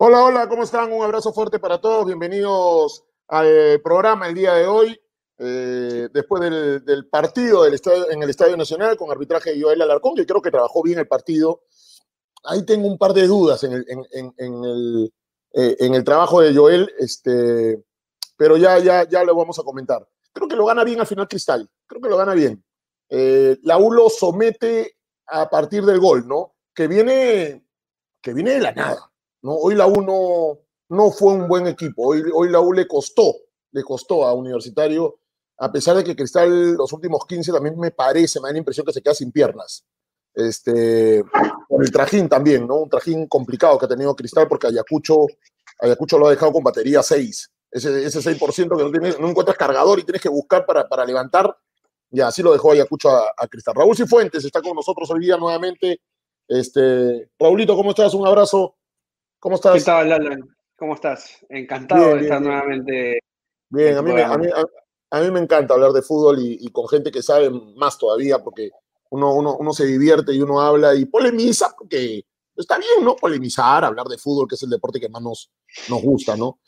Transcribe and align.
Hola, 0.00 0.22
hola, 0.22 0.48
¿cómo 0.48 0.62
están? 0.62 0.92
Un 0.92 1.02
abrazo 1.02 1.32
fuerte 1.32 1.58
para 1.58 1.80
todos. 1.80 2.06
Bienvenidos 2.06 3.04
al 3.26 3.80
programa 3.82 4.28
el 4.28 4.34
día 4.36 4.54
de 4.54 4.64
hoy. 4.64 5.00
Eh, 5.38 6.08
después 6.12 6.40
del, 6.40 7.08
partido 7.08 7.64
del 7.64 7.80
en 8.12 8.22
el 8.22 8.30
Estadio 8.30 8.56
Nacional 8.56 8.96
con 8.96 9.10
arbitraje 9.10 9.50
de 9.50 9.60
Joel 9.60 9.82
Alarcón, 9.82 10.14
que 10.14 10.24
creo 10.24 10.40
que 10.40 10.52
trabajó 10.52 10.84
bien 10.84 11.00
el 11.00 11.08
partido. 11.08 11.62
Ahí 12.44 12.64
tengo 12.64 12.86
un 12.86 12.96
par 12.96 13.12
de 13.12 13.26
dudas 13.26 13.64
en 13.64 13.72
el, 13.72 13.84
en, 13.88 14.34
el, 14.38 15.12
eh, 15.54 15.76
en 15.80 15.94
el 15.96 16.04
trabajo 16.04 16.42
de 16.42 16.54
Joel, 16.54 16.88
este, 17.00 17.82
pero 18.36 18.56
ya, 18.56 18.78
ya, 18.78 19.02
ya 19.08 19.24
lo 19.24 19.34
vamos 19.34 19.58
a 19.58 19.64
comentar. 19.64 20.08
Creo 20.32 20.46
que 20.46 20.54
lo 20.54 20.66
gana 20.66 20.84
bien 20.84 21.00
al 21.00 21.08
final 21.08 21.26
Cristal, 21.26 21.68
creo 21.88 22.00
que 22.00 22.08
lo 22.08 22.16
gana 22.16 22.34
bien. 22.34 22.64
Eh, 23.08 23.58
la 23.64 23.78
U 23.78 23.90
lo 23.90 24.08
somete 24.10 24.96
a 25.26 25.50
partir 25.50 25.84
del 25.84 25.98
gol, 25.98 26.28
¿no? 26.28 26.54
Que 26.72 26.86
viene, 26.86 27.66
que 28.22 28.32
viene 28.32 28.52
de 28.52 28.60
la 28.60 28.70
nada 28.70 29.07
¿no? 29.42 29.54
Hoy 29.54 29.74
la 29.74 29.86
U 29.86 30.58
no, 30.88 31.10
fue 31.10 31.34
un 31.34 31.48
buen 31.48 31.66
equipo, 31.66 32.08
hoy, 32.08 32.22
hoy 32.32 32.48
la 32.50 32.60
U 32.60 32.72
le 32.72 32.86
costó, 32.86 33.34
le 33.72 33.82
costó 33.82 34.26
a 34.26 34.34
Universitario, 34.34 35.18
a 35.58 35.70
pesar 35.72 35.96
de 35.96 36.04
que 36.04 36.16
Cristal 36.16 36.74
los 36.74 36.92
últimos 36.92 37.26
15 37.26 37.52
también 37.52 37.78
me 37.78 37.90
parece, 37.90 38.40
me 38.40 38.48
da 38.48 38.52
la 38.52 38.58
impresión 38.58 38.86
que 38.86 38.92
se 38.92 39.02
queda 39.02 39.14
sin 39.14 39.32
piernas. 39.32 39.84
Este, 40.34 41.24
con 41.68 41.82
el 41.82 41.90
trajín 41.90 42.28
también, 42.28 42.66
¿no? 42.66 42.76
Un 42.76 42.88
trajín 42.88 43.26
complicado 43.26 43.76
que 43.76 43.86
ha 43.86 43.88
tenido 43.88 44.14
Cristal 44.14 44.46
porque 44.46 44.68
Ayacucho, 44.68 45.26
Ayacucho 45.80 46.16
lo 46.16 46.28
ha 46.28 46.30
dejado 46.30 46.52
con 46.52 46.62
batería 46.62 47.02
6. 47.02 47.50
Ese, 47.70 48.06
ese 48.06 48.20
6% 48.20 48.76
que 48.76 49.00
no, 49.00 49.18
no 49.18 49.28
encuentras 49.28 49.56
cargador 49.56 49.98
y 49.98 50.04
tienes 50.04 50.22
que 50.22 50.28
buscar 50.28 50.64
para, 50.64 50.88
para 50.88 51.04
levantar, 51.04 51.54
ya 52.10 52.28
así 52.28 52.42
lo 52.42 52.52
dejó 52.52 52.70
Ayacucho 52.70 53.10
a, 53.10 53.32
a 53.36 53.48
Cristal. 53.48 53.74
Raúl 53.74 53.96
Cifuentes 53.96 54.44
está 54.44 54.62
con 54.62 54.76
nosotros 54.76 55.10
hoy 55.10 55.20
día 55.20 55.36
nuevamente. 55.36 56.00
Este, 56.46 57.30
Raulito, 57.38 57.74
¿cómo 57.74 57.90
estás? 57.90 58.14
Un 58.14 58.26
abrazo. 58.26 58.76
¿Cómo 59.40 59.54
estás? 59.54 59.74
¿Qué 59.74 59.84
tal, 59.84 60.12
Alan? 60.12 60.40
¿Cómo 60.76 60.94
estás? 60.94 61.44
Encantado 61.48 62.16
de 62.16 62.22
estar 62.22 62.40
nuevamente. 62.40 63.20
Bien, 63.68 63.96
a 63.96 64.02
mí, 64.02 64.12
me, 64.12 64.22
a, 64.22 64.36
mí, 64.36 65.30
me, 65.30 65.40
encanta 65.40 65.74
hablar 65.74 65.92
de 65.92 66.02
fútbol 66.02 66.38
y, 66.40 66.66
con 66.72 66.88
gente 66.88 67.10
que 67.10 67.22
sabe 67.22 67.50
más 67.50 67.98
todavía, 67.98 68.38
porque 68.42 68.70
uno, 69.10 69.34
uno, 69.34 69.72
se 69.72 69.86
divierte 69.86 70.32
y 70.32 70.40
uno 70.40 70.60
habla 70.60 70.94
y 70.94 71.04
polemiza, 71.04 71.74
porque 71.76 72.24
está 72.56 72.78
bien, 72.78 73.04
¿no? 73.04 73.14
Polemizar, 73.14 73.84
hablar 73.84 74.06
de 74.06 74.18
fútbol, 74.18 74.48
que 74.48 74.56
es 74.56 74.62
el 74.62 74.70
deporte 74.70 74.98
que 74.98 75.08
más 75.08 75.22
nos, 75.22 75.52
nos 75.88 76.02
gusta, 76.02 76.36
¿no? 76.36 76.58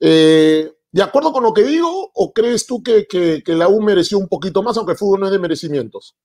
Eh, 0.00 0.72
¿De 0.90 1.02
acuerdo 1.02 1.32
con 1.32 1.44
lo 1.44 1.52
que 1.52 1.62
digo 1.62 2.10
o 2.12 2.32
crees 2.32 2.66
tú 2.66 2.82
que, 2.82 3.06
que, 3.06 3.42
que, 3.44 3.52
la 3.52 3.68
U 3.68 3.80
mereció 3.82 4.18
un 4.18 4.28
poquito 4.28 4.62
más, 4.62 4.76
aunque 4.76 4.92
el 4.92 4.98
fútbol 4.98 5.20
no 5.20 5.26
es 5.26 5.32
de 5.32 5.38
merecimientos? 5.38 6.16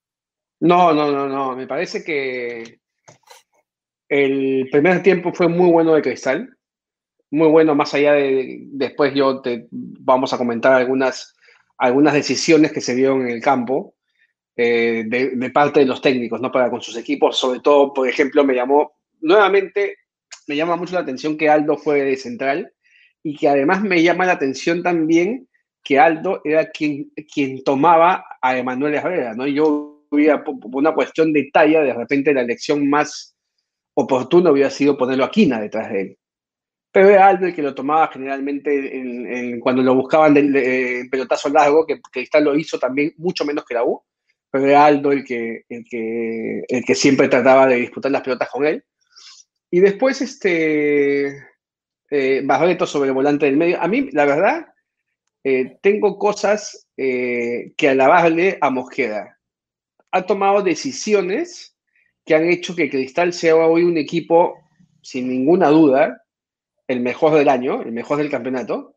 No, 0.61 0.93
no, 0.93 1.11
no, 1.11 1.27
no. 1.27 1.55
Me 1.55 1.67
parece 1.67 2.03
que 2.03 2.80
el 4.11 4.67
primer 4.69 5.01
tiempo 5.01 5.31
fue 5.31 5.47
muy 5.47 5.71
bueno 5.71 5.93
de 5.93 6.01
Cristal, 6.01 6.57
muy 7.29 7.47
bueno, 7.47 7.75
más 7.75 7.93
allá 7.93 8.11
de, 8.11 8.59
después 8.73 9.13
yo 9.15 9.39
te 9.39 9.67
vamos 9.71 10.33
a 10.33 10.37
comentar 10.37 10.73
algunas, 10.73 11.33
algunas 11.77 12.13
decisiones 12.13 12.73
que 12.73 12.81
se 12.81 12.93
vieron 12.93 13.21
en 13.21 13.29
el 13.29 13.41
campo 13.41 13.95
eh, 14.57 15.05
de, 15.07 15.49
parte 15.51 15.79
de 15.79 15.85
los 15.85 16.01
técnicos, 16.01 16.41
¿no? 16.41 16.51
Para 16.51 16.69
con 16.69 16.81
sus 16.81 16.97
equipos, 16.97 17.37
sobre 17.37 17.61
todo, 17.61 17.93
por 17.93 18.05
ejemplo, 18.05 18.43
me 18.43 18.53
llamó, 18.53 18.97
nuevamente, 19.21 19.95
me 20.45 20.57
llama 20.57 20.75
mucho 20.75 20.95
la 20.95 21.01
atención 21.01 21.37
que 21.37 21.47
Aldo 21.47 21.77
fue 21.77 22.01
de 22.01 22.17
central 22.17 22.73
y 23.23 23.37
que 23.37 23.47
además 23.47 23.81
me 23.81 24.03
llama 24.03 24.25
la 24.25 24.33
atención 24.33 24.83
también 24.83 25.47
que 25.85 25.99
Aldo 25.99 26.41
era 26.43 26.69
quien, 26.69 27.13
quien 27.33 27.63
tomaba 27.63 28.25
a 28.41 28.57
Emanuel 28.57 28.95
Herrera, 28.95 29.35
¿no? 29.35 29.47
Yo 29.47 30.03
por 30.09 30.57
una 30.73 30.93
cuestión 30.93 31.31
de 31.31 31.49
talla, 31.53 31.81
de 31.81 31.93
repente 31.93 32.33
la 32.33 32.41
elección 32.41 32.89
más 32.89 33.30
oportuno 33.93 34.51
hubiera 34.51 34.69
sido 34.69 34.97
ponerlo 34.97 35.25
a 35.25 35.31
Quina 35.31 35.59
detrás 35.59 35.91
de 35.91 36.01
él. 36.01 36.17
Pero 36.91 37.09
era 37.09 37.31
el 37.31 37.55
que 37.55 37.61
lo 37.61 37.73
tomaba 37.73 38.09
generalmente 38.09 39.59
cuando 39.61 39.81
lo 39.81 39.95
buscaban 39.95 40.33
del 40.33 41.07
pelotazo 41.09 41.49
largo, 41.49 41.85
que 41.85 42.01
Cristal 42.01 42.43
lo 42.43 42.55
hizo 42.55 42.77
también 42.77 43.13
mucho 43.17 43.45
menos 43.45 43.63
que 43.63 43.75
la 43.75 43.85
U, 43.85 44.01
pero 44.51 44.67
era 44.67 44.85
Aldo 44.85 45.13
el 45.13 45.23
que, 45.23 45.63
el 45.69 45.85
que, 45.89 46.63
el 46.67 46.83
que 46.83 46.95
siempre 46.95 47.29
trataba 47.29 47.65
de 47.67 47.77
disputar 47.77 48.11
las 48.11 48.21
pelotas 48.21 48.49
con 48.49 48.65
él. 48.65 48.83
Y 49.71 49.79
después, 49.79 50.21
este, 50.21 51.27
eh, 52.09 52.41
Barreto 52.43 52.85
sobre 52.85 53.07
el 53.07 53.13
volante 53.15 53.45
del 53.45 53.55
medio. 53.55 53.81
A 53.81 53.87
mí, 53.87 54.09
la 54.11 54.25
verdad, 54.25 54.67
eh, 55.45 55.77
tengo 55.81 56.19
cosas 56.19 56.89
eh, 56.97 57.73
que 57.77 57.89
alabarle 57.89 58.57
a 58.59 58.69
Mosqueda. 58.69 59.39
Ha 60.11 60.25
tomado 60.25 60.61
decisiones 60.61 61.77
que 62.25 62.35
han 62.35 62.49
hecho 62.49 62.75
que 62.75 62.89
Cristal 62.89 63.33
sea 63.33 63.55
hoy 63.55 63.83
un 63.83 63.97
equipo, 63.97 64.57
sin 65.01 65.27
ninguna 65.27 65.69
duda, 65.69 66.23
el 66.87 66.99
mejor 66.99 67.33
del 67.35 67.49
año, 67.49 67.81
el 67.81 67.91
mejor 67.91 68.17
del 68.17 68.29
campeonato. 68.29 68.95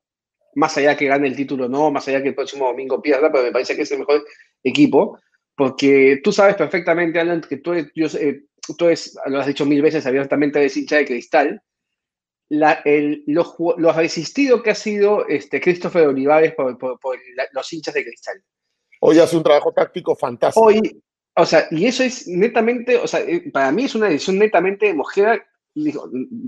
Más 0.56 0.76
allá 0.76 0.96
que 0.96 1.06
gane 1.06 1.26
el 1.26 1.36
título 1.36 1.68
no, 1.68 1.90
más 1.90 2.06
allá 2.06 2.22
que 2.22 2.28
el 2.28 2.34
próximo 2.34 2.66
domingo 2.66 3.02
pierda, 3.02 3.30
pero 3.32 3.44
me 3.44 3.52
parece 3.52 3.74
que 3.74 3.82
es 3.82 3.92
el 3.92 4.00
mejor 4.00 4.24
equipo, 4.62 5.18
porque 5.56 6.20
tú 6.22 6.32
sabes 6.32 6.56
perfectamente, 6.56 7.18
Alan, 7.18 7.40
que 7.40 7.58
tú, 7.58 7.72
eres, 7.72 7.90
yo, 7.94 8.08
tú 8.76 8.88
lo 9.26 9.40
has 9.40 9.46
dicho 9.46 9.66
mil 9.66 9.82
veces 9.82 10.06
abiertamente, 10.06 10.58
eres 10.58 10.76
hincha 10.76 10.96
de 10.96 11.06
Cristal. 11.06 11.62
La, 12.50 12.82
el, 12.84 13.24
lo, 13.26 13.56
lo, 13.78 13.92
resistido 13.92 14.62
que 14.62 14.70
ha 14.70 14.74
sido 14.74 15.26
este, 15.26 15.60
Christopher 15.60 16.06
Olivares 16.06 16.54
por, 16.54 16.76
por, 16.78 16.98
los 17.52 17.72
hinchas 17.72 17.94
de 17.94 18.04
Cristal. 18.04 18.42
Hoy 19.00 19.18
hace 19.18 19.36
un 19.36 19.42
trabajo 19.42 19.72
táctico 19.72 20.14
fantástico. 20.14 20.66
Hoy, 20.66 21.02
o 21.36 21.46
sea, 21.46 21.66
y 21.70 21.86
eso 21.86 22.04
es 22.04 22.28
netamente, 22.28 22.96
o 22.96 23.06
sea, 23.06 23.20
eh, 23.20 23.50
para 23.50 23.72
mí 23.72 23.84
es 23.84 23.94
una 23.94 24.06
decisión 24.06 24.38
netamente 24.38 24.86
de 24.86 24.94
Mosquera, 24.94 25.44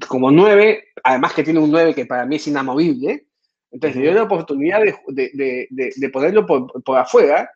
como 0.09 0.31
nueve, 0.31 0.85
además 1.03 1.33
que 1.35 1.43
tiene 1.43 1.59
un 1.59 1.71
nueve 1.71 1.95
que 1.95 2.07
para 2.07 2.25
mí 2.25 2.37
es 2.37 2.47
inamovible. 2.47 3.27
Entonces, 3.73 3.97
le 3.97 4.03
dio 4.03 4.15
la 4.15 4.23
oportunidad 4.23 4.81
de, 5.09 5.67
de, 5.69 6.09
ponerlo 6.11 6.47
por, 6.47 6.83
por, 6.85 6.99
afuera, 6.99 7.51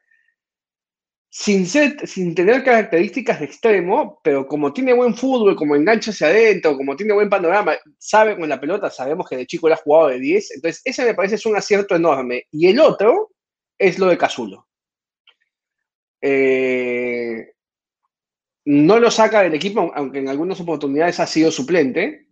sin, 1.30 1.64
ser, 1.66 2.06
sin 2.06 2.34
tener 2.34 2.64
características 2.64 3.38
de 3.38 3.46
extremo, 3.46 4.20
pero 4.24 4.46
como 4.46 4.72
tiene 4.72 4.92
buen 4.92 5.14
fútbol, 5.14 5.54
como 5.54 5.76
engancha 5.76 6.10
hacia 6.10 6.26
adentro, 6.26 6.76
como 6.76 6.96
tiene 6.96 7.14
buen 7.14 7.30
panorama, 7.30 7.76
sabe 7.98 8.36
con 8.36 8.48
la 8.48 8.60
pelota, 8.60 8.90
sabemos 8.90 9.28
que 9.28 9.36
de 9.36 9.46
chico 9.46 9.68
le 9.68 9.74
ha 9.74 9.78
jugado 9.78 10.08
de 10.08 10.18
10. 10.18 10.56
Entonces, 10.56 10.82
ese 10.84 11.04
me 11.04 11.14
parece 11.14 11.36
es 11.36 11.46
un 11.46 11.56
acierto 11.56 11.94
enorme. 11.94 12.44
Y 12.50 12.66
el 12.66 12.80
otro 12.80 13.30
es 13.78 13.98
lo 13.98 14.06
de 14.06 14.18
Casulo. 14.18 14.66
Eh, 16.20 17.52
no 18.66 18.98
lo 18.98 19.10
saca 19.10 19.42
del 19.42 19.54
equipo, 19.54 19.90
aunque 19.94 20.18
en 20.18 20.28
algunas 20.28 20.60
oportunidades 20.60 21.20
ha 21.20 21.26
sido 21.26 21.50
suplente, 21.50 22.28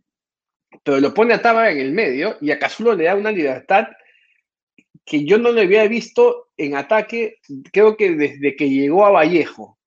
pero 0.82 1.00
lo 1.00 1.15
pone 1.15 1.34
a 1.34 1.43
Taba 1.43 1.71
en 1.71 1.78
el 1.78 1.93
medio 1.93 2.37
y 2.41 2.50
a 2.50 2.59
Casulo 2.59 2.94
le 2.94 3.04
da 3.04 3.15
una 3.15 3.32
libertad 3.32 3.87
que 5.04 5.25
yo 5.25 5.38
no 5.38 5.53
le 5.53 5.62
había 5.62 5.88
visto 5.88 6.50
en 6.56 6.77
ataque, 6.77 7.38
creo 7.72 7.97
que 7.97 8.15
desde 8.15 8.54
que 8.56 8.69
llegó 8.69 9.06
a 9.06 9.10
Vallejo, 9.10 9.78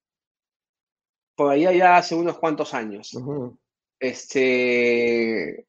por 1.36 1.52
allá 1.52 1.72
ya 1.72 1.98
hace 1.98 2.16
unos 2.16 2.40
cuantos 2.40 2.74
años. 2.74 3.16
Este, 4.00 5.68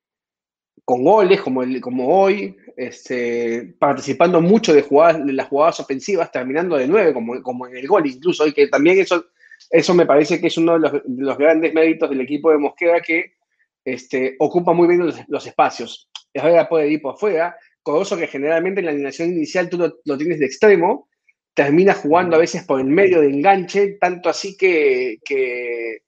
con 0.93 1.05
goles 1.05 1.41
como, 1.41 1.63
el, 1.63 1.81
como 1.81 2.07
hoy, 2.07 2.55
este, 2.77 3.75
participando 3.79 4.43
mucho 4.43 4.75
de, 4.75 4.83
jugadas, 4.83 5.25
de 5.25 5.33
las 5.33 5.49
jugadas 5.49 5.81
ofensivas, 5.81 6.31
terminando 6.31 6.77
de 6.77 6.87
nueve, 6.87 7.15
como, 7.15 7.43
como 7.43 7.67
en 7.67 7.79
el 7.79 7.87
gol 7.87 8.07
incluso, 8.07 8.47
y 8.47 8.53
que 8.53 8.67
también 8.67 8.99
eso, 8.99 9.25
eso 9.71 9.95
me 9.95 10.05
parece 10.05 10.39
que 10.39 10.49
es 10.49 10.59
uno 10.59 10.75
de 10.75 10.81
los, 10.81 10.93
de 10.93 11.01
los 11.07 11.39
grandes 11.39 11.73
méritos 11.73 12.11
del 12.11 12.21
equipo 12.21 12.51
de 12.51 12.59
Mosquera 12.59 13.01
que 13.01 13.33
este, 13.83 14.37
ocupa 14.39 14.75
muy 14.75 14.87
bien 14.87 15.11
los, 15.29 15.47
espacios. 15.47 16.11
Herrera 16.35 16.69
puede 16.69 16.91
ir 16.91 17.01
por 17.01 17.15
afuera, 17.15 17.57
Corozo 17.83 18.19
que 18.19 18.27
generalmente 18.27 18.81
en 18.81 18.85
la 18.85 18.93
alineación 18.93 19.31
inicial 19.31 19.71
tú 19.71 19.79
lo, 19.79 19.95
lo, 20.05 20.19
tienes 20.19 20.41
de 20.41 20.45
extremo, 20.45 21.09
termina 21.55 21.95
jugando 21.95 22.37
a 22.37 22.41
veces 22.41 22.65
por 22.65 22.81
el 22.81 22.87
medio 22.89 23.23
de 23.23 23.31
enganche, 23.31 23.97
tanto 23.99 24.29
así 24.29 24.59
que, 24.59 25.21
que, 25.25 26.03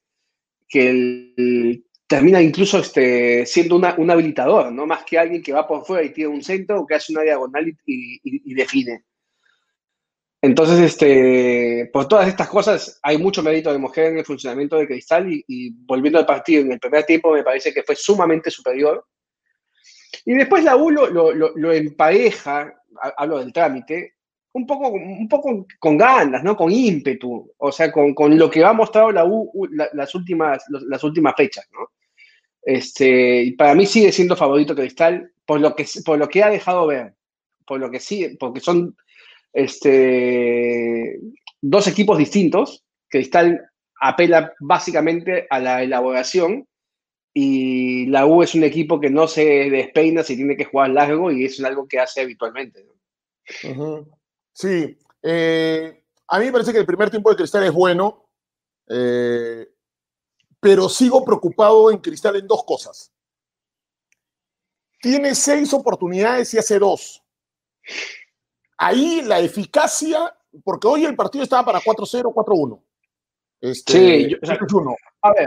que 0.68 0.90
el, 0.90 1.86
termina 2.06 2.40
incluso 2.40 2.78
este, 2.78 3.46
siendo 3.46 3.76
un 3.76 4.10
habilitador, 4.10 4.70
¿no? 4.72 4.86
Más 4.86 5.04
que 5.04 5.18
alguien 5.18 5.42
que 5.42 5.52
va 5.52 5.66
por 5.66 5.84
fuera 5.84 6.04
y 6.04 6.12
tiene 6.12 6.30
un 6.30 6.42
centro 6.42 6.80
o 6.80 6.86
que 6.86 6.94
hace 6.94 7.12
una 7.12 7.22
diagonal 7.22 7.74
y, 7.86 8.54
define. 8.54 9.04
Entonces, 10.42 10.78
este, 10.80 11.88
por 11.90 12.06
todas 12.06 12.28
estas 12.28 12.48
cosas, 12.48 13.00
hay 13.02 13.16
mucho 13.16 13.42
mérito 13.42 13.72
de 13.72 13.78
mujer 13.78 14.12
en 14.12 14.18
el 14.18 14.26
funcionamiento 14.26 14.76
de 14.76 14.86
Cristal 14.86 15.26
y, 15.28 15.70
volviendo 15.86 16.18
al 16.18 16.26
partido 16.26 16.60
en 16.60 16.72
el 16.72 16.78
primer 16.78 17.04
tiempo 17.04 17.32
me 17.32 17.42
parece 17.42 17.72
que 17.72 17.82
fue 17.82 17.96
sumamente 17.96 18.50
superior. 18.50 19.06
Y 20.26 20.34
después 20.34 20.62
la 20.62 20.76
U 20.76 20.90
lo, 20.90 21.72
empareja, 21.72 22.74
hablo 23.16 23.38
del 23.38 23.52
trámite, 23.52 24.14
un 24.52 24.66
poco, 24.66 24.88
un 24.90 25.28
poco 25.28 25.66
con 25.80 25.96
ganas, 25.98 26.44
¿no? 26.44 26.56
Con 26.56 26.70
ímpetu, 26.70 27.52
o 27.56 27.72
sea, 27.72 27.90
con, 27.90 28.14
con 28.14 28.38
lo 28.38 28.48
que 28.48 28.64
ha 28.64 28.72
mostrado 28.72 29.10
la 29.10 29.24
U 29.24 29.50
las, 29.92 30.14
últimas, 30.14 30.62
las 30.68 31.02
últimas 31.02 31.34
fechas, 31.36 31.66
¿no? 31.72 31.88
Este, 32.64 33.54
para 33.58 33.74
mí 33.74 33.86
sigue 33.86 34.10
siendo 34.12 34.36
favorito 34.36 34.74
Cristal 34.74 35.30
por 35.44 35.60
lo 35.60 35.76
que, 35.76 35.86
por 36.04 36.18
lo 36.18 36.28
que 36.28 36.42
ha 36.42 36.50
dejado 36.50 36.86
ver, 36.86 37.14
por 37.66 37.78
lo 37.78 37.90
que 37.90 38.00
sí, 38.00 38.36
porque 38.40 38.60
son 38.60 38.96
este, 39.52 41.18
dos 41.60 41.86
equipos 41.86 42.18
distintos. 42.18 42.84
Cristal 43.08 43.60
apela 44.00 44.52
básicamente 44.60 45.46
a 45.50 45.60
la 45.60 45.82
elaboración 45.82 46.66
y 47.32 48.06
la 48.06 48.26
U 48.26 48.42
es 48.42 48.54
un 48.54 48.64
equipo 48.64 49.00
que 49.00 49.10
no 49.10 49.26
se 49.26 49.70
despeina 49.70 50.22
si 50.22 50.36
tiene 50.36 50.56
que 50.56 50.64
jugar 50.64 50.90
largo 50.90 51.32
y 51.32 51.44
es 51.44 51.62
algo 51.62 51.86
que 51.88 51.98
hace 51.98 52.22
habitualmente. 52.22 52.86
Sí, 54.52 54.96
eh, 55.22 56.02
a 56.28 56.38
mí 56.38 56.46
me 56.46 56.52
parece 56.52 56.72
que 56.72 56.78
el 56.78 56.86
primer 56.86 57.10
tiempo 57.10 57.30
de 57.30 57.36
Cristal 57.36 57.64
es 57.64 57.72
bueno, 57.72 58.28
eh, 58.88 59.66
pero 60.64 60.88
sigo 60.88 61.22
preocupado 61.22 61.90
en 61.90 61.98
Cristal 61.98 62.36
en 62.36 62.46
dos 62.46 62.64
cosas. 62.64 63.12
Tiene 64.98 65.34
seis 65.34 65.74
oportunidades 65.74 66.54
y 66.54 66.58
hace 66.58 66.78
dos. 66.78 67.22
Ahí 68.78 69.20
la 69.20 69.40
eficacia, 69.40 70.34
porque 70.64 70.88
hoy 70.88 71.04
el 71.04 71.14
partido 71.14 71.44
estaba 71.44 71.66
para 71.66 71.80
4-0, 71.80 72.32
4-1. 72.32 72.82
Este, 73.60 73.92
sí, 73.92 74.30
yo, 74.30 74.78
uno. 74.78 74.96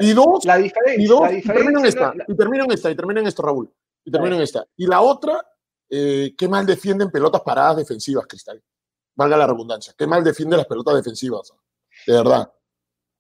y 0.02 0.14
dos, 0.14 0.46
la 0.46 0.58
diferencia, 0.58 1.04
y, 1.04 1.08
dos, 1.08 1.32
y 1.34 1.42
termino 1.42 1.80
en 1.80 1.86
esta, 1.88 2.14
y 2.28 2.36
termino 2.36 2.64
en 2.66 2.72
esta, 2.72 2.92
y 2.92 2.96
termino 2.96 3.20
en 3.20 3.28
esto, 3.28 3.42
Raúl. 3.42 3.74
Y 4.06 4.12
termino 4.12 4.36
en 4.36 4.44
esta. 4.44 4.68
Y 4.76 4.86
la 4.86 5.02
otra, 5.02 5.44
eh, 5.90 6.36
qué 6.38 6.48
mal 6.48 6.64
defienden 6.64 7.10
pelotas 7.10 7.42
paradas 7.42 7.78
defensivas, 7.78 8.28
Cristal. 8.28 8.64
Valga 9.16 9.36
la 9.36 9.48
redundancia. 9.48 9.96
Qué 9.98 10.06
mal 10.06 10.24
defiende 10.24 10.58
las 10.58 10.68
pelotas 10.68 10.94
defensivas. 10.94 11.52
De 12.06 12.14
verdad. 12.14 12.52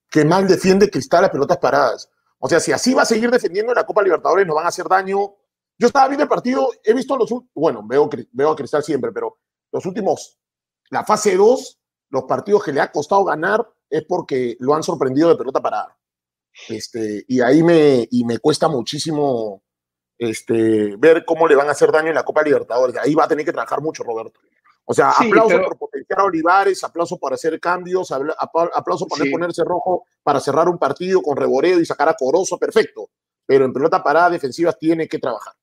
Qué 0.09 0.23
mal 0.25 0.47
defiende 0.47 0.89
Cristal 0.89 1.23
las 1.23 1.31
pelotas 1.31 1.57
paradas. 1.57 2.09
O 2.39 2.47
sea, 2.47 2.59
si 2.59 2.71
así 2.71 2.93
va 2.93 3.01
a 3.01 3.05
seguir 3.05 3.29
defendiendo 3.31 3.71
en 3.71 3.77
la 3.77 3.85
Copa 3.85 4.03
Libertadores, 4.03 4.45
nos 4.45 4.55
van 4.55 4.65
a 4.65 4.69
hacer 4.69 4.87
daño. 4.87 5.35
Yo 5.77 5.87
estaba 5.87 6.07
viendo 6.07 6.23
el 6.23 6.29
partido, 6.29 6.69
he 6.83 6.93
visto 6.93 7.17
los 7.17 7.29
bueno, 7.53 7.85
veo, 7.85 8.09
veo 8.31 8.51
a 8.51 8.55
Cristal 8.55 8.83
siempre, 8.83 9.11
pero 9.11 9.37
los 9.71 9.85
últimos, 9.85 10.37
la 10.89 11.03
fase 11.03 11.35
2, 11.35 11.79
los 12.09 12.23
partidos 12.23 12.63
que 12.63 12.73
le 12.73 12.81
ha 12.81 12.91
costado 12.91 13.23
ganar, 13.23 13.67
es 13.89 14.03
porque 14.05 14.57
lo 14.59 14.73
han 14.73 14.83
sorprendido 14.83 15.29
de 15.29 15.35
pelota 15.35 15.61
parada. 15.61 15.97
Este, 16.69 17.23
y 17.27 17.41
ahí 17.41 17.61
me, 17.61 18.07
y 18.09 18.25
me 18.25 18.39
cuesta 18.39 18.67
muchísimo 18.67 19.63
este, 20.17 20.95
ver 20.97 21.23
cómo 21.25 21.47
le 21.47 21.55
van 21.55 21.67
a 21.67 21.71
hacer 21.71 21.91
daño 21.91 22.09
en 22.09 22.15
la 22.15 22.23
Copa 22.23 22.43
Libertadores. 22.43 22.97
Ahí 22.97 23.13
va 23.13 23.25
a 23.25 23.27
tener 23.27 23.45
que 23.45 23.51
trabajar 23.51 23.81
mucho, 23.81 24.03
Roberto. 24.03 24.39
O 24.89 24.93
sea, 24.93 25.11
aplauso 25.11 25.61
por 25.63 25.77
potenciar 25.77 26.21
a 26.21 26.23
Olivares, 26.23 26.81
aplauso 26.81 27.19
para 27.19 27.35
hacer 27.35 27.59
cambios, 27.59 28.09
aplauso 28.09 29.05
para 29.05 29.29
ponerse 29.29 29.61
rojo 29.65 30.05
para 30.23 30.39
cerrar 30.39 30.69
un 30.69 30.77
partido 30.77 31.21
con 31.21 31.35
Reboredo 31.35 31.81
y 31.81 31.85
sacar 31.85 32.07
a 32.07 32.13
Corozo, 32.13 32.57
perfecto. 32.57 33.09
Pero 33.45 33.65
en 33.65 33.73
pelota 33.73 34.01
parada 34.01 34.29
defensivas 34.29 34.79
tiene 34.79 35.09
que 35.09 35.19
trabajar. 35.19 35.53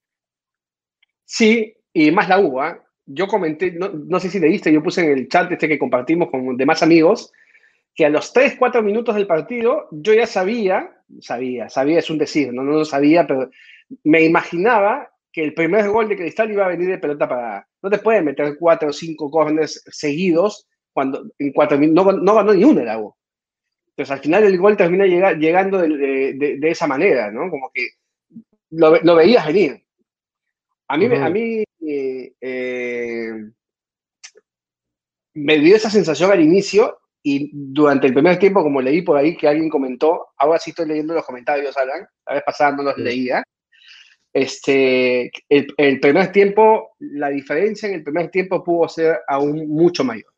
Sí, 1.24 1.74
y 1.90 2.10
más 2.10 2.28
la 2.28 2.38
U, 2.38 2.60
¿ah? 2.60 2.78
Yo 3.06 3.26
comenté, 3.26 3.72
no, 3.72 3.88
no, 3.88 4.20
sé 4.20 4.28
si 4.28 4.38
leíste, 4.38 4.70
yo 4.70 4.82
puse 4.82 5.02
en 5.02 5.18
el 5.18 5.28
chat 5.28 5.50
este 5.50 5.68
que 5.68 5.78
compartimos 5.78 6.30
con 6.30 6.56
demás 6.58 6.82
amigos, 6.82 7.32
que 7.94 8.04
a 8.04 8.10
los 8.10 8.30
3, 8.30 8.56
4 8.58 8.82
minutos 8.82 9.14
del 9.14 9.26
partido 9.26 9.88
yo 9.90 10.12
ya 10.12 10.26
sabía, 10.26 11.02
sabía, 11.20 11.70
sabía 11.70 11.98
es 11.98 12.10
un 12.10 12.18
decir, 12.18 12.52
no, 12.52 12.62
no 12.62 12.72
lo 12.72 12.84
sabía, 12.84 13.26
pero 13.26 13.48
me 14.02 14.22
imaginaba 14.22 15.13
que 15.34 15.42
el 15.42 15.52
primer 15.52 15.90
gol 15.90 16.08
de 16.08 16.16
Cristal 16.16 16.52
iba 16.52 16.64
a 16.64 16.68
venir 16.68 16.88
de 16.88 16.98
pelota 16.98 17.28
para... 17.28 17.68
No 17.82 17.90
te 17.90 17.98
pueden 17.98 18.24
meter 18.24 18.56
4 18.56 18.88
o 18.88 18.92
5 18.92 19.30
córneres 19.32 19.82
seguidos 19.88 20.68
cuando 20.92 21.28
en 21.40 21.52
4 21.52 21.76
minutos 21.76 22.06
no, 22.06 22.12
no, 22.12 22.34
ganó 22.36 22.54
ni 22.54 22.62
uno 22.62 22.80
el 22.80 22.88
agua. 22.88 23.16
Entonces 23.88 24.12
al 24.12 24.20
final 24.20 24.44
el 24.44 24.56
gol 24.56 24.76
termina 24.76 25.04
llegando 25.06 25.78
de, 25.78 26.34
de, 26.60 26.70
esa 26.70 26.86
manera, 26.86 27.32
¿no? 27.32 27.50
Como 27.50 27.68
que 27.74 27.88
lo, 28.70 28.94
lo 29.02 29.16
veías 29.16 29.44
venir. 29.44 29.84
A 30.86 30.96
mí, 30.96 31.06
a 31.06 31.28
mí 31.28 31.64
eh, 31.80 33.50
me 35.34 35.58
dio 35.58 35.74
esa 35.74 35.90
sensación 35.90 36.30
al 36.30 36.42
inicio 36.42 36.96
y 37.24 37.50
durante 37.52 38.06
el 38.06 38.12
primer 38.12 38.38
tiempo, 38.38 38.62
como 38.62 38.80
leí 38.80 39.02
por 39.02 39.16
ahí 39.16 39.36
que 39.36 39.48
alguien 39.48 39.68
comentó, 39.68 40.28
ahora 40.36 40.60
sí 40.60 40.70
estoy 40.70 40.86
leyendo 40.86 41.14
los 41.14 41.26
comentarios, 41.26 41.76
Alan, 41.76 42.06
la 42.24 42.34
vez 42.34 42.44
pasada 42.44 42.76
no 42.76 42.84
los 42.84 42.98
leía. 42.98 43.42
Este, 44.34 45.30
el, 45.48 46.00
primer 46.00 46.32
tiempo, 46.32 46.96
la 46.98 47.28
diferencia 47.28 47.88
en 47.88 47.94
el 47.94 48.02
primer 48.02 48.30
tiempo 48.30 48.64
pudo 48.64 48.88
ser 48.88 49.20
aún 49.28 49.68
mucho 49.68 50.02
mayor. 50.02 50.34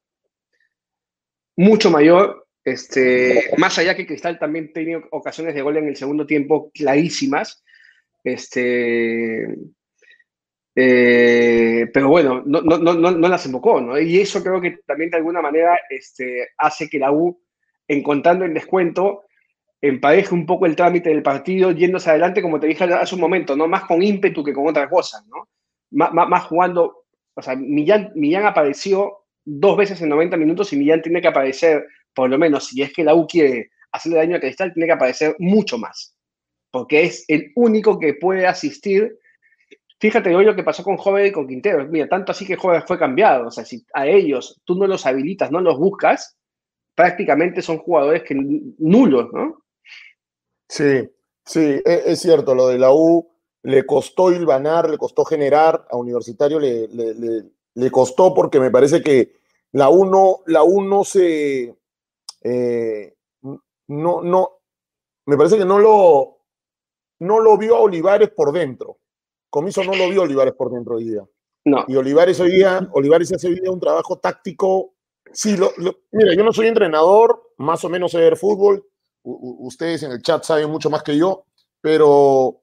Mucho 1.57 1.91
mayor, 1.91 2.47
este, 2.63 3.51
más 3.57 3.79
allá 3.79 3.97
que 3.97 4.07
Cristal 4.07 4.39
también 4.39 4.71
tenía 4.71 5.01
ocasiones 5.13 5.55
de 5.55 5.63
gol 5.63 5.79
en 5.79 5.89
el 5.89 5.97
segundo 5.97 6.27
tiempo 6.27 6.71
clarísimas. 6.75 7.65
Este, 8.23 9.47
eh, 10.75 11.87
pero 11.91 12.11
bueno, 12.11 12.43
no, 12.45 12.61
no, 12.61 12.77
no, 12.77 12.93
no, 12.93 13.29
las 13.29 13.47
invocó, 13.47 13.81
¿no? 13.81 13.99
Y 13.99 14.21
eso 14.21 14.43
creo 14.43 14.61
que 14.61 14.81
también 14.85 15.09
de 15.09 15.17
alguna 15.17 15.41
manera 15.41 15.79
este, 15.89 16.51
hace 16.59 16.91
que 16.91 16.99
la 16.99 17.13
U, 17.13 17.41
encontrando 17.89 18.45
el 18.45 18.53
descuento, 18.53 19.25
empareje 19.81 20.35
un 20.35 20.47
poco 20.47 20.67
el 20.67 20.77
trámite 20.77 21.11
del 21.11 21.23
partido, 21.23 21.71
yéndose 21.71 22.11
adelante, 22.11 22.43
como 22.43 22.59
te 22.59 22.67
dije 22.67 22.85
hace 22.85 23.15
un 23.15 23.21
momento, 23.21 23.57
¿no? 23.57 23.69
Más 23.69 23.85
con 23.85 24.03
ímpetu 24.03 24.43
que 24.43 24.53
con 24.53 24.67
otra 24.69 24.89
cosa, 24.89 25.23
¿no? 25.29 25.49
Más, 25.91 26.45
jugando, 26.45 27.05
o 27.35 27.43
sea, 27.43 27.55
Millán, 27.57 28.13
Millán 28.15 28.47
apareció 28.47 29.25
dos 29.45 29.77
veces 29.77 30.01
en 30.03 30.09
90 30.09 30.37
minutos 30.37 30.73
y 30.73 30.77
Millán 30.77 31.03
tiene 31.03 31.21
que 31.21 31.29
aparecer, 31.29 31.87
por 32.15 32.29
lo 32.29 32.39
menos, 32.39 32.67
si 32.67 32.83
es 32.83 32.93
que 32.93 33.05
la 33.05 33.15
U 33.15 33.27
quiere 33.27 33.71
hacerle 33.93 34.19
daño 34.19 34.37
a 34.37 34.41
Cristal, 34.41 34.73
tiene 34.73 34.87
que 34.87 34.93
aparecer 34.93 35.37
mucho 35.39 35.79
más, 35.79 36.17
porque 36.71 37.05
es 37.05 37.25
el 37.29 37.53
único 37.55 37.99
que 37.99 38.15
puede 38.15 38.47
asistir 38.47 39.19
Fíjate 39.99 40.35
hoy 40.35 40.45
lo 40.45 40.55
que 40.55 40.63
pasó 40.63 40.83
con 40.83 40.99
Joven 40.99 41.27
y 41.27 41.33
con 41.33 41.49
Quintero. 41.49 41.87
Mira, 41.89 42.07
tanto 42.07 42.33
así 42.33 42.47
que 42.47 42.57
Joven 42.57 42.83
fue 42.87 42.99
cambiado. 42.99 43.49
O 43.49 43.51
sea, 43.51 43.65
si 43.65 43.85
a 43.95 44.07
ellos 44.07 44.61
tú 44.65 44.75
no 44.75 44.87
los 44.87 45.07
habilitas, 45.07 45.51
no 45.51 45.61
los 45.61 45.79
buscas, 45.79 46.37
prácticamente 46.95 47.63
son 47.63 47.79
jugadores 47.79 48.23
que 48.23 48.35
nulos, 48.79 49.33
¿no? 49.33 49.63
Sí, 50.69 51.09
sí, 51.45 51.61
e, 51.85 52.03
es, 52.07 52.21
cierto. 52.21 52.55
Lo 52.55 52.69
de 52.69 52.79
la 52.79 52.93
U 52.93 53.29
le 53.63 53.87
costó 53.87 54.31
hilvanar, 54.31 54.91
le 54.91 54.99
costó 54.99 55.25
generar. 55.25 55.87
A 55.91 55.97
Universitario 55.97 56.59
le, 56.59 56.89
le, 56.89 57.91
costó 57.91 58.35
porque 58.35 58.61
me 58.61 58.71
parece 58.71 59.03
que 59.03 59.35
la 59.73 59.91
U 59.91 60.05
no, 60.07 60.41
la 60.47 60.65
U 60.65 60.83
no 60.83 61.05
se. 61.05 61.75
Eh, 62.43 63.15
no, 63.89 64.23
no. 64.23 64.51
Me 65.27 65.37
parece 65.37 65.59
que 65.59 65.65
no 65.65 65.79
lo, 65.79 66.39
no 67.21 67.41
lo 67.41 67.57
vio 67.59 67.77
a 67.77 67.81
Olivares 67.81 68.31
por 68.31 68.53
dentro. 68.53 68.99
Comiso 69.51 69.83
no 69.85 69.95
lo 69.95 70.09
vio 70.09 70.23
Olivares 70.23 70.55
por 70.55 70.71
dentro 70.71 70.97
hoy 70.97 71.05
día. 71.05 71.25
No. 71.65 71.85
Y 71.89 71.97
Olivares 71.97 72.39
hoy 72.39 72.53
día, 72.53 72.89
Olivares 72.93 73.33
hace 73.33 73.49
hoy 73.49 73.61
día 73.61 73.71
un 73.71 73.81
trabajo 73.81 74.19
táctico. 74.19 74.95
Sí, 75.33 75.57
lo, 75.57 75.73
mira, 76.13 76.35
yo 76.37 76.45
no 76.45 76.53
soy 76.53 76.69
entrenador, 76.69 77.53
más 77.57 77.85
o 77.85 77.89
menos 77.89 78.13
sé 78.13 78.19
ver 78.19 78.37
fútbol. 78.37 78.87
Ustedes 79.27 80.03
en 80.05 80.13
el 80.13 80.23
chat 80.23 80.45
saben 80.45 80.71
mucho 80.71 80.91
más 80.91 81.03
que 81.03 81.17
yo, 81.17 81.45
pero 81.81 82.63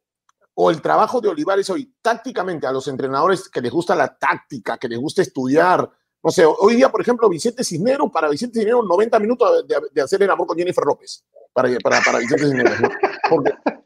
o 0.55 0.69
el 0.69 0.81
trabajo 0.81 1.19
de 1.19 1.29
Olivares 1.29 1.69
hoy, 1.69 1.95
tácticamente, 2.01 2.67
a 2.67 2.71
los 2.71 2.87
entrenadores 2.87 3.49
que 3.49 3.61
les 3.61 3.71
gusta 3.71 3.95
la 3.95 4.15
táctica, 4.15 4.77
que 4.77 4.87
les 4.87 4.99
gusta 4.99 5.21
estudiar. 5.21 5.89
No 6.23 6.31
sé, 6.31 6.45
hoy 6.45 6.75
día, 6.75 6.89
por 6.89 7.01
ejemplo, 7.01 7.27
Vicente 7.27 7.63
Cisneros, 7.63 8.11
para 8.11 8.29
Vicente 8.29 8.59
Cisneros, 8.59 8.85
90 8.87 9.19
minutos 9.19 9.65
de, 9.67 10.01
hacer 10.01 10.21
el 10.21 10.29
amor 10.29 10.47
con 10.47 10.57
Jennifer 10.57 10.83
López, 10.85 11.25
para, 11.51 11.69
para, 11.83 12.01
para 12.01 12.19
Vicente 12.19 12.45
Cisneros. 12.45 12.79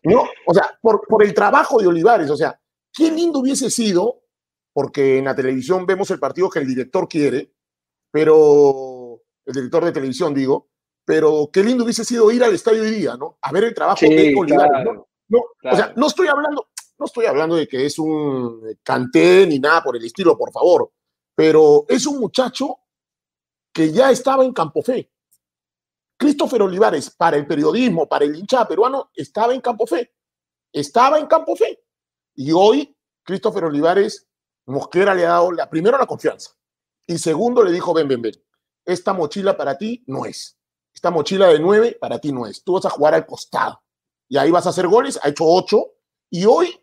¿no? 0.03 0.23
o 0.45 0.53
sea, 0.53 0.77
por, 0.81 1.01
por 1.07 1.23
el 1.23 1.33
trabajo 1.33 1.79
de 1.79 1.87
Olivares, 1.87 2.29
o 2.29 2.37
sea, 2.37 2.59
Qué 2.97 3.11
lindo 3.11 3.39
hubiese 3.41 3.69
sido, 3.69 4.23
porque 4.73 5.19
en 5.19 5.25
la 5.25 5.35
televisión 5.35 5.85
vemos 5.85 6.09
el 6.09 6.19
partido 6.19 6.49
que 6.49 6.57
el 6.57 6.65
director 6.65 7.07
quiere, 7.07 7.53
pero 8.09 9.21
el 9.45 9.53
director 9.53 9.85
de 9.85 9.91
televisión 9.91 10.33
digo, 10.33 10.71
pero 11.07 11.49
qué 11.53 11.63
lindo 11.63 11.85
hubiese 11.85 12.03
sido 12.03 12.29
ir 12.31 12.43
al 12.43 12.53
estadio 12.53 12.81
hoy 12.81 12.91
día, 12.91 13.15
¿no? 13.15 13.37
A 13.41 13.53
ver 13.53 13.63
el 13.63 13.73
trabajo 13.73 14.01
de 14.01 14.35
Olivares, 14.37 14.85
¿no? 15.29 15.39
O 15.39 15.75
sea, 15.75 15.93
no 15.95 16.07
estoy 16.07 16.27
hablando, 16.27 16.67
no 16.99 17.05
estoy 17.05 17.25
hablando 17.27 17.55
de 17.55 17.65
que 17.65 17.85
es 17.85 17.97
un 17.97 18.61
canté 18.83 19.47
ni 19.47 19.57
nada 19.57 19.81
por 19.81 19.95
el 19.95 20.03
estilo, 20.03 20.37
por 20.37 20.51
favor, 20.51 20.91
pero 21.33 21.85
es 21.87 22.05
un 22.05 22.19
muchacho 22.19 22.79
que 23.71 23.89
ya 23.89 24.11
estaba 24.11 24.43
en 24.43 24.51
Campo 24.51 24.81
Fe. 24.81 25.09
Christopher 26.17 26.63
Olivares, 26.63 27.09
para 27.11 27.37
el 27.37 27.47
periodismo, 27.47 28.09
para 28.09 28.25
el 28.25 28.35
hincha 28.35 28.67
peruano, 28.67 29.11
estaba 29.15 29.53
en 29.53 29.61
Campo 29.61 29.87
Fe. 29.87 30.11
Estaba 30.73 31.19
en 31.19 31.27
Campo 31.27 31.55
Fe. 31.55 31.85
Y 32.35 32.51
hoy, 32.51 32.93
Christopher 33.23 33.63
Olivares, 33.63 34.27
Mosquera 34.65 35.15
le 35.15 35.25
ha 35.25 35.29
dado 35.29 35.53
la, 35.53 35.69
primero 35.69 35.97
la 35.97 36.05
confianza 36.05 36.51
y 37.05 37.17
segundo 37.17 37.63
le 37.63 37.71
dijo, 37.71 37.93
ven, 37.93 38.09
ven, 38.09 38.21
ven, 38.21 38.33
esta 38.83 39.13
mochila 39.13 39.55
para 39.55 39.77
ti 39.77 40.03
no 40.07 40.25
es. 40.25 40.56
Esta 40.97 41.11
mochila 41.11 41.49
de 41.49 41.59
nueve 41.59 41.95
para 42.01 42.17
ti 42.17 42.31
no 42.31 42.47
es. 42.47 42.63
Tú 42.63 42.73
vas 42.73 42.85
a 42.85 42.89
jugar 42.89 43.13
al 43.13 43.27
costado. 43.27 43.83
Y 44.27 44.37
ahí 44.37 44.49
vas 44.49 44.65
a 44.65 44.69
hacer 44.69 44.87
goles, 44.87 45.19
ha 45.21 45.29
hecho 45.29 45.45
ocho. 45.45 45.91
Y 46.31 46.45
hoy 46.45 46.75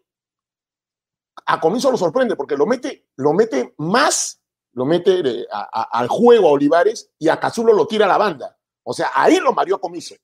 a 1.47 1.59
comienzo 1.59 1.91
lo 1.91 1.97
sorprende 1.97 2.37
porque 2.37 2.57
lo 2.57 2.65
mete, 2.65 3.09
lo 3.17 3.33
mete 3.33 3.75
más, 3.79 4.41
lo 4.75 4.85
mete 4.85 5.45
al 5.51 6.07
juego 6.07 6.47
a 6.47 6.53
Olivares 6.53 7.11
y 7.19 7.29
a 7.29 7.41
Cazulo 7.41 7.73
lo 7.73 7.89
tira 7.89 8.05
a 8.05 8.09
la 8.09 8.19
banda. 8.19 8.57
O 8.85 8.93
sea, 8.93 9.11
ahí 9.15 9.41
lo 9.41 9.53
mareó 9.53 9.81
comiso 9.81 10.15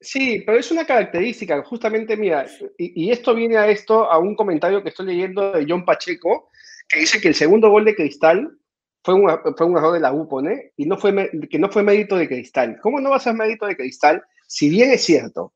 sí, 0.00 0.42
pero 0.46 0.58
es 0.58 0.70
una 0.70 0.84
característica, 0.84 1.62
justamente, 1.64 2.16
mira, 2.16 2.46
y, 2.78 3.10
esto 3.10 3.34
viene 3.34 3.56
a 3.56 3.68
esto, 3.68 4.10
a 4.10 4.18
un 4.18 4.36
comentario 4.36 4.82
que 4.82 4.90
estoy 4.90 5.06
leyendo 5.06 5.52
de 5.52 5.66
John 5.68 5.84
Pacheco, 5.84 6.50
que 6.88 7.00
dice 7.00 7.20
que 7.20 7.28
el 7.28 7.34
segundo 7.34 7.70
gol 7.70 7.84
de 7.84 7.94
Cristal 7.94 8.58
fue 9.02 9.14
un, 9.14 9.30
fue 9.56 9.66
un 9.66 9.76
error 9.76 9.92
de 9.92 10.00
la 10.00 10.12
UPONE 10.12 10.72
y 10.76 10.86
no 10.86 10.98
fue, 10.98 11.30
que 11.50 11.58
no 11.58 11.70
fue 11.70 11.82
mérito 11.82 12.16
de 12.16 12.28
Cristal. 12.28 12.78
¿Cómo 12.80 13.00
no 13.00 13.10
va 13.10 13.16
a 13.16 13.20
ser 13.20 13.34
mérito 13.34 13.66
de 13.66 13.76
Cristal? 13.76 14.22
Si 14.46 14.68
bien 14.68 14.90
es 14.90 15.02
cierto, 15.02 15.54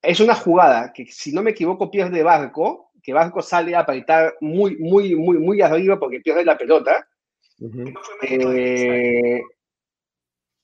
es 0.00 0.20
una 0.20 0.34
jugada 0.34 0.92
que, 0.92 1.06
si 1.06 1.32
no 1.32 1.42
me 1.42 1.50
equivoco, 1.50 1.90
pierde 1.90 2.22
Barco, 2.22 2.90
que 3.02 3.12
Barco 3.12 3.42
sale 3.42 3.74
a 3.74 3.80
apretar 3.80 4.34
muy, 4.40 4.76
muy, 4.76 5.14
muy, 5.14 5.38
muy 5.38 5.60
arriba 5.60 5.98
porque 5.98 6.20
pierde 6.20 6.44
la 6.44 6.56
pelota. 6.56 7.06
Eh, 8.22 9.42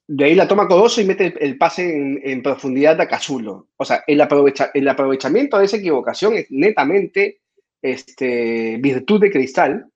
de 0.07 0.25
ahí 0.25 0.35
la 0.35 0.49
toma 0.49 0.66
Codoso 0.66 1.00
y 1.00 1.04
mete 1.04 1.35
el, 1.38 1.57
pase 1.57 2.21
en, 2.23 2.42
profundidad 2.42 3.00
a 3.00 3.07
Cazulo. 3.07 3.69
O 3.76 3.85
sea, 3.85 4.02
el, 4.07 4.21
aprovecha, 4.21 4.71
el 4.75 4.88
aprovechamiento 4.88 5.59
de 5.59 5.66
esa 5.66 5.76
equivocación 5.76 6.35
es 6.35 6.47
netamente 6.50 7.40
este, 7.83 8.78
virtud 8.78 9.21
de 9.21 9.30
Cristal, 9.30 9.87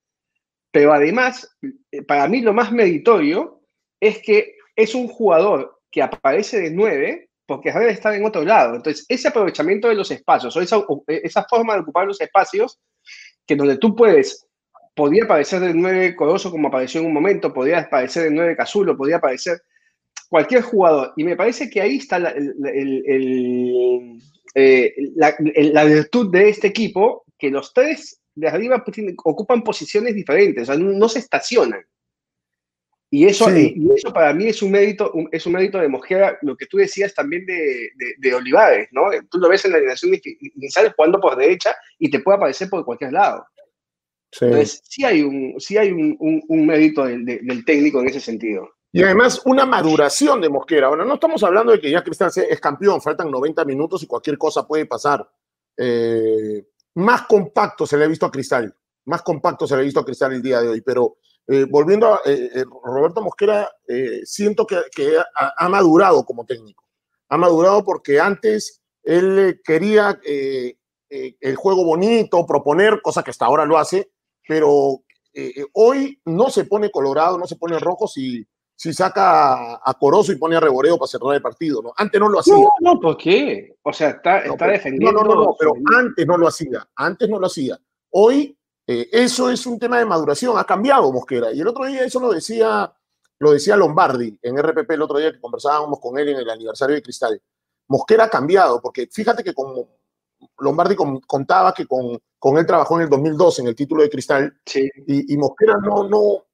pero 0.74 0.92
además, 0.92 1.56
eh, 1.92 2.02
para 2.02 2.26
mí 2.26 2.40
lo 2.40 2.52
más 2.52 2.72
meritorio 2.72 3.60
es 4.00 4.18
que 4.18 4.56
es 4.74 4.92
un 4.96 5.06
jugador 5.06 5.80
que 5.88 6.02
aparece 6.02 6.60
de 6.60 6.72
9 6.72 7.30
porque 7.46 7.70
debe 7.70 7.92
estar 7.92 8.12
en 8.12 8.24
otro 8.24 8.42
lado. 8.42 8.74
Entonces, 8.74 9.06
ese 9.08 9.28
aprovechamiento 9.28 9.88
de 9.88 9.94
los 9.94 10.10
espacios, 10.10 10.56
o 10.56 10.60
esa, 10.60 10.84
esa 11.06 11.44
forma 11.44 11.74
de 11.74 11.82
ocupar 11.82 12.08
los 12.08 12.20
espacios, 12.20 12.80
que 13.46 13.54
donde 13.54 13.78
tú 13.78 13.94
puedes, 13.94 14.48
podía 14.96 15.22
aparecer 15.22 15.60
de 15.60 15.74
9 15.74 16.16
Corozo 16.16 16.50
como 16.50 16.66
apareció 16.66 17.00
en 17.00 17.06
un 17.06 17.14
momento, 17.14 17.54
podía 17.54 17.78
aparecer 17.78 18.24
de 18.24 18.30
9 18.32 18.56
Cazulo, 18.56 18.96
podía 18.96 19.18
aparecer 19.18 19.62
cualquier 20.28 20.62
jugador. 20.62 21.12
Y 21.16 21.22
me 21.22 21.36
parece 21.36 21.70
que 21.70 21.82
ahí 21.82 21.98
está 21.98 22.18
la, 22.18 22.34
eh, 24.56 24.94
la, 25.14 25.84
virtud 25.84 26.32
de 26.32 26.48
este 26.48 26.66
equipo, 26.66 27.24
que 27.38 27.50
los 27.50 27.72
tres 27.72 28.23
de 28.34 28.48
arriba 28.48 28.82
pues, 28.84 28.98
ocupan 29.24 29.62
posiciones 29.62 30.14
diferentes, 30.14 30.68
o 30.68 30.72
sea, 30.72 30.76
no 30.76 31.08
se 31.08 31.20
estacionan. 31.20 31.84
Y 33.14 33.26
eso, 33.26 33.48
y 33.56 33.92
eso 33.94 34.12
para 34.12 34.34
mí 34.34 34.48
es 34.48 34.60
un 34.60 34.72
mérito, 34.72 35.12
es 35.30 35.46
un 35.46 35.52
mérito 35.52 35.78
de 35.78 35.86
Mosquera, 35.86 36.36
lo 36.42 36.56
que 36.56 36.66
tú 36.66 36.78
decías 36.78 37.14
también 37.14 37.46
de, 37.46 37.90
de, 38.18 38.34
Olivares, 38.34 38.88
¿no? 38.90 39.02
Tú 39.30 39.38
lo 39.38 39.48
ves 39.48 39.64
en 39.64 39.70
la 39.70 39.76
alineación 39.76 40.18
inicial 40.56 40.92
jugando 40.96 41.20
por 41.20 41.36
derecha 41.36 41.76
y 41.96 42.10
te 42.10 42.18
puede 42.18 42.38
aparecer 42.38 42.68
por 42.68 42.84
cualquier 42.84 43.12
lado. 43.12 43.46
Entonces, 44.32 44.82
sí 44.82 45.04
hay 45.04 45.22
un, 45.22 45.54
sí 45.60 45.76
hay 45.76 45.92
un, 45.92 46.16
un, 46.48 46.66
mérito 46.66 47.04
del, 47.04 47.24
del, 47.24 47.64
técnico 47.64 48.00
en 48.00 48.08
ese 48.08 48.18
sentido. 48.18 48.68
Y 48.90 49.04
además, 49.04 49.42
una 49.44 49.64
maduración 49.64 50.40
de 50.40 50.48
Mosquera. 50.48 50.88
Bueno, 50.88 51.04
no 51.04 51.14
estamos 51.14 51.40
hablando 51.44 51.70
de 51.70 51.80
que 51.80 51.92
ya 51.92 52.02
Cristian 52.02 52.30
es 52.50 52.60
campeón, 52.60 53.00
faltan 53.00 53.30
90 53.30 53.64
minutos 53.64 54.02
y 54.02 54.08
cualquier 54.08 54.36
cosa 54.36 54.66
puede 54.66 54.86
pasar. 54.86 55.24
Eh, 55.76 56.64
más 56.94 57.22
compacto 57.22 57.86
se 57.86 57.96
le 57.96 58.04
ha 58.04 58.08
visto 58.08 58.26
a 58.26 58.30
Cristal, 58.30 58.74
más 59.06 59.22
compacto 59.22 59.66
se 59.66 59.74
le 59.74 59.82
ha 59.82 59.84
visto 59.84 60.00
a 60.00 60.04
Cristal 60.04 60.32
el 60.32 60.42
día 60.42 60.60
de 60.60 60.68
hoy, 60.68 60.80
pero 60.80 61.16
eh, 61.46 61.66
volviendo 61.68 62.14
a 62.14 62.20
eh, 62.24 62.50
eh, 62.54 62.64
Roberto 62.84 63.20
Mosquera, 63.20 63.68
siento 64.24 64.66
que, 64.66 64.78
ha, 65.34 65.68
madurado 65.68 66.24
como 66.24 66.46
técnico. 66.46 66.84
Ha 67.28 67.36
madurado 67.36 67.84
porque 67.84 68.18
antes 68.18 68.82
él 69.02 69.60
quería 69.64 70.18
el 70.24 71.56
juego 71.56 71.84
bonito, 71.84 72.46
proponer, 72.46 73.02
cosa 73.02 73.22
que 73.22 73.30
hasta 73.30 73.44
ahora 73.44 73.66
lo 73.66 73.78
hace, 73.78 74.10
pero 74.48 75.02
hoy 75.72 76.20
no 76.24 76.48
se 76.48 76.64
pone 76.64 76.90
colorado, 76.90 77.36
no 77.38 77.46
se 77.46 77.56
pone 77.56 77.78
rojo 77.78 78.08
si, 78.08 78.46
si 78.76 78.92
saca 78.92 79.76
a 79.76 79.94
Corozo 79.98 80.32
y 80.32 80.36
pone 80.36 80.56
a 80.56 80.60
Reboreo 80.60 80.98
para 80.98 81.08
cerrar 81.08 81.34
el 81.34 81.42
partido. 81.42 81.82
¿no? 81.82 81.92
Antes 81.96 82.20
no 82.20 82.28
lo 82.28 82.40
hacía. 82.40 82.54
No, 82.54 82.70
no, 82.80 83.00
¿por 83.00 83.16
qué? 83.16 83.76
O 83.82 83.92
sea, 83.92 84.10
está, 84.10 84.40
está 84.40 84.66
defendiendo. 84.66 85.22
No, 85.22 85.34
no, 85.34 85.44
no, 85.44 85.56
pero 85.58 85.72
antes 85.96 86.26
no 86.26 86.36
lo 86.36 86.48
hacía. 86.48 86.86
Antes 86.96 87.28
no 87.28 87.38
lo 87.38 87.46
hacía. 87.46 87.78
Hoy 88.10 88.56
eh, 88.86 89.08
eso 89.12 89.50
es 89.50 89.66
un 89.66 89.78
tema 89.78 89.98
de 89.98 90.04
maduración, 90.04 90.58
ha 90.58 90.64
cambiado 90.64 91.10
Mosquera. 91.10 91.52
Y 91.52 91.60
el 91.60 91.68
otro 91.68 91.84
día 91.86 92.04
eso 92.04 92.20
lo 92.20 92.32
decía, 92.32 92.92
lo 93.38 93.52
decía 93.52 93.76
Lombardi 93.76 94.38
en 94.42 94.58
RPP 94.58 94.90
el 94.90 95.02
otro 95.02 95.18
día 95.18 95.32
que 95.32 95.40
conversábamos 95.40 95.98
con 96.00 96.18
él 96.18 96.28
en 96.30 96.38
el 96.38 96.50
aniversario 96.50 96.94
de 96.94 97.02
Cristal. 97.02 97.40
Mosquera 97.88 98.24
ha 98.24 98.30
cambiado, 98.30 98.80
porque 98.80 99.08
fíjate 99.10 99.42
que 99.42 99.54
como 99.54 99.88
Lombardi 100.58 100.96
contaba 101.26 101.72
que 101.72 101.86
con, 101.86 102.18
con, 102.38 102.58
él 102.58 102.66
trabajó 102.66 102.96
en 102.96 103.02
el 103.02 103.08
2002 103.08 103.60
en 103.60 103.68
el 103.68 103.74
título 103.74 104.02
de 104.02 104.10
Cristal 104.10 104.54
y, 105.06 105.36
Mosquera 105.36 105.76
no, 105.82 106.08
no, 106.08 106.44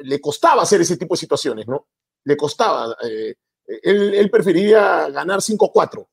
le 0.00 0.20
costaba 0.20 0.62
hacer 0.62 0.80
ese 0.80 0.96
tipo 0.96 1.14
de 1.14 1.20
situaciones, 1.20 1.66
¿no? 1.66 1.88
Le 2.24 2.36
costaba. 2.36 2.96
Eh, 3.04 3.34
él, 3.82 4.14
él, 4.14 4.30
prefería 4.30 5.10
ganar 5.10 5.40
5-4, 5.40 6.06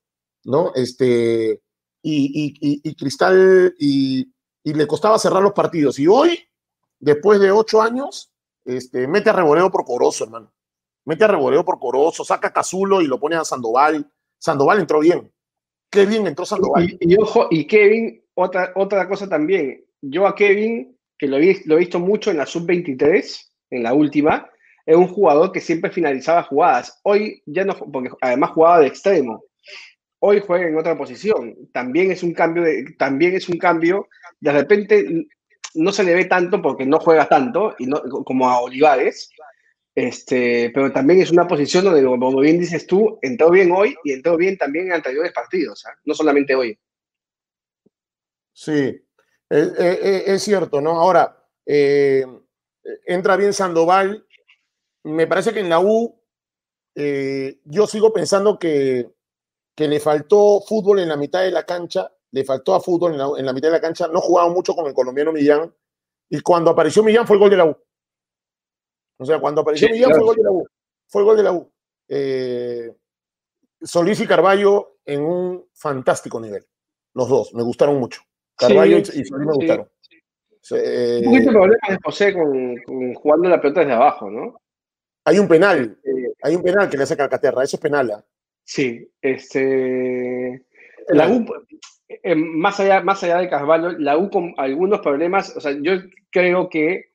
¿no? 0.45 0.74
Este, 0.75 1.62
y, 2.01 2.81
y, 2.83 2.95
Cristal 2.95 3.74
y 3.77 4.74
le 4.74 4.88
costaba 4.88 5.19
cerrar 5.19 5.41
los 5.41 5.53
partidos. 5.53 6.00
Y 6.00 6.07
hoy, 6.07 6.39
después 7.00 7.39
de 7.39 7.51
ocho 7.51 7.81
años, 7.81 8.31
este, 8.65 9.07
mete 9.07 9.29
a 9.29 9.33
Reboreo 9.33 9.71
por 9.71 9.85
Corozo, 9.85 10.24
hermano. 10.24 10.51
Mete 11.05 11.24
a 11.24 11.27
Reboreo 11.27 11.63
por 11.63 11.79
Corozo, 11.79 12.25
saca 12.25 12.47
a 12.47 12.53
Cazulo 12.53 13.01
y 13.01 13.07
lo 13.07 13.19
pone 13.19 13.35
a 13.35 13.45
Sandoval. 13.45 14.12
Sandoval 14.39 14.79
entró 14.79 15.00
bien. 15.00 15.31
Qué 15.91 16.05
bien 16.07 16.25
entró 16.25 16.45
Sandoval. 16.45 16.97
Y, 17.00 17.15
ojo, 17.21 17.47
y 17.51 17.67
Kevin, 17.67 18.24
otra, 18.33 18.74
otra 18.75 19.07
cosa 19.07 19.29
también. 19.29 19.85
Yo 20.01 20.25
a 20.25 20.35
Kevin, 20.35 20.94
que 21.17 21.27
lo, 21.27 21.38
he, 21.38 21.62
visto 21.77 22.00
mucho 22.00 22.31
en 22.31 22.38
la 22.38 22.45
sub-23, 22.45 23.51
en 23.72 23.84
la 23.84 23.93
última, 23.93 24.50
es 24.86 24.95
un 24.95 25.07
jugador 25.07 25.51
que 25.51 25.62
siempre 25.62 25.91
finalizaba 25.91 26.43
jugadas. 26.43 27.00
Hoy 27.03 27.41
ya 27.45 27.65
no, 27.65 27.75
porque 27.77 28.10
además 28.22 28.51
jugaba 28.51 28.79
de 28.79 28.88
extremo. 28.88 29.43
Hoy 30.19 30.41
juega 30.45 30.67
en 30.67 30.77
otra 30.77 30.98
posición. 30.98 31.55
También 31.72 32.12
es 32.12 32.24
un 32.24 32.34
cambio 32.34 32.63
de, 32.63 32.95
también 32.98 33.36
es 33.36 33.50
un 33.50 33.57
cambio 33.57 34.07
de 34.39 34.51
repente 34.51 35.27
no 35.75 35.91
se 35.91 36.03
le 36.03 36.13
ve 36.13 36.25
tanto 36.25 36.62
porque 36.62 36.86
no 36.86 37.00
juega 37.00 37.27
tanto 37.27 37.75
y 37.79 37.86
no, 37.86 38.01
como 38.24 38.50
a 38.50 38.62
Olivares, 38.62 39.29
este, 39.93 40.72
pero 40.74 40.91
también 40.91 41.22
es 41.22 41.31
una 41.31 41.48
posición 41.48 41.86
donde, 41.86 42.03
como 42.03 42.39
bien 42.39 42.60
dices 42.60 42.86
tú, 42.88 43.19
entró 43.22 43.50
bien 43.50 43.72
hoy 43.72 43.95
y 44.03 44.13
entró 44.13 44.38
bien 44.38 44.57
también 44.57 44.88
en 44.88 44.93
anteriores 44.93 45.31
partidos, 45.31 45.86
¿ah? 45.86 45.98
no 46.05 46.13
solamente 46.13 46.55
hoy. 46.55 46.77
Sí, 48.53 49.01
es, 49.49 50.43
cierto, 50.43 50.81
¿no? 50.81 50.91
Ahora, 50.99 51.45
eh, 51.65 52.25
entra 53.05 53.35
bien 53.35 53.53
Sandoval, 53.53 54.25
me 55.03 55.27
parece 55.27 55.53
que 55.53 55.59
en 55.59 55.69
la 55.69 55.79
U 55.79 56.19
eh, 56.95 57.59
yo 57.65 57.87
sigo 57.87 58.11
pensando 58.11 58.57
que, 58.57 59.11
que 59.75 59.87
le 59.87 59.99
faltó 59.99 60.61
fútbol 60.61 60.99
en 60.99 61.09
la 61.09 61.17
mitad 61.17 61.41
de 61.41 61.51
la 61.51 61.65
cancha 61.65 62.11
le 62.35 62.43
faltó 62.43 62.75
a 62.75 62.81
fútbol 62.81 63.13
en 63.13 63.45
la, 63.45 63.53
mitad 63.53 63.69
de 63.69 63.75
la 63.75 63.79
cancha, 63.79 64.09
no 64.09 64.19
jugaba 64.19 64.49
mucho 64.49 64.75
con 64.75 64.85
el 64.87 64.93
colombiano 64.93 65.31
Millán, 65.31 65.73
y 66.29 66.41
cuando 66.41 66.69
apareció 66.69 67.01
Millán 67.01 67.25
fue 67.25 67.37
el 67.37 67.39
gol 67.39 67.49
de 67.49 67.55
la 67.55 67.65
U. 67.65 67.77
O 69.17 69.25
sea, 69.25 69.39
cuando 69.39 69.61
apareció 69.61 69.87
Millán 69.89 70.11
fue 70.11 70.19
el 70.19 70.25
gol 70.25 70.35
de 70.35 70.43
la 70.43 70.51
U. 70.51 70.67
Fue 71.07 71.21
el 71.21 71.25
gol 71.25 71.37
de 71.37 71.43
la 71.43 71.53
U. 71.53 71.71
Eh, 72.09 72.93
Solís 73.81 74.19
y 74.19 74.27
Carballo 74.27 74.97
en 75.05 75.23
un 75.23 75.65
fantástico 75.71 76.41
nivel. 76.41 76.67
Los 77.13 77.29
dos, 77.29 77.53
me 77.53 77.63
gustaron 77.63 77.97
mucho. 77.97 78.21
Carballo 78.57 78.97
y, 78.97 79.05
Solís 79.05 79.31
me 79.31 79.45
gustaron. 79.45 79.89
Eh, 80.71 81.21
un 81.24 81.31
poquito 81.31 81.51
problema 81.51 81.88
de 81.89 81.97
José 82.03 82.33
con, 82.33 83.13
jugando 83.13 83.50
la 83.50 83.62
pelota 83.62 83.81
desde 83.81 83.93
abajo, 83.93 84.31
¿no? 84.31 84.62
Hay 85.25 85.39
un 85.39 85.47
penal, 85.47 85.97
eh, 86.03 86.33
hay 86.41 86.55
un 86.55 86.63
penal 86.63 86.89
que 86.89 86.97
le 86.97 87.03
hace 87.03 87.17
Calcaterra, 87.17 87.63
eso 87.63 87.77
es 87.77 87.81
penal. 87.81 88.12
¿ah? 88.12 88.25
Sí, 88.63 89.07
este. 89.21 90.65
La 91.09 91.29
U, 91.29 91.45
eh, 92.07 92.35
más, 92.35 92.79
allá, 92.79 93.01
más 93.01 93.24
allá 93.24 93.38
de 93.38 93.50
Carvalho, 93.50 93.91
la 93.97 94.17
U 94.17 94.29
con 94.29 94.53
algunos 94.57 95.00
problemas, 95.01 95.55
o 95.55 95.62
sea, 95.62 95.71
yo 95.79 95.93
creo 96.31 96.69
que, 96.69 97.12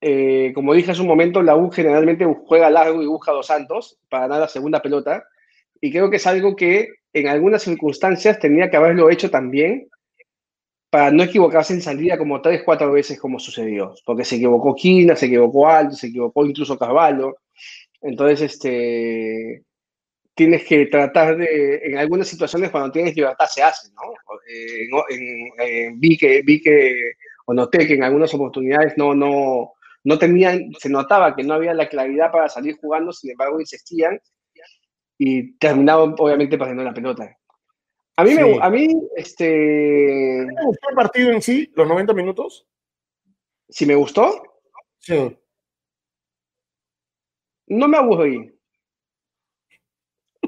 eh, 0.00 0.52
como 0.54 0.74
dije 0.74 0.92
hace 0.92 1.00
un 1.00 1.08
momento, 1.08 1.42
la 1.42 1.56
U 1.56 1.70
generalmente 1.70 2.24
juega 2.46 2.70
largo 2.70 3.02
y 3.02 3.06
busca 3.06 3.32
dos 3.32 3.46
santos 3.46 3.98
para 4.08 4.26
ganar 4.28 4.40
la 4.40 4.48
segunda 4.48 4.82
pelota, 4.82 5.24
y 5.80 5.90
creo 5.90 6.10
que 6.10 6.16
es 6.16 6.26
algo 6.26 6.54
que 6.54 6.88
en 7.12 7.28
algunas 7.28 7.62
circunstancias 7.62 8.38
tenía 8.38 8.70
que 8.70 8.76
haberlo 8.76 9.10
hecho 9.10 9.30
también 9.30 9.88
para 10.96 11.10
no 11.10 11.24
equivocarse 11.24 11.74
en 11.74 11.82
salida 11.82 12.16
como 12.16 12.40
tres, 12.40 12.62
cuatro 12.64 12.90
veces 12.90 13.20
como 13.20 13.38
sucedió, 13.38 13.94
porque 14.06 14.24
se 14.24 14.36
equivocó 14.36 14.74
Quina, 14.74 15.14
se 15.14 15.26
equivocó 15.26 15.68
Alto, 15.68 15.94
se 15.94 16.06
equivocó 16.06 16.46
incluso 16.46 16.78
Carvalho, 16.78 17.36
entonces, 18.00 18.40
este, 18.40 19.62
tienes 20.34 20.64
que 20.64 20.86
tratar 20.86 21.36
de, 21.36 21.82
en 21.84 21.98
algunas 21.98 22.26
situaciones 22.26 22.70
cuando 22.70 22.90
tienes 22.90 23.14
libertad 23.14 23.46
se 23.46 23.62
hace, 23.62 23.90
¿no? 23.92 25.00
Eh, 25.60 25.90
vi, 25.96 26.16
que, 26.16 26.40
vi 26.42 26.62
que, 26.62 27.12
o 27.44 27.52
noté 27.52 27.86
que 27.86 27.94
en 27.94 28.04
algunas 28.04 28.32
oportunidades 28.32 28.94
no, 28.96 29.14
no, 29.14 29.72
no 30.02 30.18
tenían, 30.18 30.72
se 30.78 30.88
notaba 30.88 31.36
que 31.36 31.42
no 31.42 31.52
había 31.52 31.74
la 31.74 31.90
claridad 31.90 32.32
para 32.32 32.48
salir 32.48 32.78
jugando, 32.80 33.12
sin 33.12 33.32
embargo 33.32 33.60
insistían 33.60 34.18
y 35.18 35.58
terminaban 35.58 36.14
obviamente 36.16 36.56
perdiendo 36.56 36.84
la 36.84 36.94
pelota. 36.94 37.36
A 38.18 38.24
mí, 38.24 38.34
me, 38.34 38.58
a 38.62 38.70
mí, 38.70 38.88
este... 39.14 40.46
¿Te 40.46 40.64
gustó 40.64 40.88
el 40.88 40.94
partido 40.94 41.30
en 41.32 41.42
sí, 41.42 41.70
los 41.76 41.86
90 41.86 42.14
minutos? 42.14 42.66
¿Si 43.68 43.84
me 43.84 43.94
gustó? 43.94 44.42
Sí. 44.98 45.36
No 47.66 47.88
me 47.88 47.98
aburrí. 47.98 48.58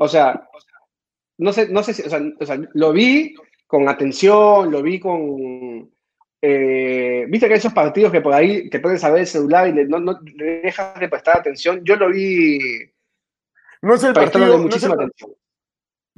O 0.00 0.08
sea, 0.08 0.48
no 1.36 1.52
sé, 1.52 1.68
no 1.68 1.82
sé 1.82 1.92
si, 1.92 2.02
o 2.02 2.46
sea, 2.46 2.60
lo 2.72 2.92
vi 2.92 3.34
con 3.66 3.88
atención, 3.88 4.70
lo 4.70 4.82
vi 4.82 4.98
con... 4.98 5.92
Eh, 6.40 7.26
Viste 7.28 7.48
que 7.48 7.54
hay 7.54 7.58
esos 7.58 7.74
partidos 7.74 8.12
que 8.12 8.20
por 8.20 8.32
ahí 8.32 8.70
te 8.70 8.80
puedes 8.80 9.00
saber 9.00 9.20
el 9.20 9.26
celular 9.26 9.68
y 9.68 9.72
le, 9.72 9.84
no, 9.86 9.98
no 9.98 10.18
dejas 10.22 10.98
de 10.98 11.08
prestar 11.08 11.38
atención. 11.38 11.84
Yo 11.84 11.96
lo 11.96 12.08
vi... 12.08 12.58
No 13.82 13.94
es 13.94 14.04
el 14.04 14.14
partido... 14.14 14.56
muchísima 14.58 14.94
atención. 14.94 15.32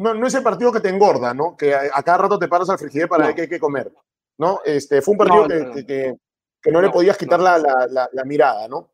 No, 0.00 0.14
no 0.14 0.26
es 0.26 0.34
el 0.34 0.42
partido 0.42 0.72
que 0.72 0.80
te 0.80 0.88
engorda, 0.88 1.34
¿no? 1.34 1.56
Que 1.56 1.74
a, 1.74 2.02
cada 2.02 2.18
rato 2.18 2.38
te 2.38 2.48
paras 2.48 2.70
al 2.70 2.78
frigider 2.78 3.08
para 3.08 3.26
ver 3.26 3.34
qué 3.34 3.42
hay 3.42 3.48
que 3.48 3.60
comer, 3.60 3.92
¿no? 4.38 4.60
Este, 4.64 5.02
fue 5.02 5.12
un 5.12 5.18
partido 5.18 5.46
que, 5.46 5.86
que, 5.86 6.14
que, 6.62 6.72
no, 6.72 6.80
le 6.80 6.88
podías 6.88 7.18
quitar 7.18 7.38
la, 7.38 7.58
la, 7.58 8.08
la, 8.10 8.24
mirada, 8.24 8.66
¿no? 8.66 8.90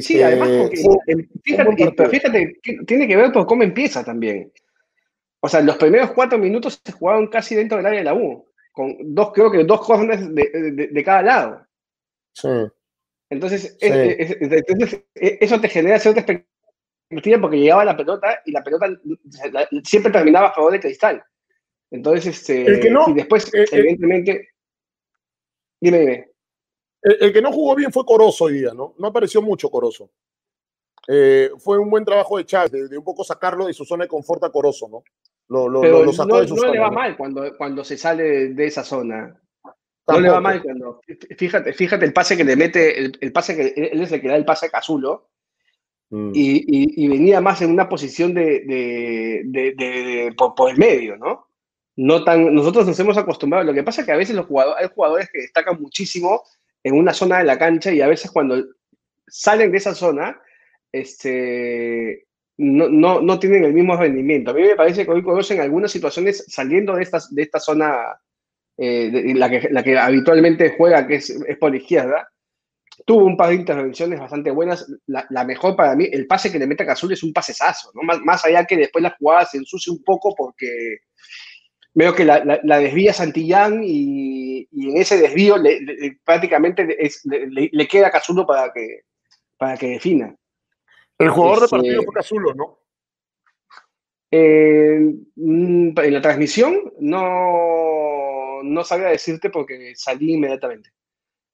sí, 0.00 0.20
además, 0.20 0.48
porque, 0.48 1.28
fíjate, 1.44 2.08
fíjate, 2.08 2.60
tiene 2.86 3.06
que 3.06 3.16
ver 3.16 3.32
por 3.32 3.46
cómo 3.46 3.62
empieza 3.62 4.04
también. 4.04 4.52
O 5.40 5.48
sea, 5.48 5.60
los 5.60 5.76
primeros 5.76 6.10
cuatro 6.10 6.36
minutos 6.38 6.80
se 6.84 6.92
jugaron 6.92 7.28
casi 7.28 7.54
dentro 7.54 7.76
del 7.76 7.86
área 7.86 8.00
de 8.00 8.04
la 8.04 8.14
U, 8.14 8.44
con 8.72 8.96
dos, 9.14 9.32
creo 9.32 9.52
que 9.52 9.64
dos 9.64 9.80
jóvenes 9.80 10.34
de, 10.34 10.88
de, 10.90 11.04
cada 11.04 11.22
lado. 11.22 11.66
Sí. 12.32 12.48
Entonces, 13.30 13.76
entonces, 13.80 15.04
e, 15.14 15.38
eso 15.40 15.60
te 15.60 15.68
genera 15.68 16.00
cierta 16.00 16.20
expectativa 16.20 16.57
porque 17.40 17.58
llegaba 17.58 17.84
la 17.84 17.96
pelota 17.96 18.40
y 18.44 18.52
la 18.52 18.62
pelota 18.62 18.86
siempre 19.84 20.12
terminaba 20.12 20.48
a 20.48 20.52
favor 20.52 20.72
de 20.72 20.80
Cristal. 20.80 21.22
Entonces, 21.90 22.26
este, 22.26 22.80
y 23.08 23.14
después, 23.14 23.52
eh, 23.54 23.62
eh, 23.62 23.66
evidentemente, 23.72 24.48
dime, 25.80 25.98
dime. 25.98 26.30
El, 27.00 27.32
que 27.32 27.40
no 27.40 27.52
jugó 27.52 27.74
bien 27.74 27.92
fue 27.92 28.04
Corozo 28.04 28.44
hoy 28.44 28.54
día, 28.54 28.74
¿no? 28.74 28.94
No 28.98 29.08
apareció 29.08 29.40
mucho 29.40 29.70
Corozo. 29.70 30.10
Eh, 31.06 31.50
fue 31.58 31.78
un 31.78 31.88
buen 31.88 32.04
trabajo 32.04 32.36
de 32.36 32.44
Chávez, 32.44 32.90
de, 32.90 32.98
un 32.98 33.04
poco 33.04 33.24
sacarlo 33.24 33.66
de 33.66 33.72
su 33.72 33.84
zona 33.84 34.04
de 34.04 34.08
confort 34.08 34.44
a 34.44 34.50
Corozo, 34.50 34.88
¿no? 34.88 35.02
Lo, 35.48 36.12
sacó 36.12 36.28
no, 36.28 36.40
de 36.40 36.48
su 36.48 36.56
no 36.56 36.70
le 36.70 36.78
va 36.78 36.90
mal 36.90 37.16
cuando, 37.16 37.56
cuando 37.56 37.82
se 37.82 37.96
sale 37.96 38.48
de 38.48 38.66
esa 38.66 38.84
zona. 38.84 39.40
No 40.06 40.20
le 40.20 40.28
va 40.28 40.40
mal 40.40 40.62
cuando. 40.62 41.00
Fíjate, 41.38 41.72
fíjate 41.72 42.04
el 42.04 42.12
pase 42.12 42.36
que 42.36 42.44
le 42.44 42.56
mete, 42.56 42.98
el, 42.98 43.32
pase 43.32 43.56
que 43.56 43.90
él 43.90 44.02
es 44.02 44.12
el 44.12 44.20
que 44.20 44.28
da 44.28 44.36
el 44.36 44.44
pase 44.44 44.66
a 44.66 44.70
Cazulo. 44.70 45.30
Mm. 46.10 46.30
Y, 46.34 47.08
venía 47.08 47.40
más 47.40 47.60
en 47.62 47.70
una 47.70 47.88
posición 47.88 48.34
de, 48.34 50.34
por, 50.36 50.70
el 50.70 50.78
medio, 50.78 51.16
¿no? 51.16 51.46
No 51.96 52.24
tan, 52.24 52.54
nosotros 52.54 52.86
nos 52.86 52.98
hemos 53.00 53.18
acostumbrado. 53.18 53.64
Lo 53.64 53.74
que 53.74 53.82
pasa 53.82 54.02
es 54.02 54.06
que 54.06 54.12
a 54.12 54.16
veces 54.16 54.36
los 54.36 54.46
jugadores, 54.46 54.82
hay 54.82 54.90
jugadores 54.94 55.28
que 55.32 55.40
destacan 55.40 55.80
muchísimo 55.80 56.42
en 56.82 56.94
una 56.94 57.12
zona 57.12 57.38
de 57.38 57.44
la 57.44 57.58
cancha 57.58 57.92
y 57.92 58.00
a 58.00 58.06
veces 58.06 58.30
cuando 58.30 58.64
salen 59.26 59.72
de 59.72 59.78
esa 59.78 59.94
zona, 59.94 60.40
este, 60.92 62.26
no, 62.56 62.88
no, 62.88 63.20
no 63.20 63.38
tienen 63.38 63.64
el 63.64 63.74
mismo 63.74 63.96
rendimiento. 63.96 64.52
A 64.52 64.54
mí 64.54 64.62
me 64.62 64.76
parece 64.76 65.04
que 65.04 65.10
hoy 65.10 65.22
conocen 65.22 65.60
algunas 65.60 65.90
situaciones 65.90 66.44
saliendo 66.48 66.94
de, 66.94 67.02
estas, 67.02 67.34
de 67.34 67.42
esta 67.42 67.60
zona, 67.60 68.20
eh, 68.76 69.34
la, 69.34 69.50
que, 69.50 69.98
habitualmente 69.98 70.74
juega, 70.76 71.06
que 71.06 71.16
es, 71.16 71.30
es, 71.30 71.58
por 71.58 71.74
izquierda, 71.74 72.28
tuvo 73.04 73.24
un 73.24 73.36
par 73.36 73.50
de 73.50 73.56
intervenciones 73.56 74.20
bastante 74.20 74.50
buenas. 74.50 74.86
La, 75.06 75.44
mejor 75.44 75.76
para 75.76 75.94
mí, 75.94 76.08
el 76.10 76.26
pase 76.26 76.50
que 76.50 76.58
le 76.58 76.66
mete 76.66 76.82
a 76.82 76.86
Cazul 76.86 77.12
es 77.12 77.22
un 77.22 77.32
pasesazo, 77.32 77.90
¿no? 77.94 78.02
más, 78.02 78.20
más 78.20 78.44
allá 78.44 78.64
que 78.64 78.76
después 78.76 79.02
la 79.02 79.16
jugada 79.18 79.46
se 79.46 79.58
ensucie 79.58 79.92
un 79.92 80.02
poco 80.02 80.34
porque 80.36 80.98
veo 81.94 82.14
que 82.14 82.24
la, 82.24 82.60
la, 82.62 82.78
desvía 82.78 83.12
Santillán 83.12 83.82
y, 83.82 84.68
y, 84.70 84.90
en 84.90 84.96
ese 84.98 85.18
desvío 85.18 85.56
prácticamente 86.24 86.86
le, 87.24 87.88
queda 87.88 88.08
a 88.08 88.10
Cazulo 88.10 88.46
para 88.46 88.72
que, 88.72 89.00
para 89.56 89.76
que 89.76 89.88
defina. 89.88 90.34
El 91.18 91.30
jugador 91.30 91.62
de 91.62 91.68
partido 91.68 92.02
fue 92.04 92.14
Cazulo, 92.14 92.54
¿no? 92.54 92.78
Eh, 94.30 95.00
mm, 95.36 95.98
en 95.98 96.14
la 96.14 96.20
transmisión 96.20 96.92
no, 97.00 98.62
no 98.62 98.84
sabía 98.84 99.08
decirte 99.08 99.50
porque 99.50 99.94
salí 99.96 100.34
inmediatamente. 100.34 100.90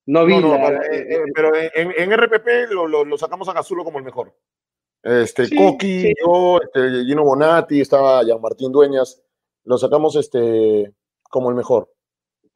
No 0.06 0.24
vi. 0.24 0.34
Eh, 0.34 0.82
eh, 0.92 1.22
pero 1.34 1.52
en, 1.54 1.92
en 1.96 2.16
RPP 2.16 2.70
lo, 2.70 2.86
lo, 2.86 3.18
sacamos 3.18 3.48
a 3.48 3.54
Cazulo 3.54 3.84
como 3.84 3.98
el 3.98 4.04
mejor. 4.04 4.34
Este, 5.02 5.54
Coqui, 5.54 6.12
yo, 6.24 6.60
este, 6.62 7.04
Gino 7.04 7.24
Bonatti, 7.24 7.80
estaba 7.80 8.22
Jean 8.22 8.40
Martín 8.40 8.72
Dueñas 8.72 9.24
lo 9.64 9.78
sacamos 9.78 10.16
este, 10.16 10.94
como 11.30 11.50
el 11.50 11.56
mejor. 11.56 11.90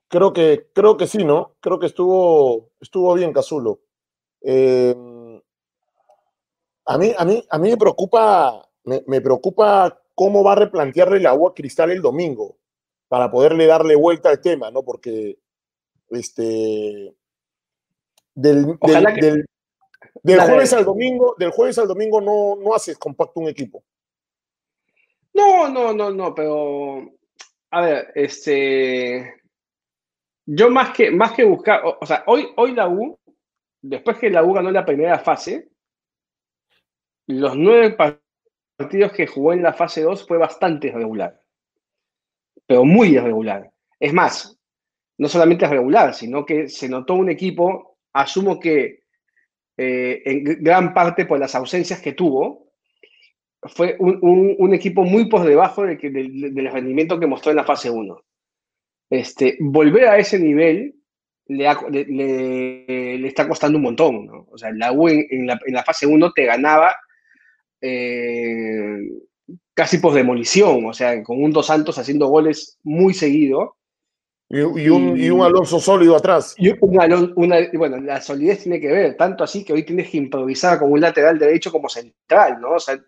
Creo 0.09 0.33
que, 0.33 0.69
creo 0.73 0.97
que 0.97 1.07
sí, 1.07 1.25
¿no? 1.25 1.57
Creo 1.61 1.79
que 1.79 1.87
estuvo, 1.87 2.71
estuvo 2.81 3.13
bien 3.15 3.33
Cazulo. 3.33 3.81
Em, 4.41 5.41
a, 6.87 6.99
mí, 6.99 7.13
a, 7.17 7.25
mí, 7.25 7.45
a 7.51 7.59
mí 7.59 7.71
me 7.71 7.77
preocupa, 7.77 8.69
me, 8.85 9.21
preocupa 9.21 10.01
cómo 10.15 10.43
va 10.43 10.53
a 10.53 10.57
replantearle 10.57 11.21
la 11.21 11.31
agua 11.31 11.55
Cristal 11.55 11.91
el 11.91 12.01
domingo 12.01 12.57
para 13.09 13.31
poderle 13.31 13.67
darle 13.67 13.97
vuelta 13.97 14.31
al 14.31 14.41
tema, 14.41 14.71
¿no? 14.71 14.83
Porque 14.83 15.39
este 16.11 17.15
del, 18.39 18.79
del, 20.23 20.41
jueves 20.41 20.73
al 20.73 20.85
domingo, 20.85 21.35
del 21.39 21.51
jueves 21.51 21.77
al 21.79 21.89
domingo 21.89 22.21
no, 22.21 22.57
no 22.57 22.75
haces 22.75 22.97
compacto 22.97 23.41
un 23.41 23.49
equipo. 23.49 23.83
No, 25.35 25.69
no, 25.69 25.93
no, 25.93 26.11
no, 26.11 26.35
pero 26.35 27.13
a 27.71 27.81
ver, 27.81 28.13
este, 28.15 29.43
yo 30.47 30.71
más 30.71 30.91
que, 30.95 31.11
más 31.11 31.33
que 31.33 31.45
buscar, 31.45 31.83
o, 31.85 32.07
sea, 32.07 32.23
hoy, 32.27 32.49
hoy 32.57 32.73
la 32.73 32.89
U, 32.89 33.19
después 33.83 34.19
que 34.19 34.31
la 34.31 34.45
U 34.45 34.53
ganó 34.53 34.71
la 34.71 34.87
primera 34.87 35.19
fase, 35.19 35.71
los 37.27 37.57
nueve 37.57 37.97
partidos 38.77 39.13
que 39.13 39.27
jugó 39.27 39.53
en 39.53 39.63
la 39.63 39.75
fase 39.75 40.03
2 40.03 40.27
fue 40.27 40.39
bastante 40.39 40.89
irregular, 40.89 41.43
pero 42.67 42.85
muy 42.85 43.09
irregular. 43.09 43.71
Es 43.99 44.15
más, 44.15 44.57
no 45.19 45.29
solamente 45.29 45.65
es 45.65 45.71
regular, 45.73 46.15
sino 46.15 46.47
que 46.47 46.69
se 46.69 46.89
notó 46.89 47.15
un 47.15 47.31
equipo, 47.31 47.98
asumo 48.21 48.59
que 48.59 49.05
eh, 49.77 50.23
en 50.25 50.45
gran 50.63 50.93
parte 50.93 51.25
por 51.25 51.39
las 51.39 51.55
ausencias 51.55 52.01
que 52.01 52.13
tuvo, 52.13 52.69
fue 53.63 53.97
un, 53.99 54.73
equipo 54.75 55.05
muy 55.05 55.29
por 55.29 55.45
debajo 55.45 55.85
de 55.85 55.99
que, 55.99 56.11
del, 56.11 56.71
rendimiento 56.71 57.19
que 57.19 57.27
mostró 57.27 57.51
en 57.51 57.57
la 57.57 57.65
fase 57.65 57.91
1. 57.91 58.25
Este, 59.11 59.57
volver 59.61 60.09
a 60.09 60.19
ese 60.19 60.39
nivel 60.39 60.95
le, 61.47 61.69
le, 61.91 63.27
está 63.27 63.49
costando 63.49 63.79
un 63.79 63.85
montón. 63.85 64.27
¿no? 64.27 64.47
O 64.51 64.59
sea, 64.59 64.71
la 64.73 64.93
U 64.93 65.09
en, 65.09 65.47
la, 65.47 65.85
fase 65.85 66.07
1 66.07 66.33
te 66.33 66.45
ganaba 66.45 66.95
eh, 67.81 68.99
casi 69.75 69.99
por 69.99 70.13
demolición, 70.13 70.87
o 70.87 70.93
sea, 70.93 71.23
con 71.23 71.43
un 71.43 71.53
Dos 71.53 71.67
Santos 71.67 71.99
haciendo 71.99 72.29
goles 72.29 72.79
muy 72.83 73.15
seguido. 73.15 73.77
Y, 74.51 74.61
un, 74.61 75.19
y, 75.19 75.29
un, 75.29 75.43
Alonso 75.43 75.79
sólido 75.79 76.17
atrás. 76.17 76.55
Y 76.57 76.71
un 76.71 77.33
una, 77.37 77.59
bueno, 77.75 77.99
la 77.99 78.21
solidez 78.23 78.63
tiene 78.63 78.81
que 78.81 78.89
ver, 78.89 79.15
tanto 79.15 79.45
así 79.45 79.63
que 79.63 79.75
hoy 79.75 79.85
tienes 79.85 80.09
que 80.09 80.17
improvisar 80.17 80.79
como 80.79 80.95
un 80.95 81.03
lateral 81.03 81.39
derecho 81.39 81.71
como 81.71 81.89
central, 81.91 82.59
¿no? 82.59 82.71
O 82.73 82.81
sea, 82.81 82.99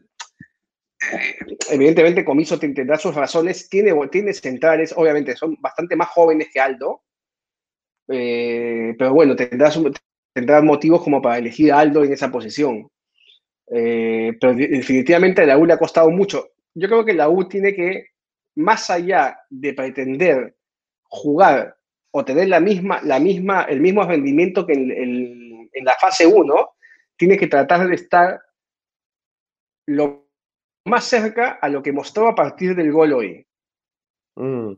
evidentemente 1.70 2.26
Comiso 2.26 2.59
tendrá 2.59 2.98
sus 2.98 3.14
razones, 3.14 3.70
tiene, 3.70 3.94
tiene 4.09 4.35
centrales, 4.35 4.92
obviamente 4.94 5.35
son 5.35 5.57
bastante 5.61 5.96
más 5.96 6.09
jóvenes 6.09 6.48
que 6.53 6.61
Aldo, 6.61 7.05
eh, 8.09 8.94
pero 8.98 9.14
bueno, 9.14 9.35
tendrá, 9.35 9.70
tendrá 10.35 10.61
motivos 10.61 11.03
como 11.03 11.22
para 11.22 11.38
elegir 11.38 11.72
a 11.72 11.79
Aldo 11.79 12.05
en 12.05 12.12
esa 12.12 12.31
posición. 12.31 12.87
Eh, 13.72 14.37
pero 14.40 14.53
definitivamente 14.55 15.42
a 15.42 15.46
la 15.46 15.57
U 15.57 15.64
le 15.64 15.72
ha 15.72 15.79
costado 15.79 16.11
mucho. 16.11 16.50
Yo 16.74 16.88
creo 16.88 17.05
que 17.05 17.14
la 17.14 17.29
U 17.29 17.48
tiene 17.48 17.74
que, 17.74 18.09
más 18.57 18.90
allá 18.90 19.38
de 19.48 19.72
pretender 19.72 20.57
jugar 21.11 21.77
o 22.12 22.25
tener 22.25 22.49
la 22.49 22.61
misma, 22.61 23.01
la 23.03 23.20
misma, 23.20 23.64
el 23.64 23.81
mismo 23.81 24.05
rendimiento 24.05 24.66
que 24.66 24.73
en, 24.73 25.68
en 25.73 25.85
la 25.85 25.94
fase 25.94 26.27
1, 26.27 26.70
tiene 27.16 27.37
que 27.37 27.46
tratar 27.46 27.87
de 27.87 27.94
estar 27.94 28.40
lo 29.87 30.27
más 30.87 31.05
cerca 31.05 31.59
a 31.61 31.68
lo 31.68 31.83
que 31.83 31.92
mostró 31.92 32.29
a 32.29 32.35
partir 32.35 32.75
del 32.75 32.92
gol 32.92 33.12
hoy. 33.12 33.46
Mm. 34.37 34.73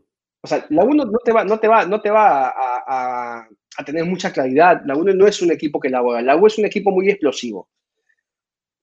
O 0.45 0.49
sea, 0.49 0.67
la 0.71 0.85
1 0.85 1.05
no 1.05 1.19
te 1.25 1.33
va, 1.33 1.45
no 1.45 1.61
te 1.61 1.69
va, 1.69 1.87
no 1.87 2.01
te 2.01 2.11
va 2.11 2.53
a, 2.57 3.49
tener 3.87 4.05
mucha 4.05 4.33
claridad. 4.33 4.83
La 4.85 4.97
1 4.97 5.15
no 5.15 5.27
es 5.27 5.41
un 5.41 5.53
equipo 5.53 5.79
que 5.79 5.89
elabora. 5.89 6.21
La 6.21 6.37
U 6.37 6.47
es 6.47 6.59
un 6.59 6.65
equipo 6.65 6.91
muy 6.91 7.09
explosivo. 7.11 7.69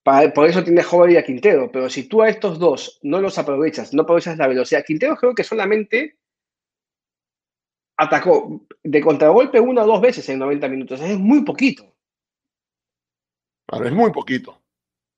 por 0.03 0.47
eso 0.47 0.63
tiene 0.63 0.81
Joven 0.81 1.11
y 1.11 1.17
a 1.17 1.23
Quintero. 1.23 1.69
Pero 1.71 1.89
si 1.89 2.07
tú 2.07 2.21
a 2.21 2.29
estos 2.29 2.59
dos 2.59 2.99
no 3.03 3.19
los 3.19 3.37
aprovechas, 3.37 3.93
no 3.93 4.03
aprovechas 4.03 4.37
la 4.37 4.47
velocidad. 4.47 4.85
Quintero 4.85 5.17
creo 5.17 5.35
que 5.35 5.43
solamente 5.43 6.17
atacó 7.99 8.65
de 8.81 9.01
contragolpe 9.01 9.59
una 9.59 9.83
o 9.83 9.87
dos 9.87 10.01
veces 10.01 10.27
en 10.29 10.39
90 10.39 10.67
minutos. 10.69 11.01
Es 11.01 11.19
muy 11.19 11.43
poquito. 11.43 11.83
Claro, 13.67 13.85
es 13.85 13.93
muy 13.93 14.11
poquito. 14.11 14.61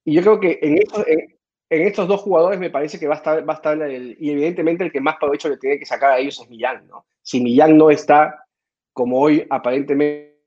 Y 0.04 0.15
yo 0.15 0.22
creo 0.22 0.39
que 0.39 0.60
en, 0.62 0.78
en, 0.78 1.39
en 1.70 1.88
estos 1.88 2.08
dos 2.08 2.22
jugadores 2.22 2.60
me 2.60 2.72
parece 2.72 3.00
que 3.00 3.08
va 3.08 3.13
a 3.13 3.17
estar, 3.17 3.48
va 3.48 3.54
a 3.54 3.56
estar 3.58 3.82
el, 3.84 4.17
y 4.20 4.32
evidentemente 4.32 4.84
el 4.84 4.91
que 4.91 5.00
más 5.00 5.17
provecho 5.17 5.48
le 5.48 5.58
tiene 5.58 5.78
que 5.78 5.86
sacar 5.86 6.12
a 6.12 6.17
ellos 6.17 6.39
es 6.41 6.50
Millán, 6.50 6.88
¿no? 6.88 7.06
Si 7.22 7.39
Millán 7.39 7.78
no 7.78 7.91
está 7.91 8.46
como 8.91 9.22
hoy 9.22 9.46
aparentemente 9.48 10.41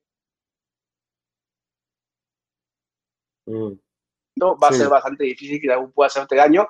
mm. 3.46 3.72
no, 4.36 4.58
va 4.58 4.68
a 4.68 4.72
ser 4.72 4.88
bastante 4.88 5.24
difícil 5.24 5.60
que 5.60 5.72
algún 5.72 5.92
pueda 5.92 6.08
hacerte 6.08 6.34
daño, 6.34 6.68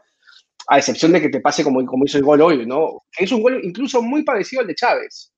a 0.68 0.78
excepción 0.78 1.12
de 1.12 1.22
que 1.22 1.30
te 1.30 1.40
pase 1.40 1.64
como, 1.64 1.84
como 1.86 2.04
hizo 2.04 2.18
el 2.18 2.24
gol 2.24 2.42
hoy, 2.42 2.66
¿no? 2.66 3.02
Es 3.18 3.32
un 3.32 3.42
gol 3.42 3.60
incluso 3.64 4.02
muy 4.02 4.22
parecido 4.22 4.60
al 4.60 4.68
de 4.68 4.74
Chávez. 4.74 5.33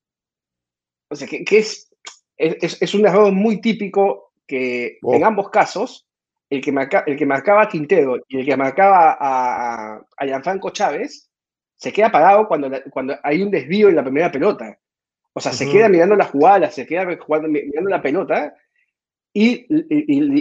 O 1.09 1.15
sea, 1.15 1.27
que, 1.27 1.43
es, 1.57 1.89
es, 2.37 2.81
es, 2.81 2.93
un 2.93 3.05
error 3.05 3.31
muy 3.31 3.61
típico 3.61 4.33
que 4.45 4.99
en 5.01 5.23
oh. 5.23 5.25
ambos 5.25 5.49
casos 5.49 6.07
el 6.49 6.61
que, 6.61 6.71
marca, 6.71 7.03
el 7.05 7.17
que 7.17 7.25
marcaba 7.25 7.63
a 7.63 7.69
Quintero 7.69 8.17
y 8.27 8.39
el 8.39 8.45
que 8.45 8.57
marcaba 8.57 9.17
a, 9.19 10.01
a, 10.17 10.25
Gianfranco 10.25 10.69
Chávez 10.69 11.29
se 11.75 11.91
queda 11.91 12.11
parado 12.11 12.47
cuando, 12.47 12.69
cuando 12.89 13.15
hay 13.23 13.41
un 13.41 13.51
desvío 13.51 13.89
en 13.89 13.95
la 13.95 14.03
primera 14.03 14.31
pelota. 14.31 14.77
O 15.33 15.39
sea, 15.39 15.51
se 15.51 15.69
queda 15.69 15.87
mirando 15.87 16.15
la 16.15 16.25
jugada, 16.25 16.71
se 16.71 16.87
queda 16.87 17.05
jugando, 17.17 17.47
mirando 17.47 17.89
la 17.89 18.01
pelota 18.01 18.55
y, 19.33 19.67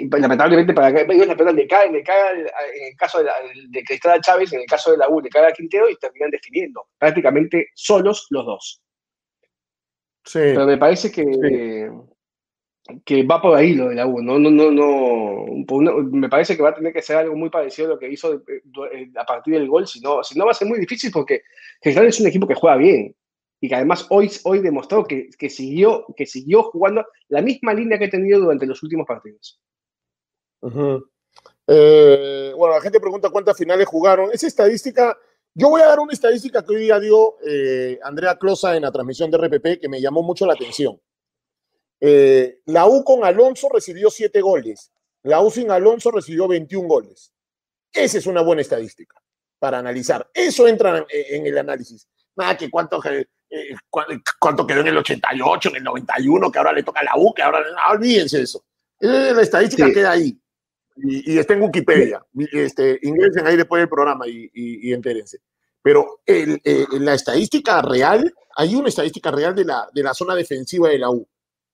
lamentablemente 0.09 0.73
para 0.73 0.89
ellos 0.89 1.27
la 1.27 1.37
pelota 1.37 1.55
le 1.55 1.67
cae, 1.67 1.93
le 1.93 2.03
cae 2.03 2.41
en 2.41 2.87
el 2.89 2.97
caso 2.97 3.23
de, 3.23 3.29
de, 3.69 3.85
Cristal 3.85 4.23
Chávez, 4.23 4.55
en 4.55 4.61
el 4.61 4.67
caso 4.67 4.93
de 4.93 4.97
la 4.97 5.09
U, 5.11 5.21
le 5.21 5.29
cae 5.29 5.47
a 5.47 5.53
Quintero 5.53 5.91
y 5.91 5.97
terminan 5.97 6.31
definiendo, 6.31 6.87
prácticamente 6.99 7.69
solos 7.75 8.27
los 8.31 8.47
dos. 8.47 8.83
Sí. 10.27 10.39
Pero 10.41 10.67
me 10.67 10.77
parece 10.77 11.11
que, 11.11 11.91
que 13.05 13.23
va 13.23 13.41
por 13.41 13.57
ahí 13.57 13.75
lo 13.75 13.89
de 13.89 13.95
la 13.95 14.07
U, 14.07 14.21
no, 14.21 14.39
no, 14.39 14.51
no, 14.51 14.71
no, 14.71 16.03
me 16.11 16.29
parece 16.29 16.57
que 16.57 16.63
va 16.63 16.71
a 16.71 16.75
tener 16.75 16.93
que 16.93 17.01
ser 17.01 17.17
algo 17.17 17.37
muy 17.37 17.49
parecido 17.49 17.89
a 17.89 17.91
lo 17.93 17.99
que 17.99 18.11
hizo 18.11 18.35
eh, 18.35 18.63
eh, 18.93 19.11
a 19.17 19.25
partir 19.25 19.55
del 19.55 19.69
gol, 19.69 19.87
si 19.87 20.01
no, 20.01 20.23
si 20.23 20.39
no 20.39 20.45
va 20.45 20.51
a 20.51 20.55
ser 20.55 20.69
muy 20.69 20.79
difícil 20.79 21.11
porque 21.11 21.43
Cristal 21.81 22.07
es 22.07 22.21
un 22.21 22.27
equipo 22.27 22.47
que 22.47 22.55
juega 22.55 22.77
bien, 22.77 23.15
y 23.61 23.69
que 23.69 23.75
además 23.75 24.07
hoy, 24.11 24.31
hoy 24.45 24.61
demostró 24.61 25.05
que, 25.05 25.31
que, 25.39 25.49
siguió, 25.49 26.05
que 26.17 26.27
siguió 26.27 26.65
jugando 26.65 27.07
la 27.29 27.41
misma 27.41 27.73
línea 27.73 27.99
que 27.99 28.07
ha 28.07 28.11
tenido 28.11 28.41
durante 28.41 28.67
los 28.67 28.83
últimos 28.83 29.07
partidos. 29.07 29.61
Eh, 31.67 32.53
bueno, 32.57 32.75
la 32.75 32.81
gente 32.81 33.01
pregunta 33.01 33.31
cuántas 33.31 33.57
finales 33.57 33.87
jugaron. 33.87 34.31
Esa 34.33 34.47
estadística, 34.47 35.17
yo 35.59 35.71
voy 35.71 35.81
a 35.81 35.87
dar 35.87 36.01
una 36.01 36.13
estadística 36.13 36.63
que 36.63 36.75
hoy 36.75 36.83
día 36.83 37.01
dio 37.01 37.39
eh, 37.47 37.99
Andrea 38.03 38.37
Closa 38.37 38.77
en 38.77 38.83
la 38.83 38.93
transmisión 38.93 39.31
de 39.31 39.39
RPP 39.39 39.81
que 39.81 39.89
me 39.89 40.03
llamó 40.03 40.23
mucho 40.23 40.45
la 40.45 40.53
atención. 40.53 41.01
Eh, 41.99 42.61
la 42.67 42.85
U 42.87 43.03
con 43.03 43.25
Alonso 43.25 43.71
recibió 43.73 44.11
7 44.11 44.39
goles. 44.43 44.93
La 45.23 45.41
U 45.41 45.51
sin 45.51 45.71
Alonso 45.71 46.11
recibió 46.11 46.47
21 46.47 46.87
goles. 46.87 47.33
Esa 47.91 48.19
es 48.19 48.27
una 48.27 48.43
buena 48.43 48.61
estadística 48.61 49.17
para 49.59 49.79
analizar. 49.79 50.31
Eso 50.35 50.69
entra 50.69 51.07
en, 51.09 51.47
el 51.47 51.57
análisis. 51.57 52.07
Nada 52.37 52.55
que 52.55 52.71
cuánto 52.71 53.01
eh, 53.09 53.27
cuánto 54.39 54.67
quedó 54.67 54.81
en 54.81 54.89
el 54.89 54.99
88, 54.99 55.71
en 55.71 55.77
el 55.77 55.85
91, 55.85 56.53
que 56.53 56.59
ahora 56.59 56.73
le 56.75 56.83
toca 56.83 57.01
a 57.01 57.05
la 57.05 57.13
U, 57.17 57.33
que 57.33 57.41
ahora 57.41 57.61
ah, 57.83 57.93
olvídense 57.93 58.43
eso. 58.43 58.63
La 59.01 59.41
estadística 59.41 59.91
queda 59.91 60.11
ahí 60.11 60.39
y, 60.97 61.39
está 61.39 61.55
en 61.55 61.63
Wikipedia. 61.63 62.25
Este, 62.53 62.99
ingresen 63.03 63.47
ahí 63.47 63.57
después 63.57 63.81
del 63.81 63.89
programa 63.89 64.27
y, 64.27 64.51
y, 64.53 64.93
entérense. 64.93 65.39
Pero 65.83 66.21
el, 66.27 66.61
eh, 66.65 66.87
la 66.93 67.15
estadística 67.15 67.81
real, 67.83 68.33
hay 68.57 68.75
una 68.75 68.89
estadística 68.89 69.31
real 69.31 69.55
de 69.55 69.65
la, 69.65 69.89
de 69.93 70.03
la 70.03 70.15
zona 70.15 70.35
defensiva 70.35 70.89
de 70.89 70.99
la 70.99 71.11
U. 71.11 71.27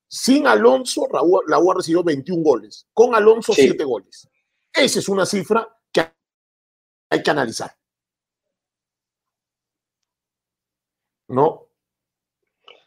Sin 0.06 0.46
Alonso, 0.46 1.08
la 1.12 1.22
U, 1.22 1.70
ha 1.70 1.74
recibido 1.74 2.04
21 2.04 2.42
goles. 2.42 2.86
Con 2.92 3.14
Alonso, 3.14 3.52
7 3.54 3.82
goles. 3.84 4.28
Esa 4.72 4.98
es 4.98 5.08
una 5.08 5.24
cifra 5.24 5.66
que 5.90 6.04
hay 7.10 7.22
que 7.22 7.30
analizar. 7.30 7.74
¿no? 11.32 11.68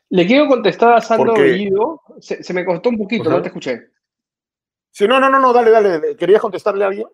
Le 0.09 0.25
quiero 0.25 0.47
contestar 0.47 0.93
a 0.93 1.01
Sandro 1.01 1.33
Bellido. 1.33 2.01
Se, 2.19 2.53
me 2.53 2.63
costó 2.63 2.89
un 2.89 2.97
poquito, 2.97 3.29
no 3.29 3.41
te 3.41 3.47
escuché. 3.47 3.89
Sí, 4.95 5.09
no, 5.09 5.19
no, 5.19 5.29
no, 5.29 5.39
no, 5.39 5.51
dale, 5.51 5.71
dale. 5.71 6.15
¿Querías 6.15 6.39
contestarle 6.39 6.85
a 6.85 6.87
alguien? 6.87 7.07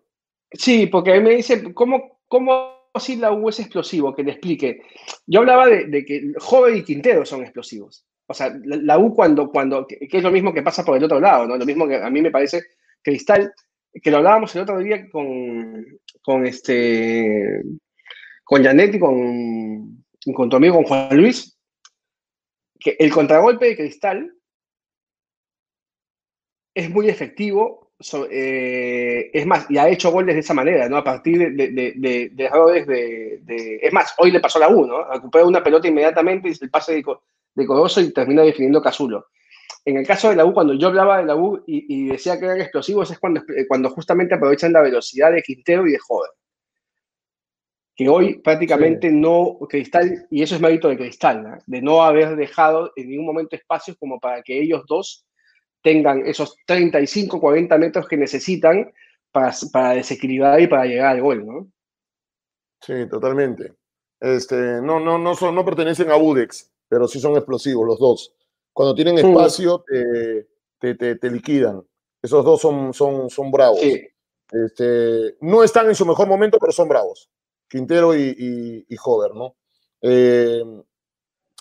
Sí, 0.52 0.86
porque 0.86 1.10
a 1.10 1.14
mí 1.16 1.20
me 1.20 1.34
dice, 1.34 1.74
¿cómo, 1.74 2.20
cómo 2.28 2.88
si 3.00 3.16
la 3.16 3.32
U 3.32 3.48
es 3.48 3.58
explosivo? 3.58 4.14
Que 4.14 4.22
le 4.22 4.30
explique. 4.30 4.82
Yo 5.26 5.40
hablaba 5.40 5.66
de, 5.66 6.04
que 6.04 6.32
Joven 6.38 6.76
y 6.76 6.84
Quintero 6.84 7.26
son 7.26 7.42
explosivos. 7.42 8.06
O 8.28 8.34
sea, 8.34 8.56
la, 8.62 8.98
U 8.98 9.12
cuando, 9.12 9.50
cuando, 9.50 9.84
que, 9.84 9.98
es 10.08 10.22
lo 10.22 10.30
mismo 10.30 10.54
que 10.54 10.62
pasa 10.62 10.84
por 10.84 10.96
el 10.96 11.02
otro 11.02 11.18
lado, 11.18 11.48
¿no? 11.48 11.56
Lo 11.56 11.66
mismo 11.66 11.88
que 11.88 11.96
a 11.96 12.08
mí 12.08 12.22
me 12.22 12.30
parece 12.30 12.62
Cristal, 13.02 13.52
que 13.92 14.12
lo 14.12 14.18
hablábamos 14.18 14.54
el 14.54 14.62
otro 14.62 14.78
día 14.78 15.10
con, 15.10 15.84
con 16.22 16.46
este, 16.46 17.64
con 18.44 18.62
Janet 18.62 18.94
y 18.94 19.00
con, 19.00 20.04
con 20.32 20.48
tu 20.48 20.54
amigo 20.54 20.84
Juan 20.84 21.16
Luis, 21.16 21.58
que 22.78 22.94
el 22.96 23.10
contragolpe 23.10 23.66
de 23.66 23.76
Cristal 23.76 24.32
es 26.74 26.90
muy 26.90 27.08
efectivo, 27.08 27.92
eh, 28.30 29.30
es 29.32 29.46
más, 29.46 29.70
y 29.70 29.78
ha 29.78 29.88
hecho 29.88 30.10
goles 30.10 30.34
de 30.34 30.40
esa 30.40 30.54
manera, 30.54 30.88
¿no? 30.88 30.96
A 30.96 31.04
partir 31.04 31.38
de, 31.38 31.70
de, 31.70 32.44
errores 32.44 32.86
de, 32.86 33.78
Es 33.82 33.92
más, 33.92 34.14
hoy 34.18 34.30
le 34.30 34.40
pasó 34.40 34.58
la 34.58 34.68
U, 34.68 34.86
¿no? 34.86 35.08
Recupera 35.10 35.44
una 35.44 35.62
pelota 35.62 35.88
inmediatamente 35.88 36.48
y 36.48 36.52
el 36.60 36.70
pase 36.70 36.94
de, 36.94 37.04
de 37.54 37.66
Corozo 37.66 38.00
y 38.00 38.12
termina 38.12 38.42
definiendo 38.42 38.82
Casulo. 38.82 39.26
En 39.84 39.96
el 39.96 40.06
caso 40.06 40.30
de 40.30 40.36
la 40.36 40.44
U, 40.44 40.52
cuando 40.52 40.74
yo 40.74 40.88
hablaba 40.88 41.18
de 41.18 41.24
la 41.24 41.36
U 41.36 41.62
y, 41.66 42.06
decía 42.08 42.38
que 42.38 42.46
eran 42.46 42.60
explosivos, 42.60 43.10
es 43.10 43.18
cuando, 43.18 43.42
cuando 43.68 43.90
justamente 43.90 44.34
aprovechan 44.34 44.72
la 44.72 44.80
velocidad 44.80 45.32
de 45.32 45.42
Quintero 45.42 45.86
y 45.86 45.92
de 45.92 45.98
Joven 45.98 46.30
que 47.94 48.08
hoy 48.08 48.38
prácticamente 48.38 49.10
no, 49.10 49.58
Cristal, 49.68 50.26
y 50.30 50.42
eso 50.42 50.54
es 50.54 50.60
mérito 50.60 50.88
de 50.88 50.96
Cristal, 50.96 51.58
de 51.66 51.82
no 51.82 52.02
haber 52.02 52.36
dejado 52.36 52.90
en 52.96 53.10
ningún 53.10 53.26
momento 53.26 53.54
espacios 53.54 53.96
como 53.98 54.18
para 54.18 54.42
que 54.42 54.60
ellos 54.60 54.84
dos 54.86 55.26
tengan 55.82 56.26
esos 56.26 56.56
35, 56.66 57.40
40 57.40 57.78
metros 57.78 58.08
que 58.08 58.16
necesitan 58.16 58.92
para, 59.30 59.52
para 59.72 59.90
desequilibrar 59.94 60.60
y 60.60 60.66
para 60.66 60.84
llegar 60.84 61.16
al 61.16 61.22
gol, 61.22 61.46
¿no? 61.46 61.72
Sí, 62.80 63.06
totalmente. 63.08 63.74
Este, 64.20 64.80
no, 64.80 65.00
no, 65.00 65.18
no, 65.18 65.34
son, 65.34 65.54
no 65.54 65.64
pertenecen 65.64 66.10
a 66.10 66.16
UDEX, 66.16 66.70
pero 66.88 67.08
sí 67.08 67.20
son 67.20 67.36
explosivos 67.36 67.86
los 67.86 67.98
dos. 67.98 68.34
Cuando 68.72 68.94
tienen 68.94 69.18
espacio, 69.18 69.84
te, 70.78 70.94
te, 70.94 71.16
te, 71.16 71.30
liquidan. 71.30 71.82
Esos 72.22 72.44
dos 72.44 72.60
son, 72.60 72.94
son, 72.94 73.28
son 73.28 73.50
bravos. 73.50 73.80
Este, 74.52 75.36
no 75.40 75.62
están 75.62 75.86
en 75.88 75.94
su 75.94 76.06
mejor 76.06 76.28
momento, 76.28 76.58
pero 76.58 76.72
son 76.72 76.88
bravos. 76.88 77.30
Quintero 77.68 78.14
y, 78.14 78.84
y, 78.88 78.96
Hover, 79.02 79.34
¿no? 79.34 79.56
Eh, 80.02 80.62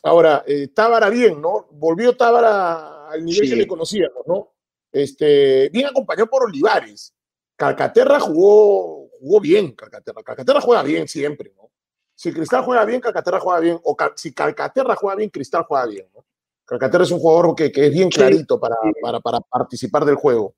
ahora, 0.03 0.43
eh, 0.45 0.67
Tábara 0.67 1.09
bien, 1.09 1.41
¿no? 1.41 1.67
Volvió 1.71 2.15
Tábara 2.17 2.90
al 3.11 3.25
nivel 3.25 3.49
que 3.49 3.55
le 3.55 3.67
conocíamos, 3.67 4.25
¿no? 4.25 4.53
Este, 4.91 5.69
bien 5.69 5.87
acompañado 5.87 6.29
por 6.29 6.43
Olivares. 6.43 7.13
Calcaterra 7.55 8.19
jugó, 8.19 9.09
jugó 9.19 9.39
bien, 9.39 9.73
Calcaterra. 9.73 10.23
Calcaterra 10.23 10.61
juega 10.61 10.83
bien 10.83 11.07
siempre, 11.07 11.53
¿no? 11.55 11.71
Si 12.15 12.31
Cristal 12.33 12.63
juega 12.63 12.85
bien, 12.85 13.01
Calcaterra 13.01 13.39
juega 13.39 13.59
bien. 13.59 13.79
O 13.83 13.95
si 14.15 14.33
Calcaterra 14.33 14.95
juega 14.95 15.15
bien, 15.15 15.29
Cristal 15.29 15.63
juega 15.63 15.85
bien, 15.85 16.07
¿no? 16.13 16.25
Calcaterra 16.65 17.03
es 17.03 17.11
un 17.11 17.19
jugador 17.19 17.55
que, 17.55 17.71
que 17.71 17.87
es 17.87 17.93
bien 17.93 18.09
clarito 18.09 18.59
para, 18.59 18.75
para, 19.01 19.19
para, 19.19 19.39
participar 19.41 20.05
del 20.05 20.15
juego. 20.15 20.55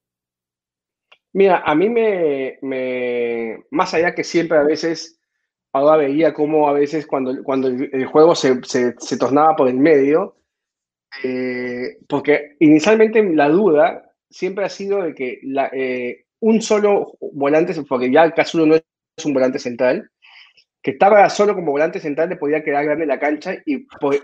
Mira, 1.31 1.63
a 1.65 1.73
mí 1.73 1.89
me, 1.89 2.59
me, 2.61 3.65
más 3.71 3.93
allá 3.95 4.13
que 4.13 4.23
siempre 4.23 4.57
a 4.57 4.63
veces 4.63 5.19
ahora 5.71 5.97
veía 5.97 6.33
cómo 6.33 6.69
a 6.69 6.73
veces 6.73 7.07
cuando, 7.07 7.43
cuando 7.43 7.67
el, 7.67 8.05
juego 8.05 8.35
se, 8.35 8.61
se, 8.63 9.17
tornaba 9.17 9.55
por 9.55 9.67
el 9.67 9.77
medio, 9.77 10.35
eh, 11.23 11.97
porque 12.07 12.55
inicialmente 12.59 13.21
la 13.23 13.49
duda 13.49 14.09
siempre 14.29 14.65
ha 14.65 14.69
sido 14.69 15.03
de 15.03 15.13
que 15.13 15.39
la, 15.43 15.69
eh, 15.73 16.25
un 16.39 16.61
solo 16.61 17.17
volante, 17.19 17.73
porque 17.87 18.11
ya 18.11 18.31
caso 18.31 18.65
no 18.65 18.75
es 18.75 18.83
un 19.25 19.33
volante 19.33 19.59
central, 19.59 20.09
que 20.81 20.91
estaba 20.91 21.29
solo 21.29 21.55
como 21.55 21.71
volante 21.71 21.99
central 21.99 22.29
le 22.29 22.35
podía 22.35 22.63
quedar 22.63 22.85
grande 22.85 23.05
la 23.05 23.19
cancha 23.19 23.55
y, 23.65 23.75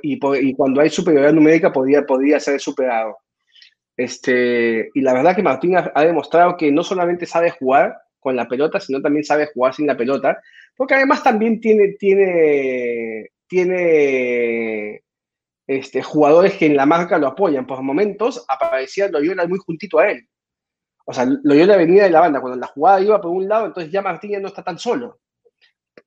y, 0.02 0.20
y, 0.48 0.54
cuando 0.54 0.82
hay 0.82 0.90
superioridad 0.90 1.34
numérica 1.34 1.72
podía, 1.72 2.06
podía 2.06 2.40
ser 2.40 2.60
superado. 2.60 3.18
Este, 3.96 4.90
y 4.94 5.02
la 5.02 5.14
verdad 5.14 5.36
que 5.36 5.44
Martín 5.44 5.78
ha, 5.78 5.92
ha, 5.94 6.04
demostrado 6.04 6.58
que 6.58 6.72
no 6.72 6.84
solamente 6.84 7.26
sabe 7.26 7.52
jugar 7.52 7.98
con 8.20 8.36
la 8.36 8.48
pelota, 8.48 8.80
sino 8.80 9.02
también 9.02 9.24
sabe 9.24 9.50
jugar 9.54 9.74
sin 9.74 9.88
la 9.88 9.98
pelota 9.98 10.40
porque 10.80 10.96
además 10.96 11.22
también 11.22 11.60
tiene, 11.60 11.98
tiene, 12.00 13.32
tiene 13.50 15.04
este, 15.70 16.02
jugadores 16.02 16.56
que 16.56 16.66
en 16.66 16.76
la 16.76 16.88
marca 16.88 17.20
lo 17.20 17.28
apoyan. 17.28 17.68
Por 17.68 17.84
momentos 17.84 18.44
aparecía 18.48 19.08
Loyola 19.08 19.46
muy 19.48 19.60
juntito 19.60 20.00
a 20.00 20.10
él. 20.10 20.28
O 21.06 21.14
sea, 21.14 21.28
Loyola 21.44 21.78
venía 21.78 22.06
de 22.06 22.10
la 22.10 22.22
banda. 22.22 22.42
Cuando 22.42 22.60
la 22.60 22.66
jugada 22.66 23.02
iba 23.02 23.22
por 23.22 23.30
un 23.30 23.48
lado, 23.48 23.68
entonces 23.68 23.92
ya 23.92 24.02
Martínez 24.02 24.42
no 24.42 24.48
está 24.48 24.64
tan 24.64 24.80
solo. 24.80 25.20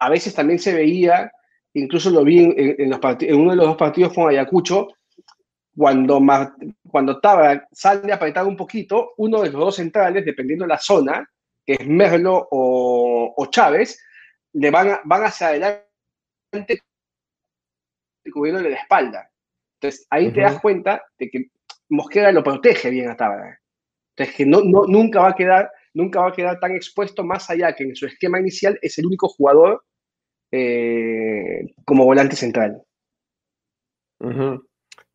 A 0.00 0.10
veces 0.10 0.34
también 0.34 0.58
se 0.58 0.74
veía, 0.74 1.30
incluso 1.74 2.10
lo 2.10 2.24
vi 2.24 2.40
en, 2.40 2.54
en 2.56 3.36
uno 3.36 3.50
de 3.52 3.56
los 3.56 3.66
dos 3.66 3.76
partidos 3.76 4.12
con 4.12 4.28
Ayacucho, 4.28 4.88
cuando, 5.76 6.20
cuando 6.88 7.20
Tabra 7.20 7.68
sale 7.70 8.12
apretado 8.12 8.48
un 8.48 8.56
poquito, 8.56 9.12
uno 9.18 9.42
de 9.42 9.50
los 9.50 9.60
dos 9.60 9.76
centrales, 9.76 10.24
dependiendo 10.24 10.64
de 10.64 10.70
la 10.70 10.78
zona, 10.78 11.24
que 11.64 11.74
es 11.74 11.86
Merlo 11.86 12.48
o, 12.50 13.46
Chávez, 13.48 14.02
le 14.54 14.72
van, 14.72 14.98
van 15.04 15.22
hacia 15.22 15.48
adelante 15.48 16.82
cubriéndole 18.32 18.70
la 18.70 18.76
espalda. 18.76 19.31
Entonces 19.82 20.06
ahí 20.10 20.32
te 20.32 20.42
das 20.42 20.60
cuenta 20.60 21.02
de 21.18 21.28
que 21.28 21.46
Mosquera 21.88 22.30
lo 22.30 22.44
protege 22.44 22.88
bien 22.88 23.10
a 23.10 23.16
Tábara. 23.16 23.58
Entonces 24.14 24.36
que 24.36 24.46
no, 24.46 24.60
no, 24.62 24.84
nunca, 24.86 25.20
va 25.20 25.30
a 25.30 25.34
quedar, 25.34 25.70
nunca 25.92 26.20
va 26.20 26.28
a 26.28 26.32
quedar 26.32 26.60
tan 26.60 26.76
expuesto 26.76 27.24
más 27.24 27.50
allá 27.50 27.74
que 27.74 27.82
en 27.82 27.96
su 27.96 28.06
esquema 28.06 28.38
inicial 28.38 28.78
es 28.80 28.96
el 28.98 29.06
único 29.06 29.28
jugador 29.28 29.82
eh, 30.52 31.74
como 31.84 32.04
volante 32.04 32.36
central. 32.36 32.80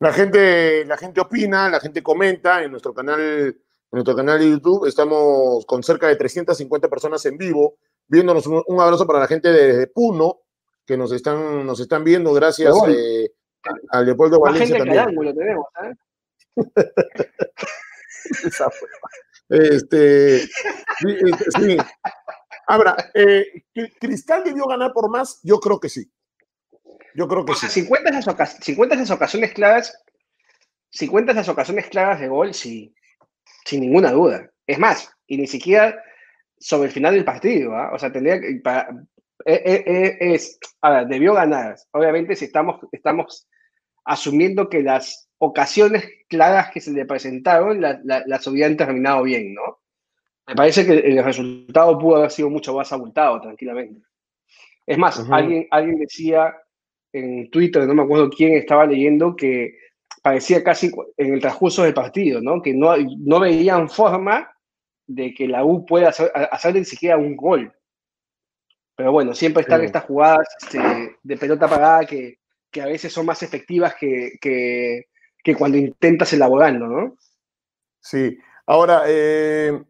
La 0.00 0.12
gente, 0.12 0.84
la 0.84 0.98
gente 0.98 1.20
opina, 1.22 1.70
la 1.70 1.80
gente 1.80 2.02
comenta 2.02 2.62
en 2.62 2.70
nuestro 2.70 2.92
canal, 2.92 3.20
en 3.20 3.56
nuestro 3.90 4.14
canal 4.14 4.38
de 4.38 4.50
YouTube. 4.50 4.86
Estamos 4.86 5.64
con 5.64 5.82
cerca 5.82 6.08
de 6.08 6.16
350 6.16 6.88
personas 6.88 7.24
en 7.24 7.38
vivo 7.38 7.78
viéndonos. 8.06 8.46
Un, 8.46 8.80
abrazo 8.80 9.06
para 9.06 9.20
la 9.20 9.26
gente 9.26 9.50
de, 9.50 9.86
Puno, 9.86 10.40
que 10.84 10.98
nos 10.98 11.10
están, 11.12 11.64
nos 11.66 11.80
están 11.80 12.04
viendo, 12.04 12.34
gracias 12.34 12.74
eh, 12.88 13.30
a, 13.90 14.02
Leopoldo 14.02 14.40
Valencia 14.40 14.78
también. 14.78 14.98
Ángulo 14.98 15.34
tenemos, 15.34 15.66
¿eh? 15.82 15.94
este, 19.48 20.40
sí, 20.40 21.76
Ahora, 22.66 22.96
eh, 23.14 23.64
¿Cristal 23.98 24.44
debió 24.44 24.66
ganar 24.66 24.92
por 24.92 25.10
más? 25.10 25.40
Yo 25.42 25.58
creo 25.58 25.80
que 25.80 25.88
sí. 25.88 26.10
Yo 27.14 27.26
creo 27.26 27.44
que 27.44 27.54
sí. 27.54 27.68
50 27.68 28.18
esas, 28.18 28.58
50 28.60 28.94
esas 28.94 29.10
ocasiones 29.10 29.52
claras, 29.52 29.98
50 30.90 31.32
esas 31.32 31.48
ocasiones 31.48 31.88
claras 31.88 32.20
de 32.20 32.28
gol, 32.28 32.52
sí, 32.52 32.94
sin 33.64 33.80
ninguna 33.80 34.12
duda. 34.12 34.50
Es 34.66 34.78
más, 34.78 35.10
y 35.26 35.38
ni 35.38 35.46
siquiera 35.46 36.02
sobre 36.58 36.88
el 36.88 36.92
final 36.92 37.14
del 37.14 37.24
partido, 37.24 37.74
¿ah? 37.74 37.90
o 37.94 37.98
sea, 37.98 38.12
tendría 38.12 38.40
que, 38.40 38.48
eh, 38.48 38.62
eh, 39.44 39.84
eh, 39.86 40.16
es, 40.20 40.58
a 40.82 40.90
ver, 40.90 41.06
debió 41.06 41.34
ganar. 41.34 41.76
Obviamente, 41.92 42.36
si 42.36 42.46
estamos, 42.46 42.80
estamos 42.92 43.48
asumiendo 44.08 44.68
que 44.68 44.82
las 44.82 45.28
ocasiones 45.38 46.04
claras 46.28 46.70
que 46.72 46.80
se 46.80 46.90
le 46.90 47.04
presentaron 47.04 47.80
las 47.80 48.46
hubieran 48.46 48.76
terminado 48.76 49.22
bien, 49.22 49.54
¿no? 49.54 49.78
Me 50.46 50.54
parece 50.54 50.86
que 50.86 50.94
el 50.94 51.22
resultado 51.22 51.98
pudo 51.98 52.16
haber 52.16 52.30
sido 52.30 52.48
mucho 52.48 52.74
más 52.74 52.90
abultado, 52.90 53.40
tranquilamente. 53.40 54.00
Es 54.86 54.96
más, 54.96 55.22
alguien, 55.30 55.68
alguien 55.70 55.98
decía 55.98 56.56
en 57.12 57.50
Twitter, 57.50 57.86
no 57.86 57.94
me 57.94 58.02
acuerdo 58.02 58.30
quién 58.30 58.54
estaba 58.54 58.86
leyendo, 58.86 59.36
que 59.36 59.74
parecía 60.22 60.64
casi 60.64 60.90
en 61.18 61.34
el 61.34 61.40
transcurso 61.40 61.82
del 61.82 61.92
partido, 61.92 62.40
¿no? 62.40 62.62
Que 62.62 62.72
no, 62.72 62.94
no 62.96 63.40
veían 63.40 63.90
forma 63.90 64.50
de 65.06 65.34
que 65.34 65.46
la 65.46 65.64
U 65.64 65.84
pueda 65.84 66.08
hacer, 66.08 66.32
hacer 66.34 66.74
ni 66.74 66.84
siquiera 66.86 67.18
un 67.18 67.36
gol. 67.36 67.70
Pero 68.96 69.12
bueno, 69.12 69.34
siempre 69.34 69.62
están 69.62 69.84
estas 69.84 70.04
jugadas 70.04 70.48
este, 70.62 71.16
de 71.22 71.36
pelota 71.36 71.68
parada 71.68 72.06
que, 72.06 72.38
a 72.76 72.86
veces 72.86 73.12
son 73.12 73.26
más 73.26 73.42
efectivas 73.42 73.94
que, 73.98 75.06
cuando 75.56 75.78
intentas 75.78 76.32
elaborarlo, 76.32 76.88
¿no? 76.88 77.16
Sí. 78.00 78.38
Ahora, 78.66 79.02
eh, 79.06 79.82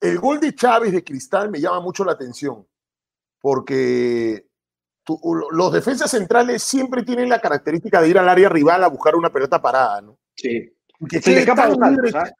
el 0.00 0.18
gol 0.18 0.40
de 0.40 0.54
Chávez 0.54 0.92
de 0.92 1.04
Cristal 1.04 1.50
me 1.50 1.60
llama 1.60 1.80
mucho 1.80 2.04
la 2.04 2.12
atención, 2.12 2.66
porque 3.40 4.46
los 5.50 5.72
defensas 5.72 6.10
centrales 6.10 6.62
siempre 6.62 7.02
tienen 7.02 7.28
la 7.28 7.40
característica 7.40 8.00
de 8.00 8.08
ir 8.08 8.18
al 8.18 8.28
área 8.28 8.48
rival 8.48 8.84
a 8.84 8.88
buscar 8.88 9.16
una 9.16 9.32
pelota 9.32 9.60
parada, 9.60 10.00
¿no? 10.00 10.18
Sí. 10.36 10.72
Y 11.00 11.06
que 11.06 11.20
quede 11.20 11.46
tan 11.46 11.72
libre, 11.72 12.10
¿ah? 12.14 12.30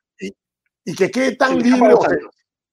y, 0.85 0.94
que 0.94 1.11
quede 1.11 1.37
tan 1.37 1.59
libre. 1.59 1.94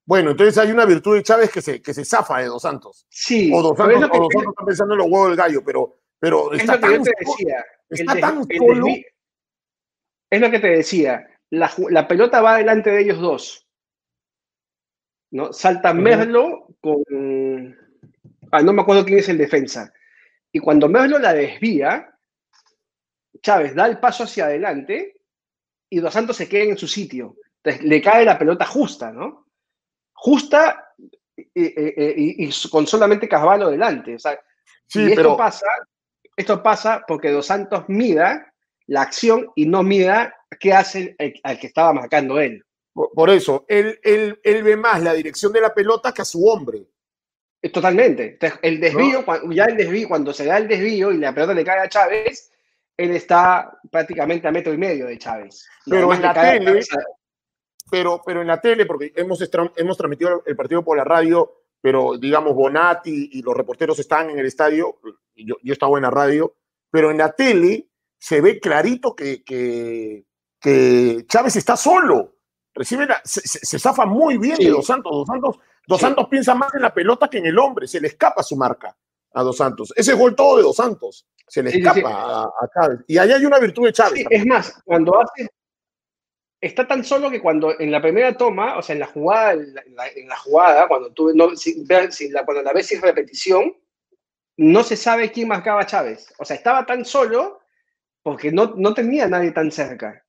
Bueno, 0.06 0.32
entonces 0.32 0.58
hay 0.58 0.72
una 0.72 0.86
virtud 0.86 1.16
de 1.16 1.24
Chávez 1.24 1.52
que 1.52 1.62
se, 1.62 1.82
que 1.82 1.94
se 1.94 2.04
zafa 2.04 2.40
de 2.40 2.48
Dos 2.48 2.64
Santos. 2.64 3.06
Sí. 3.10 3.52
O 3.54 3.62
Dos 3.62 3.78
Santos, 3.78 4.10
están 4.30 4.66
pensando 4.66 4.96
en 4.96 5.00
los 5.00 5.08
huevos 5.08 5.30
del 5.30 5.38
gallo, 5.38 5.64
pero, 5.64 5.99
pero 6.20 6.54
es 6.54 6.62
está, 6.62 6.80
tan, 6.80 7.02
decía, 7.04 7.66
está 7.90 8.20
tan 8.20 8.44
solo. 8.44 8.88
es 10.30 10.42
lo 10.42 10.52
que 10.52 10.60
te 10.60 10.68
decía. 10.68 11.28
La, 11.52 11.72
la, 11.90 12.08
pelota 12.08 12.42
va 12.42 12.58
delante 12.58 12.92
de 12.92 13.02
ellos 13.02 13.20
dos. 13.20 13.68
¿no? 15.32 15.52
Salta 15.54 15.94
Merlo 15.94 16.68
con. 16.80 17.76
Ah, 18.52 18.62
no 18.62 18.74
me 18.74 18.82
acuerdo 18.82 19.06
quién 19.06 19.20
es 19.20 19.30
el 19.30 19.38
defensa. 19.38 19.94
Y 20.52 20.60
cuando 20.60 20.90
Merlo 20.90 21.20
la 21.20 21.34
desvía, 21.34 22.16
Chávez 23.42 23.76
da 23.76 23.86
el 23.88 24.00
paso 24.00 24.24
hacia 24.24 24.46
adelante 24.46 25.22
y 25.90 26.00
Dos 26.00 26.14
Santos 26.14 26.38
se 26.38 26.50
queda 26.50 26.64
en 26.64 26.78
su 26.78 26.88
sitio. 26.88 27.38
Entonces 27.64 27.84
le 27.84 28.02
cae 28.02 28.26
la 28.26 28.38
pelota 28.38 28.66
justa, 28.66 29.12
¿no? 29.12 29.50
justa 30.20 30.94
y, 31.36 32.50
con 32.70 32.86
solamente 32.86 33.30
Carvalho 33.30 33.70
delante. 33.70 34.16
O 34.16 34.20
sea, 34.20 34.40
sí, 34.86 35.04
esto, 35.04 35.16
pero... 35.16 35.38
pasa, 35.38 35.66
esto 36.40 36.64
pasa 36.64 37.04
porque 37.06 37.32
Dos 37.32 37.48
Santos 37.48 37.84
mida 37.90 38.54
la 38.88 39.02
acción 39.02 39.52
y 39.56 39.66
no 39.66 39.84
mida 39.84 40.34
qué 40.58 40.72
hace 40.72 41.14
el, 41.20 41.34
al 41.44 41.60
que 41.60 41.68
estaba 41.68 41.92
marcando 41.92 42.40
él. 42.40 42.64
Por, 42.94 43.30
eso, 43.30 43.66
él, 43.68 44.00
él, 44.04 44.40
él, 44.42 44.64
ve 44.64 44.78
más 44.78 45.04
la 45.04 45.14
dirección 45.14 45.52
de 45.52 45.60
la 45.60 45.74
pelota 45.74 46.14
que 46.14 46.22
a 46.22 46.26
su 46.26 46.48
hombre. 46.48 46.88
Totalmente. 47.74 48.40
el 48.62 48.80
desvío, 48.80 49.26
ya 49.52 49.66
el 49.66 49.76
desvío, 49.76 50.08
cuando 50.08 50.32
se 50.32 50.46
da 50.46 50.58
el 50.58 50.70
desvío 50.70 51.12
y 51.12 51.18
la 51.18 51.34
pelota 51.34 51.54
le 51.54 51.66
cae 51.66 51.82
a 51.82 51.90
Chávez, 51.90 52.50
él 52.96 53.12
está 53.12 53.78
prácticamente 53.92 54.48
a 54.48 54.52
metro 54.52 54.74
y 54.74 54.78
medio 54.78 55.08
de 55.08 55.18
Chávez. 55.18 55.68
Pero 55.86 56.14
en 56.14 56.22
la 56.22 56.34
tele, 56.34 56.82
pero, 57.92 58.22
pero 58.26 58.42
en 58.42 58.48
la 58.48 58.62
tele, 58.62 58.86
porque 58.86 59.12
hemos, 59.14 59.44
hemos 59.76 59.98
transmitido 59.98 60.42
el 60.46 60.56
partido 60.56 60.86
por 60.86 60.98
la 60.98 61.04
radio, 61.04 61.59
pero 61.82 62.18
digamos 62.18 62.54
Bonatti 62.54 63.30
y 63.34 63.42
los 63.42 63.56
reporteros 63.56 64.00
están 64.00 64.30
en 64.30 64.40
el 64.40 64.46
estadio, 64.46 65.00
yo, 65.36 65.56
yo 65.64 65.74
estaba 65.74 65.98
en 65.98 66.04
la 66.04 66.12
radio, 66.12 66.56
pero 66.92 67.12
en 67.12 67.18
la 67.18 67.32
tele 67.32 67.90
se 68.18 68.42
ve 68.42 68.60
clarito 68.60 69.16
que, 69.16 69.44
que, 69.44 70.26
que 70.60 71.26
Chávez 71.28 71.56
está 71.56 71.78
solo. 71.78 72.36
Recibe 72.74 73.08
se, 73.24 73.42
se, 73.42 73.80
zafa 73.80 74.06
muy 74.06 74.38
bien 74.38 74.58
de 74.58 74.70
Dos 74.70 74.86
Santos. 74.86 75.12
Dos 75.12 75.28
Santos, 75.28 75.60
Dos 75.88 76.02
Santos 76.02 76.28
piensa 76.30 76.54
más 76.54 76.74
en 76.76 76.82
la 76.82 76.94
pelota 76.94 77.30
que 77.30 77.40
en 77.40 77.48
el 77.48 77.58
hombre, 77.58 77.88
se 77.88 78.00
le 78.00 78.10
escapa 78.10 78.44
su 78.44 78.56
marca 78.56 78.96
a 79.34 79.44
Dos 79.44 79.58
Santos. 79.58 79.94
Ese 79.96 80.14
gol 80.14 80.36
todo 80.36 80.58
de 80.58 80.64
Dos 80.64 80.76
Santos, 80.76 81.28
se 81.48 81.64
le 81.64 81.72
escapa 81.72 82.10
a, 82.10 82.44
a, 82.44 82.70
Chávez. 82.74 83.00
Y 83.08 83.18
ahí 83.18 83.32
hay 83.32 83.46
una 83.46 83.60
virtud 83.60 83.86
de 83.86 83.94
Chávez. 83.94 84.26
es 84.30 84.46
más, 84.46 84.82
cuando 84.86 85.20
hace, 85.20 85.50
está 86.62 86.88
tan 86.88 87.04
solo 87.04 87.30
que 87.30 87.42
cuando 87.42 87.80
en 87.80 87.92
la 87.92 88.02
primera 88.02 88.36
toma, 88.36 88.78
o 88.78 88.82
sea, 88.82 88.94
en 88.94 89.00
la 89.00 89.08
jugada, 89.08 89.54
en 89.54 90.28
la, 90.28 90.38
jugada, 90.38 90.88
cuando 90.88 91.12
tú 91.12 91.32
no, 91.34 91.56
si, 91.56 91.86
la, 92.30 92.46
cuando 92.46 92.64
la 92.64 92.74
ves 92.74 92.88
sin 92.88 93.02
repetición, 93.02 93.74
no 94.58 94.84
se 94.84 94.98
sabe 94.98 95.32
quién 95.32 95.48
marcaba 95.48 95.82
a 95.82 95.86
Chávez. 95.86 96.34
O 96.38 96.46
sea, 96.46 96.56
estaba 96.58 96.86
tan 96.86 97.06
solo 97.06 97.62
porque 98.22 98.52
no, 98.52 98.74
no 98.76 98.94
tenía 98.94 99.28
nadie 99.28 99.52
tan 99.52 99.72
cerca. 99.72 100.26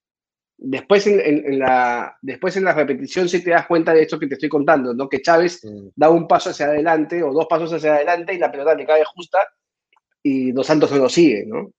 Después 0.57 1.07
en, 1.07 1.59
la, 1.59 2.17
después 2.21 2.57
en 2.57 2.65
la 2.65 2.75
repetición 2.75 3.29
sí 3.29 3.43
te 3.43 3.51
das 3.51 3.67
cuenta 3.67 3.95
de 3.95 4.03
esto 4.03 4.19
que 4.19 4.27
te 4.27 4.35
estoy 4.35 4.51
contando, 4.51 4.93
¿no? 4.93 5.09
Que 5.09 5.23
Chávez 5.23 5.65
mm. 5.65 5.89
da 5.97 6.11
un 6.11 6.29
paso 6.29 6.51
hacia 6.51 6.67
adelante 6.67 7.23
o 7.23 7.33
dos 7.33 7.47
pasos 7.47 7.73
hacia 7.73 7.95
adelante 7.95 8.35
y 8.35 8.39
la 8.39 8.53
pelota 8.53 8.75
le 8.75 8.87
cae 8.87 9.03
justa 9.05 9.39
y 10.23 10.53
Dos 10.53 10.67
Santos 10.67 10.93
no 10.93 10.99
lo 10.99 11.09
sigue, 11.09 11.47
¿no? 11.47 11.73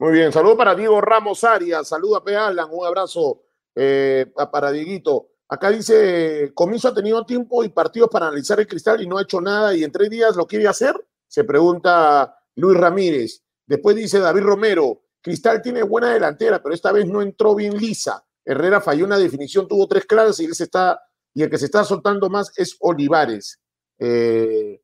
Muy 0.00 0.12
bien, 0.12 0.32
saludo 0.32 0.56
para 0.56 0.74
Diego 0.74 1.00
Ramos 1.00 1.44
Arias, 1.44 1.86
saludo 1.86 2.16
a 2.16 2.24
P. 2.24 2.34
Alan, 2.34 2.68
un 2.70 2.84
abrazo 2.84 3.44
eh, 3.74 4.26
para 4.50 4.72
Dieguito. 4.72 5.28
Acá 5.48 5.70
dice, 5.70 6.52
Comiso 6.54 6.88
ha 6.88 6.94
tenido 6.94 7.24
tiempo 7.26 7.64
y 7.64 7.70
partidos 7.70 8.08
para 8.08 8.28
analizar 8.28 8.60
el 8.60 8.68
cristal 8.68 9.02
y 9.02 9.06
no 9.06 9.18
ha 9.18 9.22
hecho 9.22 9.40
nada 9.40 9.74
y 9.74 9.82
en 9.82 9.90
tres 9.90 10.08
días 10.08 10.36
lo 10.36 10.46
quiere 10.46 10.68
hacer, 10.68 10.94
se 11.26 11.44
pregunta 11.44 12.36
Luis 12.54 12.78
Ramírez. 12.78 13.42
Después 13.66 13.96
dice 13.96 14.20
David 14.20 14.42
Romero, 14.42 15.02
Cristal 15.20 15.60
tiene 15.60 15.82
buena 15.82 16.12
delantera, 16.12 16.62
pero 16.62 16.74
esta 16.74 16.92
vez 16.92 17.06
no 17.06 17.20
entró 17.20 17.54
bien 17.54 17.76
lisa. 17.76 18.24
Herrera 18.44 18.80
falló 18.80 19.04
una 19.04 19.18
definición, 19.18 19.68
tuvo 19.68 19.86
tres 19.86 20.06
claras 20.06 20.40
y, 20.40 20.46
él 20.46 20.54
se 20.54 20.64
está, 20.64 21.00
y 21.34 21.42
el 21.42 21.50
que 21.50 21.58
se 21.58 21.66
está 21.66 21.84
soltando 21.84 22.30
más 22.30 22.52
es 22.56 22.76
Olivares. 22.80 23.60
Eh, 23.98 24.80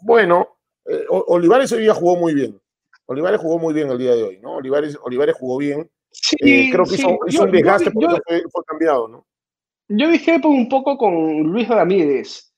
bueno, 0.00 0.58
eh, 0.84 1.04
Olivares 1.08 1.70
hoy 1.72 1.82
día 1.82 1.94
jugó 1.94 2.16
muy 2.16 2.34
bien. 2.34 2.60
Olivares 3.06 3.40
jugó 3.40 3.58
muy 3.58 3.74
bien 3.74 3.90
el 3.90 3.98
día 3.98 4.14
de 4.14 4.22
hoy, 4.22 4.40
¿no? 4.40 4.56
Olivares, 4.56 4.98
Olivares 5.02 5.36
jugó 5.38 5.58
bien. 5.58 5.90
Sí, 6.12 6.36
eh, 6.40 6.70
creo 6.70 6.84
que 6.84 6.94
hizo, 6.94 7.44
un 7.44 7.50
desgaste 7.50 7.90
porque 7.90 8.42
fue, 8.50 8.64
cambiado, 8.66 9.08
¿no? 9.08 9.26
Yo 9.88 10.08
dije 10.10 10.40
un 10.44 10.68
poco 10.68 10.96
con 10.96 11.42
Luis 11.42 11.68
Ramírez. 11.68 12.52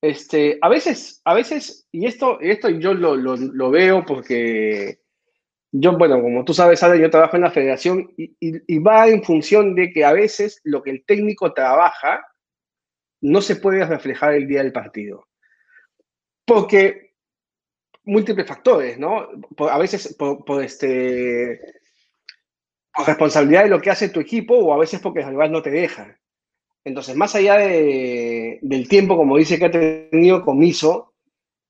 Este, 0.00 0.58
a 0.60 0.68
veces, 0.68 1.20
a 1.24 1.34
veces, 1.34 1.88
y 1.90 2.06
esto, 2.06 2.38
esto 2.40 2.68
yo 2.68 2.94
lo, 2.94 3.16
lo, 3.16 3.70
veo 3.70 4.04
porque 4.06 5.00
yo, 5.72 5.98
bueno, 5.98 6.22
como 6.22 6.44
tú 6.44 6.54
sabes, 6.54 6.82
Ale, 6.82 7.00
yo 7.00 7.10
trabajo 7.10 7.36
en 7.36 7.42
la 7.42 7.50
federación 7.50 8.12
y, 8.16 8.36
y, 8.38 8.78
va 8.78 9.08
en 9.08 9.24
función 9.24 9.74
de 9.74 9.90
que 9.90 10.04
a 10.04 10.12
veces 10.12 10.60
lo 10.62 10.82
que 10.82 10.90
el 10.90 11.04
técnico 11.04 11.52
trabaja 11.52 12.24
no 13.20 13.42
se 13.42 13.56
puede 13.56 13.84
reflejar 13.84 14.34
el 14.34 14.46
día 14.46 14.62
del 14.62 14.72
partido. 14.72 15.26
Porque 16.44 17.08
múltiples 18.04 18.46
factores, 18.46 18.98
¿no? 18.98 19.28
a 19.58 19.78
veces 19.78 20.14
por, 20.18 20.44
por 20.44 20.62
este 20.62 21.60
responsabilidad 23.06 23.64
de 23.64 23.70
lo 23.70 23.80
que 23.80 23.90
hace 23.90 24.08
tu 24.08 24.20
equipo 24.20 24.56
o 24.56 24.72
a 24.72 24.78
veces 24.78 25.00
porque 25.00 25.20
el 25.20 25.28
rival 25.28 25.52
no 25.52 25.62
te 25.62 25.70
deja. 25.70 26.18
Entonces, 26.84 27.16
más 27.16 27.34
allá 27.34 27.56
de, 27.56 28.58
del 28.62 28.88
tiempo, 28.88 29.16
como 29.16 29.36
dice 29.36 29.58
que 29.58 29.66
ha 29.66 29.70
tenido 29.70 30.42
Comiso, 30.44 31.14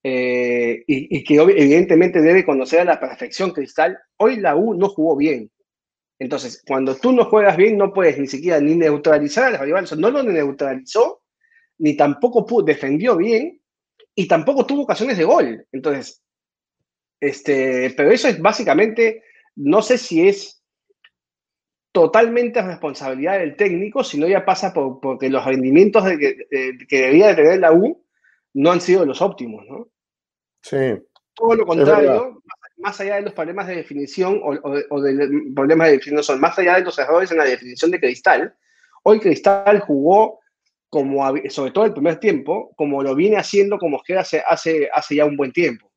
eh, 0.03 0.85
y, 0.87 1.25
que 1.25 1.35
evidentemente 1.35 2.23
debe 2.23 2.45
conocer 2.45 2.81
a 2.81 2.85
la 2.85 3.01
perfección 3.01 3.51
Cristal, 3.51 3.99
hoy 4.17 4.37
la 4.37 4.57
U 4.57 4.75
no 4.75 4.89
jugó 4.89 5.17
bien. 5.17 5.51
Entonces, 6.21 6.63
cuando 6.67 6.97
tú 6.97 7.13
no 7.13 7.25
juegas 7.25 7.57
bien, 7.57 7.77
no 7.77 7.93
puedes 7.93 8.19
ni 8.19 8.27
siquiera 8.27 8.61
ni 8.61 8.75
neutralizar 8.75 9.55
al 9.55 9.59
rival. 9.59 9.87
no 9.99 10.11
lo 10.11 10.23
neutralizó, 10.23 11.23
ni 11.79 11.97
tampoco 11.97 12.63
defendió 12.63 13.17
bien, 13.17 13.61
y 14.15 14.27
tampoco 14.27 14.67
tuvo 14.67 14.83
ocasiones 14.83 15.17
de 15.19 15.25
gol. 15.25 15.67
Entonces, 15.73 16.23
este, 17.21 17.93
pero 17.97 18.11
eso 18.11 18.29
es 18.29 18.41
básicamente, 18.41 19.23
no 19.57 19.83
sé 19.83 19.99
si 19.99 20.29
es 20.29 20.58
totalmente 21.99 22.63
responsabilidad 22.63 23.41
del 23.41 23.57
técnico, 23.57 24.05
sino 24.05 24.29
ya 24.29 24.45
pasa 24.45 24.73
por, 24.73 25.01
porque 25.01 25.29
los 25.29 25.45
rendimientos 25.45 26.05
de 26.05 26.17
que, 26.17 26.87
debía 26.89 27.27
de 27.27 27.35
tener 27.35 27.59
la 27.59 27.73
U 27.73 28.05
no 28.55 28.71
han 28.71 28.81
sido 28.81 29.05
los 29.05 29.21
óptimos, 29.21 29.67
¿no? 29.67 29.89
Sí. 30.63 30.95
todo 31.35 31.57
lo 31.57 31.67
contrario, 31.67 32.41
más 32.77 33.01
allá 33.01 33.17
de 33.17 33.23
los 33.23 33.33
problemas 33.33 33.67
de 33.67 33.75
definición 33.75 34.41
o, 34.45 34.51
o, 34.91 35.01
de 35.01 35.29
problemas 35.57 35.89
de 35.89 35.95
definición, 35.95 36.39
más 36.39 36.57
allá 36.57 36.77
de 36.77 36.83
los 36.83 36.97
errores 37.01 37.33
en 37.33 37.39
la 37.39 37.45
definición 37.45 37.91
de 37.91 37.99
Cristal, 37.99 38.55
hoy 39.03 39.19
Cristal 39.19 39.81
jugó 39.81 40.39
como, 40.89 41.27
sobre 41.49 41.73
todo 41.73 41.85
el 41.85 41.95
primer 41.95 42.21
tiempo, 42.21 42.73
como 42.77 43.03
lo 43.03 43.17
viene 43.17 43.39
haciendo 43.39 43.77
como 43.77 44.01
que 44.05 44.17
hace, 44.17 44.41
hace, 44.49 44.89
hace 44.93 45.17
ya 45.17 45.25
un 45.25 45.37
buen 45.37 45.51
tiempo. 45.51 45.88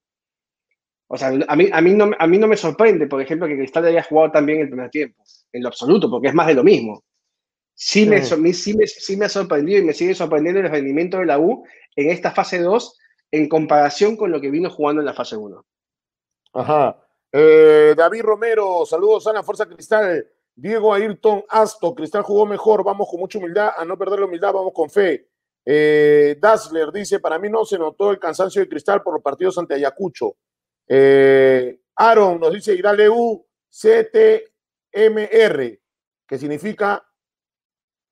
O 1.13 1.17
sea, 1.17 1.27
a 1.27 1.55
mí, 1.57 1.67
a, 1.69 1.81
mí 1.81 1.93
no, 1.93 2.09
a 2.17 2.25
mí 2.25 2.37
no 2.37 2.47
me 2.47 2.55
sorprende, 2.55 3.05
por 3.05 3.21
ejemplo, 3.21 3.45
que 3.45 3.57
Cristal 3.57 3.85
haya 3.85 4.01
jugado 4.01 4.31
también 4.31 4.61
el 4.61 4.69
primer 4.69 4.89
tiempo, 4.89 5.21
en 5.51 5.61
lo 5.61 5.67
absoluto, 5.67 6.09
porque 6.09 6.29
es 6.29 6.33
más 6.33 6.47
de 6.47 6.53
lo 6.53 6.63
mismo. 6.63 7.03
Sí, 7.75 8.05
Me, 8.05 8.23
sí, 8.23 8.73
me, 8.77 8.87
sí 8.87 9.17
me 9.17 9.25
ha 9.25 9.29
sorprendido 9.29 9.79
y 9.79 9.83
me 9.83 9.93
sigue 9.93 10.15
sorprendiendo 10.15 10.61
el 10.61 10.69
rendimiento 10.69 11.17
de 11.17 11.25
la 11.25 11.37
U 11.37 11.65
en 11.97 12.11
esta 12.11 12.31
fase 12.31 12.59
2 12.59 12.97
en 13.31 13.49
comparación 13.49 14.15
con 14.15 14.31
lo 14.31 14.39
que 14.39 14.49
vino 14.49 14.69
jugando 14.69 15.01
en 15.01 15.05
la 15.05 15.13
fase 15.13 15.35
1. 15.35 15.65
Ajá. 16.53 17.05
Eh, 17.29 17.93
David 17.97 18.21
Romero, 18.21 18.85
saludos 18.85 19.27
a 19.27 19.33
la 19.33 19.43
Fuerza 19.43 19.65
Cristal. 19.65 20.25
Diego 20.55 20.93
Ayrton 20.93 21.43
Asto, 21.49 21.93
Cristal 21.93 22.21
jugó 22.23 22.45
mejor, 22.45 22.85
vamos 22.85 23.09
con 23.09 23.19
mucha 23.19 23.37
humildad, 23.37 23.71
a 23.75 23.83
no 23.83 23.97
perder 23.97 24.19
la 24.19 24.27
humildad, 24.27 24.53
vamos 24.53 24.71
con 24.73 24.89
fe. 24.89 25.27
Eh, 25.65 26.37
Dassler 26.39 26.89
dice, 26.89 27.19
para 27.19 27.37
mí 27.37 27.49
no 27.49 27.65
se 27.65 27.77
notó 27.77 28.11
el 28.11 28.19
cansancio 28.19 28.61
de 28.61 28.69
Cristal 28.69 29.03
por 29.03 29.15
los 29.15 29.23
partidos 29.23 29.57
ante 29.57 29.73
Ayacucho. 29.73 30.37
Eh, 30.93 31.79
Aaron 31.95 32.37
nos 32.37 32.51
dice, 32.51 32.73
y 32.73 32.81
dale 32.81 33.07
U, 33.07 33.47
CTMR, 33.69 34.49
que 36.27 36.37
significa 36.37 37.01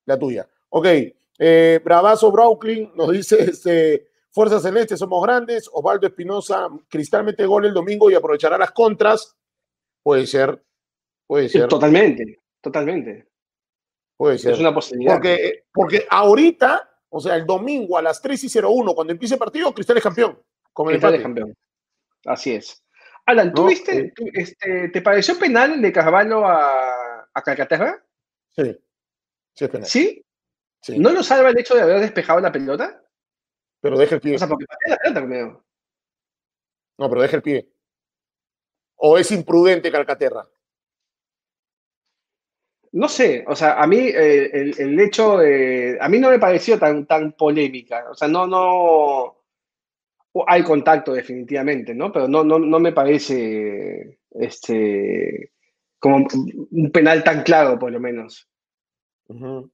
la 0.05 0.17
tuya. 0.17 0.47
Ok, 0.69 0.87
eh, 1.39 1.81
Bravazo 1.83 2.31
Brooklyn 2.31 2.93
nos 2.95 3.11
dice, 3.11 3.41
este, 3.51 4.07
Fuerza 4.29 4.61
Celeste, 4.61 4.95
somos 4.95 5.21
grandes. 5.21 5.69
Osvaldo 5.73 6.07
Espinosa, 6.07 6.69
Cristal 6.87 7.25
mete 7.25 7.45
gol 7.45 7.65
el 7.65 7.73
domingo 7.73 8.09
y 8.09 8.15
aprovechará 8.15 8.57
las 8.57 8.71
contras. 8.71 9.35
Puede 10.01 10.25
ser, 10.25 10.63
puede 11.27 11.49
ser. 11.49 11.67
Totalmente, 11.67 12.39
totalmente. 12.61 13.27
Puede 14.15 14.37
ser. 14.37 14.53
Es 14.53 14.59
una 14.59 14.73
posibilidad. 14.73 15.15
Porque, 15.15 15.65
porque 15.73 16.05
ahorita, 16.09 16.89
o 17.09 17.19
sea, 17.19 17.35
el 17.35 17.45
domingo 17.45 17.97
a 17.97 18.01
las 18.01 18.21
3 18.21 18.41
y 18.41 18.59
01, 18.59 18.93
cuando 18.95 19.11
empiece 19.11 19.35
el 19.35 19.39
partido, 19.39 19.73
Cristal 19.73 19.97
es 19.97 20.03
campeón. 20.03 20.41
Cristal 20.73 21.15
es 21.15 21.21
campeón. 21.21 21.53
Así 22.25 22.55
es. 22.55 22.83
Alan, 23.25 23.53
¿tú 23.53 23.67
viste, 23.67 23.97
eh. 23.99 24.13
este, 24.33 24.89
¿te 24.89 25.01
pareció 25.01 25.37
penal 25.37 25.81
de 25.81 25.91
Carvalho 25.91 26.45
a, 26.45 27.29
a 27.33 27.41
Calcaterra? 27.43 28.03
Sí, 28.49 28.75
sí 29.53 29.65
es 29.65 29.69
penal. 29.69 29.87
¿Sí? 29.87 30.25
¿Sí? 30.81 30.97
¿No 30.97 31.11
lo 31.11 31.21
salva 31.21 31.49
el 31.49 31.59
hecho 31.59 31.75
de 31.75 31.81
haber 31.81 31.99
despejado 31.99 32.39
la 32.39 32.51
pelota? 32.51 33.03
Pero 33.81 33.97
deja 33.97 34.15
el 34.15 34.21
pie. 34.21 34.35
O 34.35 34.39
sea, 34.39 34.47
porque 34.47 34.65
la 34.87 34.97
pelota, 34.97 35.25
creo. 35.25 35.65
No, 36.97 37.09
pero 37.09 37.21
deja 37.21 37.35
el 37.37 37.43
pie. 37.43 37.69
¿O 38.95 39.17
es 39.17 39.31
imprudente 39.31 39.91
Calcaterra? 39.91 40.47
No 42.91 43.07
sé, 43.07 43.45
o 43.47 43.55
sea, 43.55 43.79
a 43.79 43.85
mí 43.85 43.97
eh, 43.97 44.49
el, 44.51 44.79
el, 44.79 44.99
hecho 44.99 45.37
de, 45.37 45.97
a 46.01 46.09
mí 46.09 46.17
no 46.19 46.31
me 46.31 46.39
pareció 46.39 46.79
tan, 46.79 47.05
tan 47.05 47.33
polémica, 47.33 48.09
o 48.09 48.15
sea, 48.15 48.27
no, 48.27 48.47
no, 48.47 49.38
hay 50.47 50.63
contacto 50.63 51.13
definitivamente, 51.13 51.93
¿no? 51.93 52.11
Pero 52.11 52.27
no, 52.27 52.43
no, 52.43 52.59
no 52.59 52.79
me 52.79 52.91
parece, 52.93 54.19
este, 54.31 55.51
como 55.99 56.27
un 56.71 56.91
penal 56.91 57.23
tan 57.23 57.43
claro, 57.43 57.79
por 57.79 57.91
lo 57.91 57.99
menos. 57.99 58.47
Uh 59.27 59.35
-huh. 59.35 59.71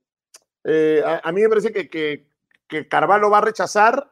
eh, 0.63 1.01
a, 1.05 1.21
a, 1.23 1.31
mí 1.31 1.41
me 1.41 1.49
parece 1.49 1.71
que, 1.71 1.89
que, 1.89 2.27
que 2.67 2.87
Carvalho 2.87 3.29
va 3.29 3.37
a 3.39 3.41
rechazar, 3.41 4.11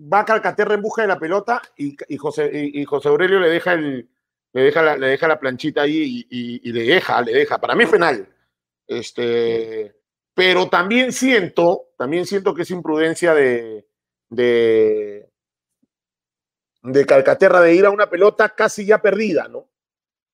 va 0.00 0.20
a 0.20 0.24
Calcaterra 0.24 0.74
en 0.74 0.82
busca 0.82 1.02
de 1.02 1.08
la 1.08 1.18
pelota 1.18 1.62
y, 1.76 1.96
y 2.08 2.16
José, 2.16 2.50
y, 2.52 2.80
y, 2.80 2.84
José 2.84 3.08
Aurelio 3.08 3.38
le 3.38 3.48
deja, 3.48 3.74
el, 3.74 4.08
le, 4.52 4.62
deja 4.62 4.82
la, 4.82 4.96
le 4.96 5.08
deja 5.08 5.28
la 5.28 5.38
planchita 5.38 5.82
ahí 5.82 6.26
y, 6.30 6.68
y, 6.68 6.72
le 6.72 6.82
deja, 6.82 7.20
le 7.22 7.32
deja. 7.32 7.60
Para 7.60 7.74
mí 7.74 7.84
es 7.84 7.90
penal. 7.90 8.28
Este, 8.86 9.94
pero 10.34 10.68
también 10.68 11.12
siento, 11.12 11.90
también 11.96 12.26
siento 12.26 12.54
que 12.54 12.62
es 12.62 12.70
imprudencia 12.70 13.34
de, 13.34 13.86
de, 14.34 15.28
de 16.82 17.06
Calcaterra 17.06 17.60
de 17.60 17.74
ir 17.74 17.86
a 17.86 17.90
una 17.90 18.10
pelota 18.10 18.48
casi 18.50 18.86
ya 18.86 19.00
perdida, 19.00 19.48
¿no? 19.48 19.68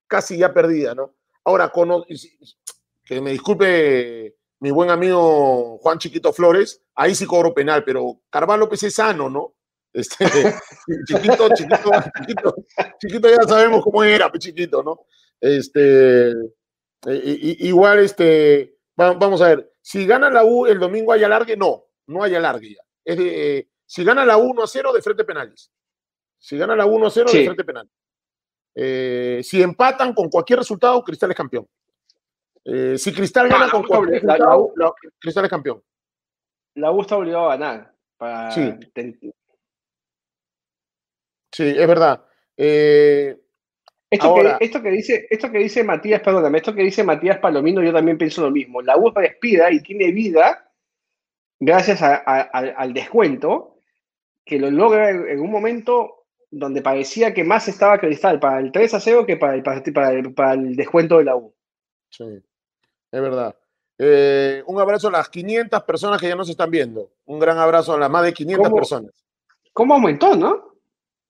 Casi 0.07 0.39
ya 0.39 0.53
perdida, 0.53 0.95
¿no? 0.95 1.15
Ahora, 1.45 1.71
con, 1.71 2.05
que 3.05 3.21
me 3.21 3.31
disculpe 3.31 4.37
mi 4.61 4.71
buen 4.71 4.91
amigo 4.91 5.79
Juan 5.79 5.99
Chiquito 5.99 6.33
Flores, 6.33 6.83
ahí 6.95 7.15
sí 7.15 7.27
cobro 7.27 7.55
penal, 7.55 7.83
pero 7.85 8.21
Carvalho 8.29 8.61
López 8.61 8.83
es 8.83 8.95
sano, 8.95 9.31
¿no? 9.31 9.55
Este, 9.93 10.25
chiquito, 11.07 11.49
chiquito, 11.55 11.91
chiquito, 12.19 12.55
chiquito, 12.99 13.29
ya 13.29 13.43
sabemos 13.49 13.83
cómo 13.83 14.05
era, 14.05 14.31
pues, 14.31 14.45
chiquito, 14.45 14.83
¿no? 14.83 15.07
Este, 15.41 16.35
igual, 17.07 18.01
este, 18.01 18.77
vamos 18.95 19.41
a 19.41 19.49
ver, 19.49 19.73
si 19.81 20.07
gana 20.07 20.31
la 20.31 20.45
U 20.45 20.67
el 20.67 20.79
domingo 20.79 21.13
hay 21.13 21.25
alargue, 21.25 21.57
no, 21.57 21.87
no 22.07 22.23
hay 22.23 22.35
alargue 22.35 22.75
ya. 22.75 22.83
Es 23.05 23.17
de, 23.17 23.70
si 23.91 24.05
gana 24.05 24.25
la 24.25 24.37
1 24.37 24.63
a 24.63 24.69
0, 24.69 24.93
de 24.93 25.03
frente 25.03 25.25
penales. 25.25 25.69
Si 26.39 26.57
gana 26.57 26.77
la 26.77 26.87
1 26.87 27.07
a 27.09 27.11
0, 27.11 27.29
sí. 27.29 27.39
de 27.39 27.45
frente 27.47 27.65
penal. 27.65 27.91
Eh, 28.73 29.41
si 29.43 29.61
empatan 29.61 30.15
con 30.15 30.29
cualquier 30.29 30.61
resultado, 30.61 31.03
Cristal 31.03 31.33
es 31.33 31.37
campeón. 31.37 31.67
Eh, 32.65 32.97
si 32.97 33.13
Cristal 33.13 33.49
gana 33.49 33.67
ah, 33.67 33.71
con 33.73 33.83
cualquier 33.83 34.23
la, 34.23 34.35
resultado, 34.35 34.73
la, 34.77 34.87
la, 34.87 34.93
Cristal 35.19 35.45
es 35.45 35.51
campeón. 35.51 35.83
La 36.77 36.93
U 36.93 37.01
está 37.01 37.17
obligado 37.17 37.51
a 37.51 37.57
ganar. 37.57 37.93
Para... 38.17 38.53
Sí. 38.53 38.73
sí, 41.51 41.65
es 41.77 41.89
verdad. 41.89 42.25
Eh, 42.57 43.37
esto, 44.09 44.27
ahora, 44.29 44.57
que, 44.57 44.67
esto, 44.67 44.81
que 44.81 44.91
dice, 44.91 45.27
esto 45.29 45.51
que 45.51 45.59
dice 45.59 45.83
Matías, 45.83 46.23
perdóname, 46.23 46.59
esto 46.59 46.73
que 46.73 46.83
dice 46.83 47.03
Matías 47.03 47.39
Palomino, 47.39 47.83
yo 47.83 47.93
también 47.93 48.19
pienso 48.19 48.43
lo 48.43 48.53
mismo. 48.53 48.83
La 48.83 48.97
U 48.97 49.11
respira 49.11 49.73
y 49.73 49.83
tiene 49.83 50.13
vida 50.13 50.73
gracias 51.59 52.03
a, 52.03 52.23
a, 52.25 52.43
al 52.43 52.95
descuento 52.95 53.79
que 54.51 54.59
lo 54.59 54.69
logra 54.69 55.11
en 55.11 55.41
un 55.41 55.49
momento 55.49 56.25
donde 56.51 56.83
parecía 56.83 57.33
que 57.33 57.45
más 57.45 57.69
estaba 57.69 58.01
Cristal 58.01 58.41
para 58.41 58.59
el 58.59 58.73
3 58.73 58.95
a 58.95 59.01
0 59.01 59.25
que 59.25 59.37
para 59.37 59.55
el, 59.55 59.63
para 59.63 60.11
el, 60.11 60.35
para 60.35 60.55
el 60.55 60.75
descuento 60.75 61.19
de 61.19 61.25
la 61.25 61.37
U. 61.37 61.55
Sí, 62.11 62.25
es 62.25 63.21
verdad. 63.23 63.57
Eh, 63.97 64.65
un 64.67 64.81
abrazo 64.81 65.07
a 65.07 65.13
las 65.13 65.29
500 65.29 65.85
personas 65.85 66.21
que 66.21 66.27
ya 66.27 66.35
nos 66.35 66.49
están 66.49 66.69
viendo. 66.69 67.13
Un 67.27 67.39
gran 67.39 67.59
abrazo 67.59 67.93
a 67.93 67.99
las 67.99 68.11
más 68.11 68.25
de 68.25 68.33
500 68.33 68.67
¿Cómo, 68.67 68.77
personas. 68.77 69.13
¿Cómo 69.73 69.95
aumentó, 69.95 70.35
no? 70.35 70.75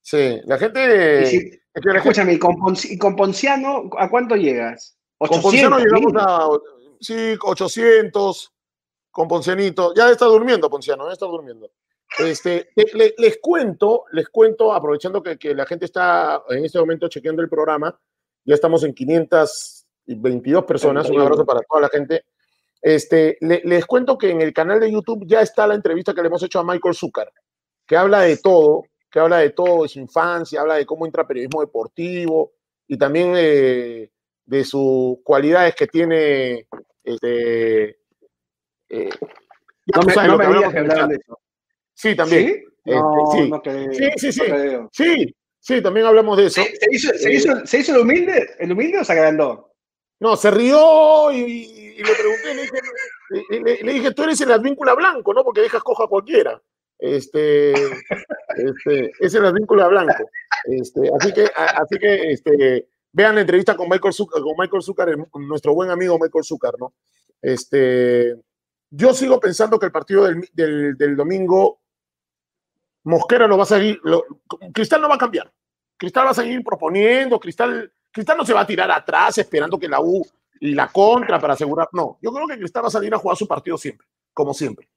Sí, 0.01 0.41
la 0.47 0.57
gente. 0.57 1.27
Si, 1.27 1.37
es 1.37 1.83
que 1.83 1.91
la 1.91 1.99
escúchame, 1.99 2.39
gente... 2.39 2.89
¿y 2.89 2.97
con 2.97 3.17
Ponciano 3.17 3.91
a 3.99 4.09
cuánto 4.09 4.35
llegas? 4.35 4.97
800, 5.19 5.29
con 5.29 5.43
Ponciano 5.43 5.79
llegamos 5.79 6.13
a. 6.17 6.49
Sí, 7.01 7.37
800. 7.39 8.53
Con 9.11 9.29
Poncianito. 9.29 9.93
Ya 9.95 10.09
está 10.09 10.25
durmiendo, 10.25 10.71
Ponciano, 10.71 11.07
ya 11.07 11.13
está 11.13 11.27
durmiendo. 11.27 11.71
Este, 12.18 12.70
le, 12.75 13.14
les 13.16 13.38
cuento, 13.40 14.05
les 14.12 14.29
cuento, 14.29 14.73
aprovechando 14.73 15.23
que, 15.23 15.38
que, 15.38 15.55
la 15.55 15.64
gente 15.64 15.85
está 15.85 16.42
en 16.49 16.64
este 16.64 16.79
momento 16.79 17.09
chequeando 17.09 17.40
el 17.40 17.49
programa, 17.49 17.99
ya 18.44 18.55
estamos 18.55 18.83
en 18.85 18.94
522 18.94 20.64
personas, 20.64 21.09
un 21.09 21.20
abrazo 21.20 21.46
para 21.46 21.61
toda 21.61 21.83
la 21.83 21.88
gente. 21.88 22.25
Este, 22.83 23.37
le, 23.40 23.62
les 23.64 23.87
cuento 23.87 24.18
que 24.18 24.31
en 24.31 24.40
el 24.40 24.53
canal 24.53 24.81
de 24.81 24.90
YouTube 24.90 25.25
ya 25.27 25.40
está 25.40 25.66
la 25.66 25.75
entrevista 25.75 26.14
que 26.14 26.23
le 26.23 26.29
hemos 26.29 26.42
hecho 26.42 26.59
a 26.59 26.64
Michael 26.64 26.94
Zucker, 26.94 27.31
que 27.87 27.96
habla 27.96 28.23
de 28.23 28.38
todo, 28.38 28.85
que 29.11 29.20
habla 29.20 29.38
de 29.38 29.51
todo, 29.51 29.83
de 29.83 29.88
su 29.88 30.01
infancia, 30.01 30.61
habla 30.61 30.77
de 30.77 30.87
cómo 30.87 31.07
entra 31.07 31.27
periodismo 31.27 31.61
deportivo 31.61 32.53
y 32.88 32.96
también 32.96 33.33
de, 33.35 34.11
de 34.46 34.64
sus 34.64 35.18
cualidades 35.23 35.75
que 35.75 35.87
tiene. 35.87 36.66
Este, 37.05 37.99
eh, 38.88 39.11
no 39.94 40.03
me, 40.03 40.27
no 40.27 40.38
me 40.38 40.46
digas 40.49 40.73
que 40.73 40.79
hablaban 40.79 41.09
de 41.09 41.16
eso. 41.16 41.38
Sí, 42.01 42.17
también. 42.17 42.47
¿Sí? 42.47 42.65
No, 42.87 43.25
este, 43.25 43.43
sí. 43.43 43.51
No 43.51 43.63
creo, 43.63 43.93
sí, 43.93 44.11
sí, 44.17 44.33
sí. 44.33 44.43
No 44.51 44.89
sí, 44.91 45.37
sí, 45.59 45.83
también 45.83 46.07
hablamos 46.07 46.39
de 46.39 46.47
eso. 46.47 46.62
¿Se, 46.62 46.77
se, 46.77 46.87
hizo, 46.91 47.12
se, 47.12 47.33
hizo, 47.33 47.66
¿Se, 47.66 47.79
hizo, 47.79 47.95
el 47.95 48.01
humilde? 48.01 48.49
¿El 48.59 48.72
humilde 48.72 49.01
o 49.01 49.05
se 49.05 49.12
agrandó? 49.12 49.74
No, 50.18 50.35
se 50.35 50.51
rió 50.51 51.31
y, 51.31 51.41
y, 51.41 52.03
le 52.03 52.14
pregunté, 52.14 52.55
le 52.55 52.62
dije, 52.62 52.79
le, 53.51 53.83
le 53.83 53.93
dije, 53.93 54.14
tú 54.14 54.22
eres 54.22 54.41
el 54.41 54.51
advíncula 54.51 54.95
blanco, 54.95 55.35
¿no? 55.35 55.45
Porque 55.45 55.61
dejas 55.61 55.83
coja 55.83 56.05
a 56.05 56.09
cualquiera. 56.09 56.61
Este, 56.99 57.72
este, 57.72 59.12
es 59.20 59.35
el 59.35 59.45
advíncula 59.45 59.89
blanco. 59.89 60.31
Este, 60.64 61.11
así 61.20 61.35
que, 61.35 61.51
así 61.55 61.99
que 61.99 62.33
este, 62.33 62.89
vean 63.12 63.35
la 63.35 63.43
entrevista 63.43 63.77
con 63.77 63.91
Michael 63.91 64.14
Zucker, 64.14 64.41
con 64.41 64.55
Michael 64.59 64.83
Zucker, 64.83 65.18
nuestro 65.35 65.74
buen 65.74 65.91
amigo 65.91 66.18
Michael 66.18 66.45
Zucker, 66.45 66.72
¿no? 66.79 66.95
Este, 67.43 68.37
yo 68.89 69.12
sigo 69.12 69.39
pensando 69.39 69.79
que 69.79 69.87
el 69.87 69.93
partido 69.93 70.24
del, 70.24 70.49
del, 70.55 70.97
del 70.97 71.14
domingo 71.14 71.80
Mosquera 73.05 73.46
lo 73.46 73.57
va 73.57 73.64
a 73.64 73.66
seguir, 73.66 74.01
lo, 74.05 74.24
Cristal 74.72 75.01
no 75.01 75.09
va 75.09 75.14
a 75.14 75.18
cambiar. 75.18 75.53
Cristal 75.96 76.26
va 76.26 76.30
a 76.30 76.34
seguir 76.34 76.62
proponiendo, 76.62 77.38
Cristal, 77.38 77.92
Cristal 78.11 78.36
no 78.36 78.44
se 78.44 78.55
va 78.55 78.61
a 78.61 78.66
tirar 78.66 78.90
atrás 78.90 79.38
esperando 79.38 79.78
que 79.78 79.88
la 79.88 80.01
U 80.01 80.26
y 80.61 80.74
la 80.74 80.88
contra 80.88 81.38
para 81.38 81.55
asegurar. 81.55 81.88
No, 81.92 82.18
yo 82.20 82.32
creo 82.32 82.46
que 82.46 82.59
Cristal 82.59 82.84
va 82.84 82.88
a 82.88 82.92
salir 82.92 83.14
a 83.14 83.18
jugar 83.18 83.36
su 83.36 83.46
partido 83.46 83.78
siempre, 83.78 84.07
como 84.32 84.55
siempre. 84.55 84.88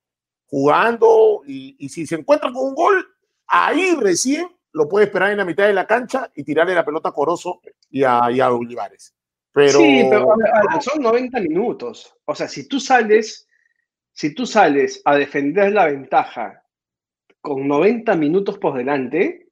Jugando 0.46 1.42
y, 1.48 1.76
y 1.80 1.90
si 1.90 2.06
se 2.06 2.16
encuentra 2.16 2.52
con 2.52 2.66
un 2.68 2.76
gol, 2.76 3.08
ahí 3.48 3.96
recién 4.00 4.48
lo 4.74 4.90
puede 4.90 5.06
esperar 5.06 5.32
en 5.32 5.38
la 5.38 5.46
mitad 5.46 5.68
de 5.68 5.74
la 5.74 5.88
cancha 5.88 6.30
y 6.36 6.44
tirarle 6.44 6.76
la 6.76 6.84
pelota 6.84 7.10
a 7.10 7.14
Corozo 7.14 7.62
y 7.90 8.04
a, 8.04 8.30
y 8.32 8.42
a 8.42 8.52
Olivares. 8.52 9.14
Pero... 9.52 9.80
Sí, 9.80 10.08
pero 10.10 10.36
son 10.82 11.02
90 11.02 11.40
minutos. 11.40 12.16
O 12.26 12.34
sea, 12.34 12.48
si 12.48 12.68
tú 12.68 12.80
sales, 12.80 13.48
si 14.12 14.34
tú 14.34 14.48
sales 14.48 15.02
a 15.06 15.16
defender 15.16 15.72
la 15.72 15.86
ventaja 15.86 16.63
con 17.44 17.68
90 17.68 18.16
minutos 18.16 18.58
por 18.58 18.78
delante, 18.78 19.50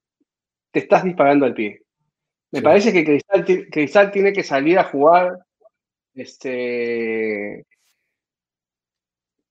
te 0.71 0.79
estás 0.79 1.03
disparando 1.03 1.45
al 1.45 1.53
pie. 1.53 1.83
Me 2.51 2.61
parece 2.61 2.93
que 2.93 3.03
Cristal, 3.03 3.45
Cristal, 3.69 4.11
tiene 4.11 4.31
que 4.31 4.43
salir 4.43 4.79
a 4.79 4.85
jugar. 4.85 5.37
Este. 6.13 7.65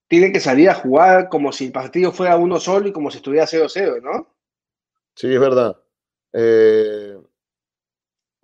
Tiene 0.09 0.33
que 0.33 0.41
salir 0.41 0.71
a 0.71 0.75
jugar 0.75 1.29
como 1.29 1.53
si 1.53 1.67
el 1.67 1.73
partido 1.73 2.13
fuera 2.13 2.37
uno 2.37 2.59
solo 2.59 2.89
y 2.89 2.93
como 2.93 3.11
si 3.11 3.19
estuviera 3.19 3.47
0-0, 3.47 4.03
¿no? 4.03 4.35
Sí, 5.15 5.33
es 5.33 5.41
verdad. 5.41 5.77
Eh, 6.33 7.19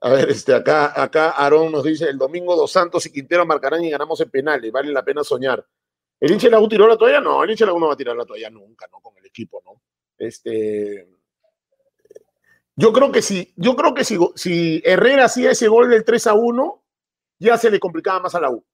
a 0.02 0.10
ver, 0.10 0.28
este, 0.28 0.54
acá, 0.54 1.02
acá 1.02 1.30
Aarón 1.30 1.72
nos 1.72 1.84
dice, 1.84 2.04
el 2.04 2.18
domingo 2.18 2.54
Dos 2.54 2.70
Santos 2.70 3.06
y 3.06 3.12
Quintero 3.12 3.46
marcarán 3.46 3.82
y 3.82 3.90
ganamos 3.90 4.20
en 4.20 4.30
penales, 4.30 4.70
vale 4.70 4.92
la 4.92 5.02
pena 5.02 5.24
soñar. 5.24 5.66
¿El 6.20 6.32
hincha 6.32 6.50
la 6.50 6.60
U 6.60 6.68
tiró 6.68 6.86
la 6.86 6.98
toalla? 6.98 7.20
No, 7.20 7.42
el 7.42 7.50
hincha 7.50 7.64
la 7.64 7.72
U 7.72 7.80
no 7.80 7.88
va 7.88 7.94
a 7.94 7.96
tirar 7.96 8.14
la 8.14 8.26
toalla 8.26 8.50
nunca, 8.50 8.86
¿no? 8.92 9.00
Con 9.00 9.16
el 9.16 9.26
equipo, 9.26 9.62
¿no? 9.64 9.82
Este, 10.18 11.08
yo 12.74 12.92
creo 12.92 13.12
que 13.12 13.22
sí, 13.22 13.52
yo 13.56 13.76
creo 13.76 13.94
que 13.94 14.04
si, 14.04 14.18
si 14.34 14.82
Herrera 14.84 15.26
hacía 15.26 15.50
ese 15.50 15.68
gol 15.68 15.90
del 15.90 16.04
3 16.04 16.26
a 16.28 16.34
1, 16.34 16.84
ya 17.38 17.58
se 17.58 17.70
le 17.70 17.80
complicaba 17.80 18.20
más 18.20 18.34
a 18.34 18.40
la 18.40 18.50
U. 18.50 18.64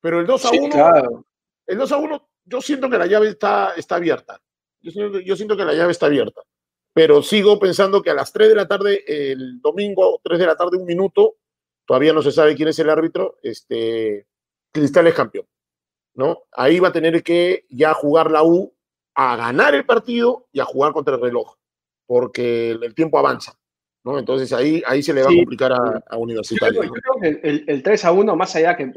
Pero 0.00 0.20
el 0.20 0.26
2 0.26 0.44
a 0.44 0.50
1, 0.50 1.26
el 1.66 1.78
2 1.78 1.92
a 1.92 1.96
1, 1.96 2.28
yo 2.44 2.60
siento 2.60 2.90
que 2.90 2.98
la 2.98 3.06
llave 3.06 3.28
está, 3.28 3.74
está 3.76 3.96
abierta. 3.96 4.40
Yo 4.80 4.90
siento, 4.90 5.20
yo 5.20 5.36
siento 5.36 5.56
que 5.56 5.64
la 5.64 5.74
llave 5.74 5.92
está 5.92 6.06
abierta 6.06 6.42
pero 6.92 7.22
sigo 7.22 7.58
pensando 7.58 8.02
que 8.02 8.10
a 8.10 8.14
las 8.14 8.32
3 8.32 8.50
de 8.50 8.54
la 8.54 8.68
tarde, 8.68 9.04
el 9.06 9.60
domingo, 9.60 10.20
3 10.22 10.38
de 10.38 10.46
la 10.46 10.56
tarde, 10.56 10.76
un 10.76 10.84
minuto, 10.84 11.36
todavía 11.86 12.12
no 12.12 12.22
se 12.22 12.32
sabe 12.32 12.54
quién 12.54 12.68
es 12.68 12.78
el 12.78 12.90
árbitro, 12.90 13.38
este, 13.42 14.26
Cristal 14.70 15.06
es 15.06 15.14
campeón, 15.14 15.46
¿no? 16.14 16.42
Ahí 16.52 16.80
va 16.80 16.88
a 16.88 16.92
tener 16.92 17.22
que 17.22 17.66
ya 17.70 17.94
jugar 17.94 18.30
la 18.30 18.44
U 18.44 18.74
a 19.14 19.36
ganar 19.36 19.74
el 19.74 19.84
partido 19.84 20.46
y 20.52 20.60
a 20.60 20.64
jugar 20.64 20.92
contra 20.92 21.14
el 21.14 21.20
reloj, 21.20 21.56
porque 22.06 22.70
el, 22.70 22.94
tiempo 22.94 23.18
avanza, 23.18 23.58
¿no? 24.04 24.18
Entonces 24.18 24.52
ahí, 24.52 24.82
ahí 24.86 25.02
se 25.02 25.12
le 25.12 25.22
va 25.22 25.30
a 25.30 25.34
complicar 25.34 25.72
a, 25.72 26.16
Universitario. 26.16 26.82
Yo 26.82 26.92
creo, 26.92 27.14
que 27.20 27.48
el, 27.48 27.64
el 27.66 27.82
3 27.82 28.04
a 28.04 28.12
1, 28.12 28.36
más 28.36 28.56
allá 28.56 28.76
que 28.76 28.92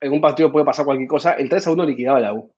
en 0.00 0.12
un 0.12 0.20
partido 0.20 0.52
puede 0.52 0.64
pasar 0.64 0.84
cualquier 0.84 1.08
cosa, 1.08 1.32
el 1.32 1.48
3 1.48 1.66
a 1.66 1.72
1 1.72 1.84
liquidaba 1.84 2.20
la 2.20 2.34
U. 2.34 2.52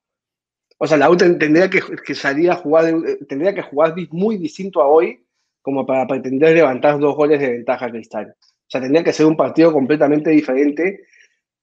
O 0.77 0.87
sea, 0.87 0.97
la 0.97 1.09
U 1.09 1.17
tendría 1.17 1.69
que, 1.69 2.15
salir 2.15 2.49
a 2.51 2.55
jugar, 2.55 2.85
eh, 2.85 3.19
tendría 3.27 3.53
que 3.53 3.61
jugar 3.61 3.93
muy 4.11 4.37
distinto 4.37 4.81
a 4.81 4.87
hoy 4.87 5.25
como 5.61 5.85
para 5.85 6.07
pretender 6.07 6.55
levantar 6.55 6.97
dos 6.99 7.15
goles 7.15 7.39
de 7.39 7.51
ventaja 7.51 7.87
a 7.87 7.91
Cristal. 7.91 8.33
O 8.39 8.71
sea, 8.71 8.79
tendría 8.79 9.03
que 9.03 9.11
ser 9.11 9.25
un 9.25 9.35
partido 9.35 9.73
completamente 9.73 10.29
diferente. 10.29 11.05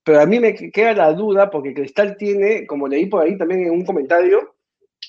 Pero 0.05 0.21
a 0.21 0.27
mí 0.27 0.39
me 0.39 0.55
queda 0.55 0.93
la 0.93 1.13
duda 1.13 1.51
porque 1.51 1.73
Cristal 1.73 2.17
tiene, 2.17 2.67
como 2.67 2.87
leí 2.87 3.07
por 3.07 3.23
ahí 3.23 3.39
también 3.39 3.63
en 3.63 3.71
un 3.71 3.85
comentario, 3.85 4.56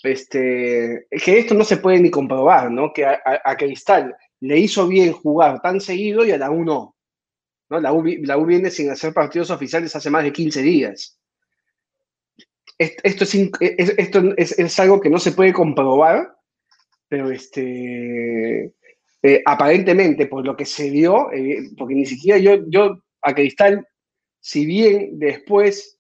este, 0.04 1.08
que 1.10 1.40
esto 1.40 1.54
no 1.54 1.64
se 1.64 1.78
puede 1.78 2.00
ni 2.00 2.10
comprobar, 2.10 2.72
¿no? 2.72 2.94
Que 2.94 3.06
a, 3.06 3.56
Cristal 3.58 4.16
le 4.40 4.60
hizo 4.60 4.88
bien 4.88 5.14
jugar 5.14 5.62
tan 5.62 5.82
seguido 5.82 6.26
y 6.26 6.32
a 6.32 6.38
la 6.38 6.52
U 6.52 6.64
no. 6.64 6.96
¿no? 7.70 7.80
La, 7.80 7.92
U, 7.94 8.04
la 8.06 8.38
U 8.38 8.46
viene 8.46 8.70
sin 8.70 8.90
hacer 8.90 9.14
partidos 9.14 9.50
oficiales 9.50 9.96
hace 9.96 10.10
más 10.10 10.24
de 10.24 10.32
15 10.32 10.62
días 10.62 11.18
esto, 12.78 13.24
es, 13.24 13.94
esto 13.98 14.34
es, 14.38 14.80
algo 14.80 15.00
que 15.00 15.10
no 15.10 15.20
se 15.20 15.32
puede 15.32 15.54
comprobar, 15.54 16.36
pero 17.08 17.32
este, 17.32 18.74
eh, 19.24 19.42
aparentemente, 19.46 20.28
por 20.28 20.46
lo 20.46 20.56
que 20.56 20.66
se 20.66 20.90
vio, 20.90 21.32
eh, 21.34 21.70
porque 21.78 21.96
ni 21.96 22.06
siquiera 22.06 22.38
yo, 22.38 22.68
yo 22.68 23.02
a 23.22 23.34
Cristal, 23.34 23.88
si 24.40 24.66
bien 24.66 25.18
después 25.18 25.97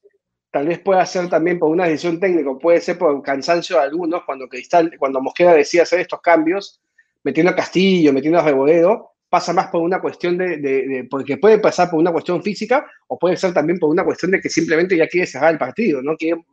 tal 0.58 0.66
vez 0.66 0.80
pueda 0.80 1.06
ser 1.06 1.30
también 1.30 1.60
por 1.60 1.70
una 1.70 1.86
decisión 1.86 2.20
técnica, 2.20 2.50
puede 2.60 2.82
ser 2.82 2.98
por 2.98 3.22
cansancio 3.22 3.76
de 3.78 3.84
algunos, 3.84 4.24
cuando 4.24 4.50
Cristal, 4.50 4.92
cuando 4.98 5.22
Mosquera 5.22 5.54
decía 5.54 5.84
hacer 5.84 6.00
estos 6.00 6.20
cambios, 6.20 6.82
metiendo 7.22 7.52
a 7.52 7.56
Castillo, 7.56 8.12
metiendo 8.12 8.40
a 8.40 8.42
Reboledo, 8.42 9.12
pasa 9.30 9.54
más 9.54 9.68
por 9.68 9.84
una 9.84 10.02
cuestión 10.02 10.36
de, 10.36 11.08
porque 11.12 11.38
puede 11.38 11.60
pasar 11.60 11.92
por 11.92 12.00
una 12.00 12.12
cuestión 12.12 12.42
física 12.42 12.88
o 13.06 13.20
puede 13.20 13.38
ser 13.38 13.54
también 13.54 13.78
por 13.78 13.92
una 13.92 14.04
cuestión 14.04 14.32
de 14.32 14.42
que 14.42 14.50
simplemente 14.50 14.98
ya 14.98 15.08
quiere 15.08 15.28
cerrar 15.28 15.52
el 15.52 15.60
partido, 15.60 16.02
¿no? 16.02 16.18
Quiere 16.18 16.44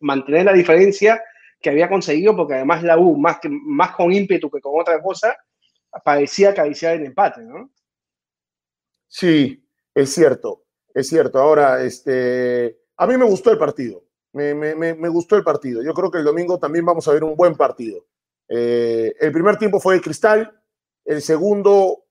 mantener 0.00 0.46
la 0.46 0.52
diferencia 0.52 1.22
que 1.60 1.70
había 1.70 1.88
conseguido, 1.88 2.34
porque 2.34 2.54
además 2.54 2.82
la 2.82 2.98
U, 2.98 3.16
más, 3.16 3.38
que, 3.38 3.48
más 3.48 3.94
con 3.94 4.12
ímpetu 4.12 4.50
que 4.50 4.60
con 4.60 4.72
otra 4.80 5.00
cosa, 5.00 5.36
parecía 6.02 6.50
acariciar 6.50 6.96
el 6.96 7.06
empate, 7.06 7.42
¿no? 7.42 7.70
Sí, 9.06 9.64
es 9.94 10.12
cierto, 10.12 10.64
es 10.92 11.08
cierto. 11.08 11.38
Ahora, 11.38 11.80
este, 11.84 12.81
a 13.02 13.06
mí 13.06 13.16
me 13.16 13.24
gustó 13.24 13.50
el 13.50 13.58
partido, 13.58 14.04
me, 14.32 14.54
me, 14.54 14.74
me, 14.76 15.08
gustó 15.08 15.34
el 15.34 15.42
partido. 15.42 15.82
Yo 15.82 15.92
creo 15.92 16.08
que 16.08 16.18
el 16.18 16.24
domingo 16.24 16.56
también 16.58 16.84
vamos 16.84 17.08
a 17.08 17.12
ver 17.12 17.24
un 17.24 17.34
buen 17.34 17.56
partido. 17.56 18.06
Eh, 18.48 19.12
el 19.18 19.32
primer 19.32 19.56
tiempo 19.56 19.80
fue 19.80 19.94
de 19.94 20.00
cristal, 20.00 20.56
el 21.04 21.20
segundo, 21.20 22.04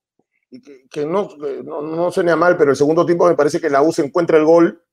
que, 0.90 1.06
no, 1.06 1.30
no, 1.64 1.82
no 1.82 2.12
suena 2.12 2.36
mal, 2.36 2.58
pero 2.58 2.72
el 2.72 2.78
segundo 2.78 3.06
tiempo 3.06 3.26
me 3.26 3.36
parece 3.36 3.62
que 3.62 3.70
la 3.70 3.82
U 3.82 3.94
se 3.94 4.04
encuentra 4.04 4.38
el 4.38 4.44
gol 4.44 4.84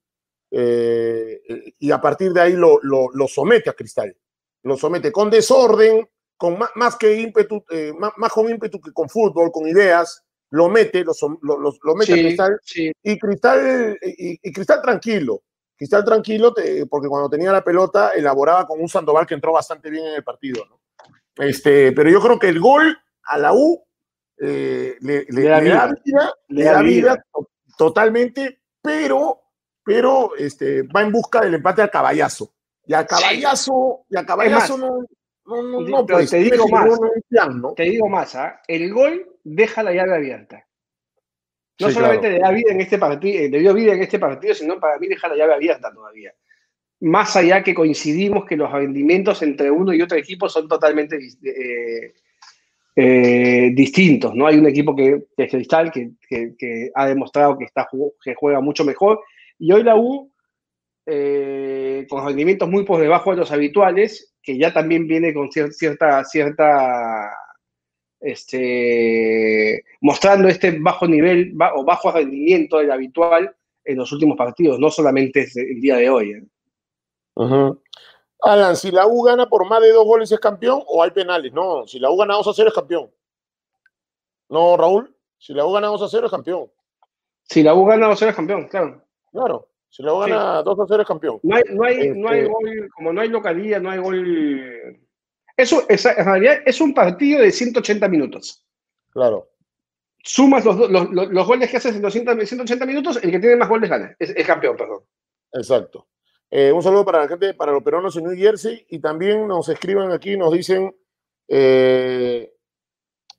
eh, 0.53 1.40
y 1.80 1.90
a 1.90 2.01
partir 2.01 2.32
de 2.32 2.42
ahí 2.42 2.53
lo, 2.53 2.78
lo, 2.80 3.26
somete 3.26 3.68
a 3.68 3.74
Cristal. 3.74 4.16
Lo 4.62 4.76
somete 4.76 5.11
con 5.11 5.30
desorden, 5.30 6.09
con 6.36 6.61
más, 6.76 6.94
que 6.94 7.12
ímpetu, 7.12 7.64
eh, 7.70 7.92
más, 7.99 8.32
con 8.32 8.49
ímpetu 8.49 8.80
que 8.80 8.92
con 8.92 9.09
fútbol, 9.09 9.51
con 9.51 9.66
ideas, 9.66 10.22
lo 10.51 10.68
mete, 10.68 11.03
lo, 11.03 11.12
lo, 11.42 11.94
mete 11.96 12.12
a 12.12 12.16
Cristal. 12.16 12.61
Y 13.03 13.18
Cristal, 13.18 13.99
y, 14.01 14.53
Cristal 14.53 14.80
tranquilo. 14.80 15.42
Cristal 15.79 16.05
tranquilo, 16.05 16.53
porque 16.91 17.09
cuando 17.09 17.31
tenía 17.31 17.53
la 17.53 17.62
pelota 17.62 18.11
elaboraba 18.11 18.66
con 18.66 18.81
un 18.81 18.89
Sandoval 18.89 19.26
que 19.26 19.35
entró 19.35 19.53
bastante 19.53 19.89
bien 19.89 20.07
en 20.07 20.14
el 20.14 20.24
partido. 20.24 20.64
¿no? 20.68 20.81
Este, 21.37 21.93
pero 21.93 22.11
yo 22.11 22.20
creo 22.20 22.37
que 22.37 22.49
el 22.49 22.59
gol 22.59 22.99
a 23.22 23.39
la 23.39 23.53
U 23.53 23.81
eh, 24.39 24.97
le, 25.01 25.24
da 25.49 25.61
vida, 25.61 25.95
le 26.49 26.64
da 26.64 26.83
vida 26.83 27.24
totalmente, 27.76 28.61
pero 28.83 29.41
pero 29.85 30.37
este, 30.37 30.83
va 30.83 31.01
en 31.01 31.11
busca 31.11 31.41
del 31.41 31.55
empate 31.55 31.81
al 31.81 31.91
caballazo. 31.91 32.53
Y 32.85 32.93
al 32.93 33.07
caballazo, 33.07 34.05
y 34.11 34.18
al 34.18 34.26
caballazo 34.26 34.76
no, 34.76 35.07
no, 35.47 35.81
no, 35.81 36.07
pues, 36.07 36.29
te 36.29 36.39
digo 36.39 36.68
más, 36.68 36.91
te 37.74 37.85
digo 37.85 38.07
más, 38.07 38.35
¿ah? 38.35 38.61
el 38.68 38.93
gol 38.93 39.39
deja 39.45 39.83
la 39.83 39.93
llave 39.93 40.14
abierta. 40.14 40.68
No 41.81 41.91
solamente 41.91 42.31
le 42.31 42.39
da 42.41 42.51
vida 42.51 42.72
en 42.72 42.81
este 42.81 42.99
partido, 42.99 43.41
eh, 43.41 43.49
le 43.49 43.61
dio 43.61 43.72
vida 43.72 43.93
en 43.93 44.03
este 44.03 44.18
partido, 44.18 44.55
sino 44.55 44.81
para 44.81 44.99
mí 44.99 45.07
deja 45.07 45.29
la 45.29 45.37
llave 45.37 45.55
abierta 45.55 45.93
todavía. 45.93 46.33
Más 47.01 47.37
allá 47.37 47.62
que 47.62 47.74
coincidimos 47.74 48.45
que 48.45 48.57
los 48.57 48.70
rendimientos 48.72 49.43
entre 49.43 49.70
uno 49.70 49.93
y 49.93 50.03
otro 50.03 50.18
equipo 50.18 50.49
son 50.49 50.66
totalmente 50.66 51.16
eh, 51.45 52.12
eh, 52.97 53.70
distintos, 53.74 54.35
¿no? 54.35 54.49
Hay 54.49 54.59
un 54.59 54.66
equipo 54.66 54.97
que, 54.97 55.26
es 55.37 55.51
Cristal, 55.53 55.93
que, 55.93 56.11
que, 56.29 56.91
ha 56.93 57.07
demostrado 57.07 57.57
que, 57.57 57.64
está, 57.64 57.87
que 58.24 58.35
juega 58.35 58.61
mucho 58.61 58.85
mejor, 58.85 59.20
y 59.57 59.70
hoy 59.70 59.85
la 59.85 59.95
U, 59.95 60.33
eh, 61.07 62.07
con 62.09 62.26
rendimientos 62.26 62.68
muy 62.68 62.85
por 62.85 63.01
debajo 63.01 63.31
de 63.31 63.37
los 63.37 63.53
habituales, 63.53 64.35
que 64.43 64.59
ya 64.59 64.72
también 64.72 65.07
viene 65.07 65.33
con 65.33 65.49
cierta, 65.53 66.24
cierta, 66.24 67.31
este, 68.21 69.85
mostrando 70.01 70.49
este 70.49 70.79
bajo 70.79 71.07
nivel 71.07 71.55
o 71.75 71.85
bajo 71.85 72.11
rendimiento 72.11 72.79
del 72.79 72.91
habitual 72.91 73.55
en 73.85 73.97
los 73.97 74.12
últimos 74.12 74.37
partidos, 74.37 74.79
no 74.79 74.91
solamente 74.91 75.49
el 75.55 75.81
día 75.81 75.97
de 75.97 76.11
hoy. 76.11 76.33
¿eh? 76.33 77.73
Alan, 78.43 78.77
si 78.77 78.91
la 78.91 79.07
U 79.07 79.23
gana 79.23 79.49
por 79.49 79.69
más 79.69 79.81
de 79.81 79.93
dos 79.93 80.05
goles 80.05 80.31
es 80.31 80.41
campeón 80.41 80.83
o 80.87 81.03
hay 81.03 81.11
penales. 81.11 81.53
No, 81.53 81.87
si 81.87 81.99
la 81.99 82.11
U 82.11 82.16
gana 82.16 82.35
2 82.35 82.49
a 82.49 82.53
0 82.55 82.69
es 82.69 82.75
campeón. 82.75 83.11
No, 84.49 84.77
Raúl, 84.77 85.14
si 85.39 85.55
la 85.55 85.64
U 85.64 85.73
gana 85.73 85.89
2 85.89 86.03
a 86.03 86.09
0 86.09 86.27
es 86.27 86.31
campeón. 86.31 86.71
Si 87.43 87.62
la 87.62 87.75
U 87.75 87.85
gana 87.87 88.07
2 88.09 88.14
a 88.14 88.19
0 88.19 88.31
es 88.31 88.37
campeón, 88.37 88.69
claro. 88.69 89.03
Claro, 89.33 89.69
si 89.89 90.03
lo 90.03 90.19
gana 90.19 90.62
2 90.62 90.81
a 90.81 90.87
0 90.87 91.03
es 91.03 91.09
campeón. 91.09 91.41
No 91.43 91.57
hay, 91.57 91.62
no 91.71 91.85
hay, 91.85 92.09
no 92.11 92.29
hay 92.29 92.41
este 92.41 92.53
gol, 92.53 92.89
como 92.95 93.12
no 93.12 93.21
hay 93.21 93.29
localía, 93.29 93.81
no 93.81 93.91
hay 93.91 93.99
gol. 93.99 95.01
Eso 95.59 95.85
es, 95.89 96.07
en 96.07 96.25
realidad 96.25 96.61
es 96.65 96.81
un 96.81 96.95
partido 96.95 97.43
de 97.43 97.53
180 97.53 98.09
minutos. 98.09 98.65
Claro. 99.11 99.51
Sumas 100.23 100.65
los, 100.65 100.89
los, 100.91 101.11
los, 101.11 101.47
goles 101.47 101.71
que 101.71 101.79
haces 101.79 101.97
en 101.97 102.03
los 102.03 102.13
180 102.13 102.87
minutos, 102.87 103.19
el 103.23 103.31
que 103.31 103.39
tiene 103.39 103.57
más 103.57 103.69
goles 103.69 103.91
gana. 103.91 104.15
Es, 104.19 104.47
campeón, 104.47 104.77
perdón. 104.77 105.03
Exacto. 105.53 106.07
Eh, 106.51 106.73
un 106.73 106.83
saludo 106.83 107.05
para 107.05 107.23
la 107.23 107.29
gente, 107.29 107.55
para 107.55 107.73
los 107.73 107.83
peruanos 107.83 108.17
en 108.17 108.25
New 108.25 108.37
Jersey 108.37 108.87
y 108.89 109.01
también 109.01 109.47
nos 109.47 109.69
escriban 109.69 110.13
aquí, 110.13 110.37
nos 110.37 110.53
dicen 110.53 110.95
eh, 111.49 112.53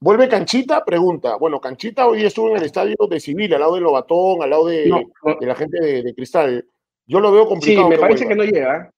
¿Vuelve 0.02 0.30
Canchita? 0.30 0.84
Pregunta. 0.86 1.36
Bueno, 1.36 1.60
Canchita 1.60 2.08
hoy 2.08 2.26
estuvo 2.26 2.50
en 2.50 2.58
el 2.58 2.64
estadio 2.64 2.96
de 3.10 3.20
Civil, 3.20 3.54
al 3.54 3.60
lado 3.60 3.76
de 3.76 3.82
Lobatón, 3.82 4.42
al 4.42 4.50
lado 4.50 4.68
de, 4.68 4.90
la 5.42 5.56
gente 5.56 6.04
de, 6.04 6.16
Cristal. 6.16 6.66
Yo 7.06 7.20
lo 7.20 7.32
veo 7.32 7.48
complicado. 7.48 7.88
Sí, 7.88 7.90
me 7.90 8.00
parece 8.00 8.28
que 8.28 8.36
no 8.36 8.44
llega. 8.44 8.94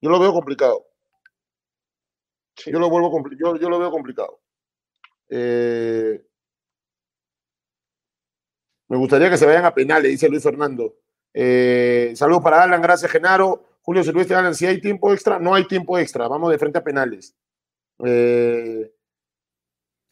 Yo 0.00 0.10
lo 0.10 0.18
veo 0.18 0.32
complicado. 0.32 0.86
Yo, 2.64 2.78
lo 2.78 2.88
vuelvo 2.88 3.12
yo, 3.38 3.56
yo 3.56 3.68
lo 3.68 3.78
veo 3.78 3.90
complicado. 3.90 4.40
Eh, 5.28 6.24
me 8.88 8.96
gustaría 8.96 9.30
que 9.30 9.36
se 9.36 9.46
vayan 9.46 9.64
a 9.64 9.74
penales, 9.74 10.10
dice 10.10 10.28
Luis 10.28 10.42
Fernando. 10.42 10.96
Eh, 11.34 12.12
saludos 12.14 12.42
para 12.42 12.62
Alan, 12.62 12.80
gracias 12.80 13.10
Genaro. 13.10 13.64
Julio 13.82 14.02
Silvestre, 14.02 14.36
Alan, 14.36 14.54
si 14.54 14.66
hay 14.66 14.80
tiempo 14.80 15.12
extra, 15.12 15.38
no 15.38 15.54
hay 15.54 15.66
tiempo 15.66 15.98
extra, 15.98 16.26
vamos 16.26 16.50
de 16.50 16.58
frente 16.58 16.78
a 16.78 16.84
penales. 16.84 17.36
Eh, 18.04 18.92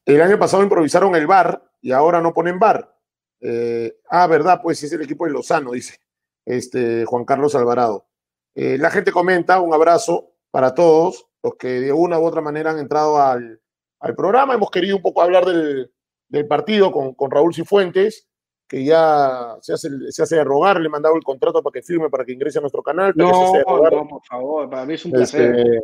el 0.05 0.21
año 0.21 0.39
pasado 0.39 0.63
improvisaron 0.63 1.15
el 1.17 1.27
bar 1.27 1.73
y 1.81 1.93
ahora 1.93 2.21
no 2.21 2.35
ponen 2.35 2.59
bar. 2.59 2.97
Eh, 3.41 4.01
ah, 4.11 4.27
verdad, 4.27 4.61
pues 4.63 4.83
es 4.83 4.93
el 4.93 5.03
equipo 5.03 5.25
de 5.25 5.33
Lozano, 5.33 5.73
dice 5.73 5.99
este, 6.45 7.05
Juan 7.05 7.25
Carlos 7.25 7.55
Alvarado. 7.55 8.07
La 8.55 8.91
gente 8.91 9.11
comenta, 9.11 9.61
un 9.61 9.75
abrazo 9.75 10.37
para 10.53 10.75
todos 10.75 11.27
los 11.45 11.57
que 11.57 11.69
de 11.69 11.93
una 11.93 12.19
u 12.19 12.25
otra 12.25 12.41
manera 12.41 12.71
han 12.71 12.79
entrado 12.79 13.21
al, 13.21 13.61
al 14.01 14.15
programa. 14.17 14.55
Hemos 14.55 14.71
querido 14.71 14.97
un 14.97 15.03
poco 15.03 15.21
hablar 15.21 15.45
del, 15.45 15.93
del 16.27 16.47
partido 16.49 16.91
con, 16.91 17.13
con, 17.15 17.31
Raúl 17.31 17.55
Cifuentes, 17.55 18.27
que 18.67 18.83
ya 18.83 19.55
se 19.61 19.75
hace, 19.75 19.91
se 20.09 20.23
hace 20.23 20.37
de 20.37 20.45
rogar, 20.45 20.81
le 20.81 20.87
he 20.87 20.91
mandado 20.91 21.17
el 21.17 21.23
contrato 21.23 21.63
para 21.63 21.75
que 21.75 21.83
firme, 21.83 22.09
para 22.09 22.25
que 22.25 22.33
ingrese 22.33 22.59
a 22.59 22.63
nuestro 22.63 22.83
canal. 22.83 23.13
No, 23.15 23.31
no, 23.31 24.09
por 24.09 24.25
favor, 24.25 24.71
para 24.71 24.87
mí 24.87 24.95
es 24.95 25.05
un 25.05 25.13
placer. 25.13 25.55
Este, 25.55 25.81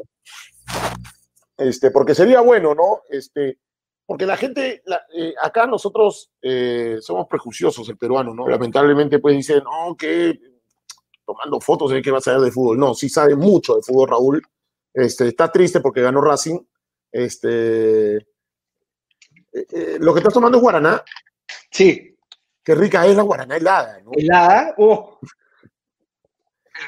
este, 1.58 1.90
porque 1.90 2.14
sería 2.14 2.40
bueno, 2.40 2.74
¿no? 2.74 3.02
Este, 3.10 3.58
porque 4.06 4.24
la 4.24 4.38
gente, 4.38 4.80
la, 4.86 5.02
eh, 5.14 5.34
acá 5.42 5.66
nosotros 5.66 6.32
eh, 6.40 6.96
somos 7.02 7.26
prejuiciosos, 7.28 7.86
el 7.90 7.98
peruano, 7.98 8.34
¿no? 8.34 8.48
Lamentablemente, 8.48 9.18
pues 9.18 9.36
dicen, 9.36 9.62
no, 9.62 9.94
que 9.94 10.40
tomando 11.26 11.60
fotos 11.60 11.90
de 11.90 12.00
que 12.00 12.10
va 12.10 12.16
a 12.16 12.22
saber 12.22 12.40
de 12.40 12.50
fútbol. 12.50 12.78
No, 12.78 12.94
sí 12.94 13.10
sabe 13.10 13.36
mucho 13.36 13.76
de 13.76 13.82
fútbol, 13.82 14.08
Raúl. 14.08 14.42
Este, 14.92 15.28
está 15.28 15.50
triste 15.50 15.80
porque 15.80 16.02
ganó 16.02 16.20
Racing. 16.20 16.58
Este, 17.12 18.16
eh, 18.16 18.26
eh, 19.52 19.98
lo 20.00 20.12
que 20.12 20.20
estás 20.20 20.34
tomando 20.34 20.58
es 20.58 20.62
Guaraná. 20.62 21.02
Sí. 21.70 22.16
Qué 22.62 22.74
rica 22.74 23.06
es 23.06 23.16
la 23.16 23.22
Guaraná 23.22 23.56
helada, 23.56 24.00
¿no? 24.02 24.10
Helada, 24.14 24.74
oh. 24.78 25.18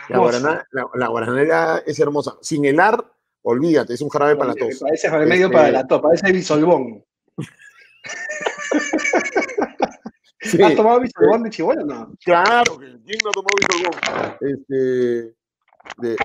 La 0.09 0.18
Guaraná, 0.18 0.66
la, 0.70 0.86
la 0.94 1.09
Guaraná 1.09 1.40
helada 1.40 1.82
es 1.86 1.98
hermosa. 1.98 2.36
Sin 2.40 2.64
helar, 2.64 3.05
olvídate, 3.42 3.94
es 3.94 4.00
un 4.00 4.09
jarabe 4.09 4.36
para 4.36 4.50
la 4.50 4.55
tos. 4.55 4.78
Parece 4.80 5.11
remedio 5.11 5.46
este... 5.46 5.57
para 5.57 5.70
la 5.70 5.86
tos, 5.86 6.00
parece 6.00 6.32
bisolbón. 6.32 7.05
Sí. 10.44 10.61
¿Has 10.61 10.74
tomado 10.74 10.98
bisolbón 10.98 11.44
de 11.44 11.50
chihuahua 11.50 11.84
no? 11.84 12.16
Claro, 12.24 12.76
¿quién 12.76 13.18
no 13.22 13.30
ha 13.30 13.32
tomado 13.32 13.55
bisolbón? 13.57 13.92
Este, 14.40 14.74
de, 14.74 15.34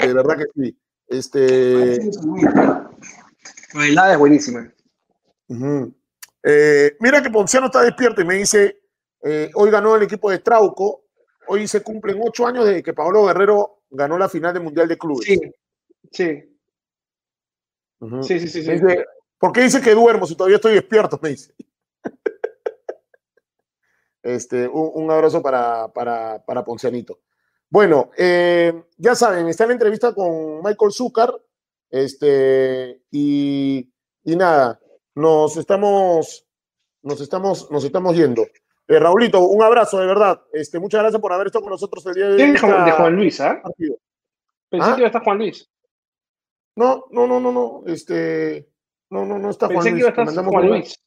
de, 0.08 0.14
verdad 0.14 0.38
que 0.38 0.46
sí. 0.56 0.76
Este... 1.08 2.00
La 3.74 3.86
helada 3.86 4.14
es 4.14 4.20
buenísima. 4.20 4.74
Uh 5.50 5.56
-huh. 5.56 5.94
eh, 6.44 6.98
mira 7.00 7.22
que 7.22 7.30
Ponciano 7.30 7.68
está 7.68 7.82
despierto 7.82 8.22
y 8.22 8.26
me 8.26 8.36
dice, 8.36 8.82
eh, 9.24 9.50
hoy 9.54 9.72
ganó 9.72 9.96
el 9.96 10.04
equipo 10.04 10.30
de 10.30 10.40
Trauco, 10.40 11.06
hoy 11.48 11.68
se 11.68 11.82
cumplen 11.82 12.20
ocho 12.22 12.46
años 12.46 12.66
de 12.66 12.84
que 12.84 12.94
Pablo 12.94 13.26
Guerrero 13.26 13.84
ganó 13.90 14.18
la 14.18 14.28
final 14.28 14.54
del 14.54 14.64
Mundial 14.64 14.88
de 14.88 14.98
Clubes. 14.98 15.26
Sí, 15.26 15.40
sí. 16.12 16.58
Uh 18.00 18.08
-huh. 18.08 18.24
Sí, 18.24 18.40
sí, 18.40 18.48
sí. 18.48 18.64
sí. 18.64 18.72
Dice, 18.72 19.06
¿Por 19.38 19.52
qué 19.52 19.62
dice 19.62 19.82
que 19.82 19.94
duermo 19.94 20.26
si 20.26 20.36
todavía 20.36 20.56
estoy 20.56 20.74
despierto? 20.74 21.20
Me 21.22 21.30
dice. 21.30 21.54
Este, 24.24 24.68
un, 24.68 24.92
un 25.06 25.10
abrazo 25.10 25.42
para, 25.42 25.88
para, 25.94 26.44
para, 26.44 26.66
Poncianito. 26.66 27.22
Bueno, 27.70 28.12
eh, 28.18 28.84
ya 28.98 29.16
saben, 29.16 29.48
está 29.48 29.64
en 29.64 29.70
la 29.70 29.74
entrevista 29.74 30.14
con 30.14 30.62
Michael 30.64 30.92
Zúcar. 30.92 31.34
Este, 31.90 33.04
y, 33.12 33.92
y, 34.24 34.36
nada, 34.36 34.80
nos 35.16 35.58
estamos, 35.58 36.46
nos 37.02 37.22
estamos, 37.22 37.70
nos 37.72 37.84
estamos 37.84 38.16
yendo. 38.16 38.44
Eh, 38.88 39.00
Raulito, 39.00 39.42
un 39.42 39.62
abrazo, 39.64 40.00
de 40.00 40.08
verdad. 40.08 40.42
Este, 40.54 40.80
muchas 40.80 41.02
gracias 41.02 41.22
por 41.22 41.34
haber 41.34 41.48
estado 41.48 41.64
con 41.64 41.72
nosotros 41.72 42.06
el 42.06 42.14
día 42.14 42.28
de 42.28 42.32
hoy. 42.34 42.38
De, 42.38 42.54
de 42.54 42.92
Juan 42.92 43.16
Luis. 43.16 43.40
¿eh? 43.40 43.62
Pensé 44.70 44.90
¿Ah? 44.90 44.96
que 44.96 45.02
iba 45.02 45.08
a 45.08 45.08
estar 45.08 45.24
Juan 45.24 45.38
Luis. 45.38 45.70
No, 46.76 47.06
no, 47.12 47.28
no, 47.28 47.40
no, 47.40 47.52
no. 47.52 47.84
Este, 47.86 48.70
no, 49.10 49.26
no, 49.26 49.40
no 49.40 49.50
está 49.50 49.68
Pensé 49.68 49.90
Juan 49.90 49.94
que 49.94 50.00
iba 50.00 50.10
a 50.10 50.24
estar 50.24 50.46
Juan 50.46 50.68
Luis. 50.68 51.02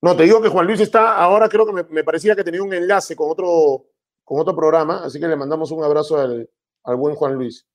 No, 0.00 0.16
te 0.16 0.22
digo 0.24 0.40
que 0.40 0.48
Juan 0.48 0.66
Luis 0.66 0.80
está, 0.80 1.16
ahora 1.16 1.48
creo 1.48 1.66
que 1.66 1.72
me, 1.72 1.82
me, 1.84 2.04
parecía 2.04 2.36
que 2.36 2.44
tenía 2.44 2.62
un 2.62 2.72
enlace 2.72 3.16
con 3.16 3.30
otro, 3.30 3.86
con 4.28 4.38
otro 4.38 4.54
programa, 4.54 5.04
así 5.04 5.18
que 5.18 5.26
le 5.26 5.36
mandamos 5.36 5.70
un 5.70 5.82
abrazo 5.82 6.20
al, 6.20 6.50
al 6.84 6.96
buen 6.96 7.14
Juan 7.14 7.32
Luis. 7.32 7.66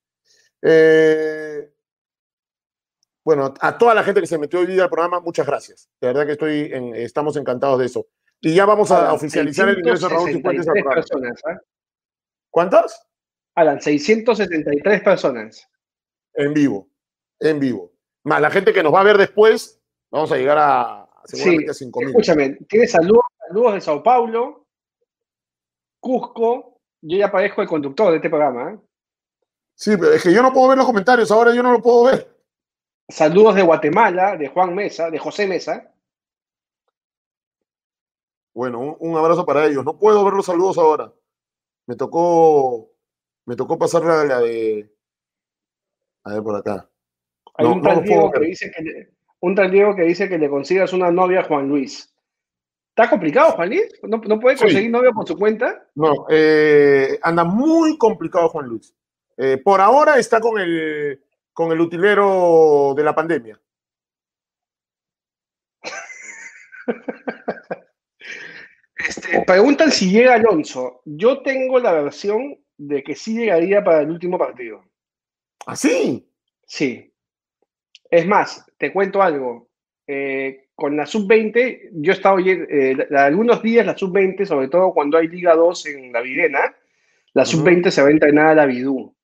Eh, 0.62 1.68
bueno, 3.26 3.52
a 3.60 3.76
toda 3.76 3.96
la 3.96 4.04
gente 4.04 4.22
que 4.22 4.28
se 4.28 4.38
metió 4.38 4.60
hoy 4.60 4.68
día 4.68 4.84
al 4.84 4.90
programa, 4.92 5.20
muchas 5.20 5.48
gracias. 5.48 5.90
De 6.00 6.10
verdad 6.10 6.28
que 6.28 6.34
estoy 6.34 6.70
en, 6.72 6.94
estamos 6.94 7.38
encantados 7.38 7.80
de 7.80 7.88
eso. 7.88 8.06
Y 8.40 8.54
ya 8.54 8.68
vamos 8.68 8.92
a, 8.92 9.14
oficializar 9.14 9.68
el 9.68 9.80
ingreso 9.80 10.08
de 10.08 10.14
Raúl 10.14 10.32
Cifuentes 10.32 10.68
al 10.68 10.74
programa. 10.74 10.96
Personas, 10.96 11.42
¿eh? 11.50 11.58
¿Cuántas? 12.52 13.08
Alan, 13.56 13.82
673 13.82 15.02
personas. 15.02 15.68
En 16.36 16.54
vivo, 16.54 16.88
en 17.40 17.60
vivo. 17.60 17.94
Más 18.26 18.40
la 18.40 18.52
gente 18.52 18.74
que 18.74 18.84
nos 18.84 18.94
va 18.94 19.00
a 19.00 19.06
ver 19.06 19.18
después, 19.18 19.82
vamos 20.12 20.32
a 20.32 20.38
llegar 20.38 20.60
a, 20.60 21.10
seguramente 21.26 21.74
sí, 21.74 21.86
a 21.86 21.88
5.000. 21.88 22.08
Escúchame, 22.10 22.58
tienes 22.70 22.92
saludos, 22.92 23.24
saludos 23.48 23.74
de 23.74 23.82
Sao 23.82 24.04
Paulo, 24.04 24.63
Cusco. 26.04 26.82
Yo 27.02 27.18
ya 27.18 27.32
parezco 27.32 27.62
el 27.62 27.68
conductor 27.68 28.12
de 28.12 28.18
este 28.18 28.30
programa. 28.30 28.72
¿eh? 28.72 28.80
Sí, 29.74 29.96
pero 29.98 30.12
es 30.12 30.22
que 30.22 30.34
yo 30.34 30.44
no 30.44 30.52
puedo 30.52 30.68
ver 30.68 30.78
los 30.78 30.86
comentarios, 30.86 31.32
ahora 31.32 31.56
yo 31.56 31.64
no 31.64 31.72
lo 31.72 31.82
puedo 31.82 32.04
ver. 32.04 32.30
Saludos 33.08 33.56
de 33.56 33.62
Guatemala, 33.62 34.36
de 34.36 34.50
Juan 34.50 34.76
Mesa, 34.76 35.10
de 35.10 35.18
José 35.18 35.48
Mesa. 35.48 35.94
Bueno, 38.54 38.80
un, 38.80 38.98
un 39.00 39.18
abrazo 39.18 39.46
para 39.46 39.66
ellos. 39.66 39.84
No 39.84 39.98
puedo 39.98 40.24
ver 40.26 40.34
los 40.34 40.46
saludos 40.46 40.78
ahora. 40.78 41.12
Me 41.88 41.96
tocó, 41.96 42.92
me 43.46 43.56
tocó 43.56 43.78
pasar 43.78 44.04
la, 44.04 44.26
la 44.26 44.40
de. 44.40 44.94
A 46.26 46.34
ver 46.34 46.44
por 46.44 46.56
acá. 46.56 46.90
Hay 47.56 47.66
no, 47.66 47.74
un, 47.76 47.82
tal 47.82 47.96
no 47.98 48.02
Diego 48.02 48.32
que 48.32 48.40
dice 48.42 48.72
que 48.72 48.84
le, 48.84 49.14
un 49.40 49.56
tal 49.56 49.72
Diego 49.72 49.96
que 49.96 50.04
dice 50.04 50.28
que 50.28 50.38
le 50.38 50.50
consigas 50.50 50.92
una 50.94 51.12
novia 51.12 51.42
a 51.42 51.46
Juan 51.46 51.68
Luis. 51.68 52.13
¿Está 52.96 53.10
complicado, 53.10 53.54
Juan 53.54 53.70
Luis? 53.70 53.92
¿No, 54.04 54.18
no 54.18 54.40
puede 54.40 54.56
conseguir 54.56 54.84
sí. 54.84 54.90
novia 54.90 55.10
por 55.12 55.28
su 55.28 55.36
cuenta? 55.36 55.84
No, 55.96 56.28
eh, 56.30 57.18
anda 57.24 57.44
muy 57.44 57.98
complicado 57.98 58.50
Juan 58.50 58.68
Luis. 58.68 58.94
Eh, 59.36 59.58
por 59.58 59.82
ahora 59.82 60.20
está 60.20 60.40
con 60.40 60.60
el, 60.60 61.20
con 61.54 61.72
el 61.72 61.82
utilero 61.82 62.94
de 62.96 63.04
la 63.04 63.16
pandemia. 63.16 63.60
este, 68.96 69.42
preguntan 69.42 69.92
si 69.92 70.12
llega 70.12 70.36
Alonso. 70.36 71.02
Yo 71.04 71.42
tengo 71.42 71.80
la 71.80 71.94
versión 71.94 72.60
de 72.78 73.02
que 73.02 73.16
sí 73.16 73.36
llegaría 73.36 73.84
para 73.84 74.02
el 74.02 74.12
último 74.12 74.38
partido. 74.38 74.86
¿Ah, 75.66 75.76
sí? 75.76 76.30
Sí. 76.68 77.12
Es 78.12 78.28
más, 78.28 78.64
te 78.78 78.94
cuento 78.94 79.20
algo. 79.24 79.72
Eh, 80.06 80.63
con 80.76 80.98
la 80.98 81.06
sub-20, 81.06 81.90
yo 81.94 82.12
he 82.12 82.16
estado 82.16 82.40
eh, 82.40 83.08
algunos 83.16 83.62
días 83.62 83.86
la 83.86 83.98
sub-20, 83.98 84.46
sobre 84.46 84.70
todo 84.70 84.94
cuando 84.94 85.18
hay 85.18 85.28
Liga 85.28 85.56
2 85.56 85.86
en 85.88 86.12
la 86.12 86.22
Videna, 86.22 86.76
la 87.34 87.46
sub-20 87.46 87.78
uh 87.78 87.82
-huh. 87.82 87.92
se 87.92 88.02
va 88.02 88.08
a 88.08 88.12
entrenar 88.12 88.48
a 88.48 88.56
la 88.56 88.66
Bidú. 88.66 89.16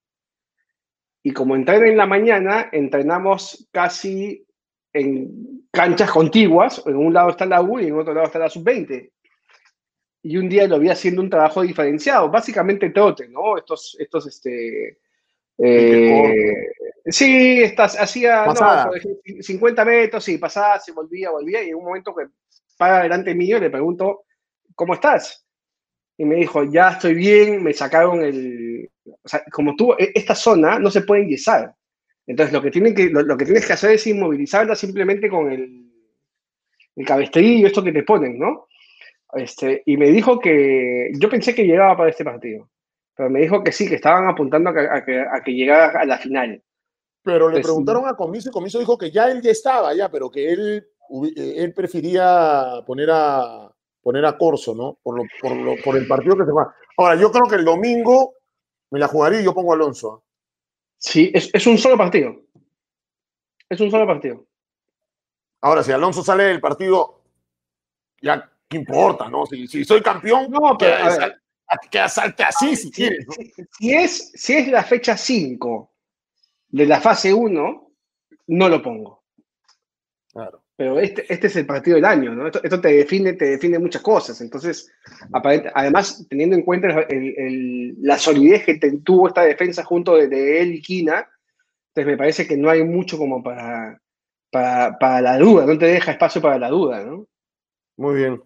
Y 1.23 1.31
como 1.31 1.55
entrena 1.55 1.87
en 1.87 1.97
la 1.97 2.05
mañana, 2.05 2.69
entrenamos 2.71 3.67
casi 3.71 4.45
en 4.93 5.67
canchas 5.71 6.11
contiguas. 6.11 6.81
En 6.85 6.95
un 6.95 7.13
lado 7.13 7.31
está 7.31 7.45
la 7.45 7.61
U 7.61 7.79
y 7.79 7.87
en 7.87 7.99
otro 7.99 8.13
lado 8.13 8.27
está 8.27 8.39
la 8.39 8.49
sub-20. 8.49 9.11
Y 10.23 10.37
un 10.37 10.49
día 10.49 10.67
lo 10.67 10.79
vi 10.79 10.89
haciendo 10.89 11.21
un 11.21 11.29
trabajo 11.29 11.61
diferenciado, 11.61 12.29
básicamente 12.29 12.89
trote, 12.89 13.27
¿no? 13.27 13.57
Estos, 13.57 13.95
estos, 13.99 14.27
este, 14.27 14.99
eh, 15.61 16.71
sí, 17.05 17.61
estás, 17.63 17.99
hacía 17.99 18.45
no, 18.45 18.91
50 19.41 19.85
metros, 19.85 20.23
sí, 20.23 20.37
pasaba, 20.37 20.79
se 20.79 20.91
volvía, 20.91 21.31
volvía, 21.31 21.63
y 21.63 21.69
en 21.69 21.75
un 21.75 21.85
momento 21.85 22.15
que 22.15 22.27
para 22.77 23.03
delante 23.03 23.35
mío 23.35 23.59
le 23.59 23.69
pregunto, 23.69 24.23
¿cómo 24.73 24.93
estás? 24.93 25.45
Y 26.17 26.25
me 26.25 26.35
dijo, 26.35 26.63
ya 26.63 26.91
estoy 26.91 27.13
bien, 27.13 27.63
me 27.63 27.73
sacaron 27.73 28.21
el... 28.21 28.89
O 29.05 29.27
sea, 29.27 29.43
como 29.51 29.75
tú, 29.75 29.95
esta 29.97 30.35
zona 30.35 30.79
no 30.79 30.91
se 30.91 31.01
puede 31.01 31.23
enyesar. 31.23 31.73
Entonces, 32.27 32.53
lo 32.53 32.61
que, 32.61 32.71
tienen 32.71 32.93
que, 32.93 33.09
lo, 33.09 33.21
lo 33.21 33.37
que 33.37 33.45
tienes 33.45 33.65
que 33.65 33.73
hacer 33.73 33.91
es 33.91 34.05
inmovilizarla 34.05 34.75
simplemente 34.75 35.29
con 35.29 35.51
el, 35.51 35.89
el 36.95 37.05
cabestrillo, 37.05 37.67
esto 37.67 37.83
que 37.83 37.91
te 37.91 38.03
ponen, 38.03 38.37
¿no? 38.37 38.67
Este, 39.33 39.83
y 39.85 39.97
me 39.97 40.09
dijo 40.11 40.39
que 40.39 41.11
yo 41.17 41.29
pensé 41.29 41.55
que 41.55 41.65
llegaba 41.65 41.97
para 41.97 42.09
este 42.09 42.23
partido 42.23 42.69
pero 43.19 43.29
me 43.29 43.41
dijo 43.41 43.61
que 43.61 43.73
sí, 43.73 43.85
que 43.85 43.95
estaban 43.95 44.29
apuntando 44.29 44.69
a 44.69 44.73
que, 44.73 44.79
a 44.79 45.03
que, 45.03 45.19
a 45.19 45.43
que 45.43 45.51
llegara 45.51 45.99
a 45.99 46.05
la 46.05 46.17
final. 46.19 46.63
Pero 47.21 47.49
le 47.49 47.55
pues, 47.55 47.65
preguntaron 47.65 48.07
a 48.07 48.15
Comiso 48.15 48.47
y 48.47 48.53
Comiso 48.53 48.79
dijo 48.79 48.97
que 48.97 49.11
ya 49.11 49.29
él 49.29 49.41
ya 49.41 49.51
estaba, 49.51 49.93
ya, 49.93 50.09
pero 50.09 50.31
que 50.31 50.53
él, 50.53 50.87
él 51.35 51.73
prefería 51.73 52.81
poner 52.87 53.09
a, 53.11 53.69
poner 54.01 54.25
a 54.25 54.37
Corso, 54.37 54.73
¿no? 54.73 54.99
Por, 55.03 55.17
lo, 55.17 55.23
por, 55.41 55.53
lo, 55.53 55.75
por 55.83 55.97
el 55.97 56.07
partido 56.07 56.37
que 56.37 56.45
se 56.45 56.53
va. 56.53 56.73
Ahora, 56.95 57.15
yo 57.15 57.29
creo 57.29 57.43
que 57.43 57.55
el 57.57 57.65
domingo 57.65 58.35
me 58.89 58.99
la 58.99 59.09
jugaría 59.09 59.41
y 59.41 59.43
yo 59.43 59.53
pongo 59.53 59.73
a 59.73 59.75
Alonso. 59.75 60.23
Sí, 60.95 61.29
es, 61.33 61.49
es 61.53 61.67
un 61.67 61.77
solo 61.77 61.97
partido. 61.97 62.37
Es 63.67 63.81
un 63.81 63.91
solo 63.91 64.07
partido. 64.07 64.45
Ahora, 65.59 65.83
si 65.83 65.91
Alonso 65.91 66.23
sale 66.23 66.45
del 66.45 66.61
partido, 66.61 67.21
ya, 68.21 68.49
¿qué 68.69 68.77
importa, 68.77 69.27
no? 69.27 69.45
Si, 69.45 69.67
si 69.67 69.83
soy 69.83 70.01
campeón, 70.01 70.49
no, 70.49 70.77
pero, 70.77 71.35
que, 71.91 71.99
asalte 71.99 72.43
así 72.43 72.75
si, 72.75 72.91
quieres. 72.91 73.25
Si, 73.77 73.93
es, 73.93 74.31
si 74.35 74.53
es 74.53 74.67
la 74.67 74.83
fecha 74.83 75.17
5 75.17 75.93
de 76.69 76.85
la 76.85 77.01
fase 77.01 77.33
1, 77.33 77.91
no 78.47 78.69
lo 78.69 78.81
pongo. 78.81 79.23
Claro. 80.31 80.63
Pero 80.79 80.97
este, 80.97 81.25
este 81.27 81.47
es 81.47 81.55
el 81.57 81.65
partido 81.65 81.95
del 81.95 82.05
año, 82.05 82.33
¿no? 82.33 82.47
Esto, 82.47 82.79
te, 82.79 82.87
define, 82.87 83.33
te 83.33 83.49
define 83.49 83.79
muchas 83.79 84.01
cosas. 84.01 84.39
Entonces, 84.39 84.89
además, 85.73 86.25
teniendo 86.29 86.55
en 86.55 86.61
cuenta 86.61 87.05
la 87.09 88.17
solidez 88.17 88.63
que 88.63 88.79
tuvo 89.03 89.27
esta 89.27 89.41
defensa 89.41 89.83
junto 89.83 90.15
de, 90.15 90.61
él 90.61 90.75
y 90.75 90.81
Kina, 90.81 91.27
entonces 91.89 92.05
me 92.05 92.15
parece 92.15 92.47
que 92.47 92.55
no 92.55 92.69
hay 92.69 92.85
mucho 92.85 93.17
como 93.17 93.43
para, 93.43 93.99
para, 94.49 95.19
la 95.19 95.37
duda, 95.37 95.65
no 95.65 95.77
te 95.77 95.87
deja 95.87 96.13
espacio 96.13 96.41
para 96.41 96.57
la 96.57 96.69
duda, 96.69 97.03
¿no? 97.03 97.27
Muy 97.97 98.15
bien. 98.15 98.41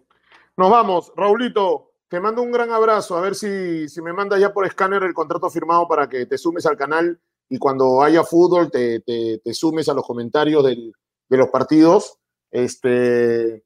Nos 0.56 0.70
vamos. 0.72 1.12
Raulito, 1.16 1.92
te 2.14 2.20
mando 2.20 2.42
un 2.42 2.52
gran 2.52 2.70
abrazo. 2.70 3.16
A 3.16 3.20
ver 3.20 3.34
si, 3.34 3.88
si 3.88 4.00
me 4.00 4.12
mandas 4.12 4.40
ya 4.40 4.52
por 4.52 4.66
escáner 4.66 5.02
el 5.02 5.12
contrato 5.12 5.50
firmado 5.50 5.88
para 5.88 6.08
que 6.08 6.26
te 6.26 6.38
sumes 6.38 6.64
al 6.64 6.76
canal 6.76 7.20
y 7.48 7.58
cuando 7.58 8.02
haya 8.02 8.22
fútbol 8.22 8.70
te, 8.70 9.00
te, 9.00 9.54
sumes 9.54 9.88
a 9.88 9.94
los 9.94 10.06
comentarios 10.06 10.64
de 10.64 11.36
los 11.36 11.48
partidos 11.48 12.18
este, 12.54 13.64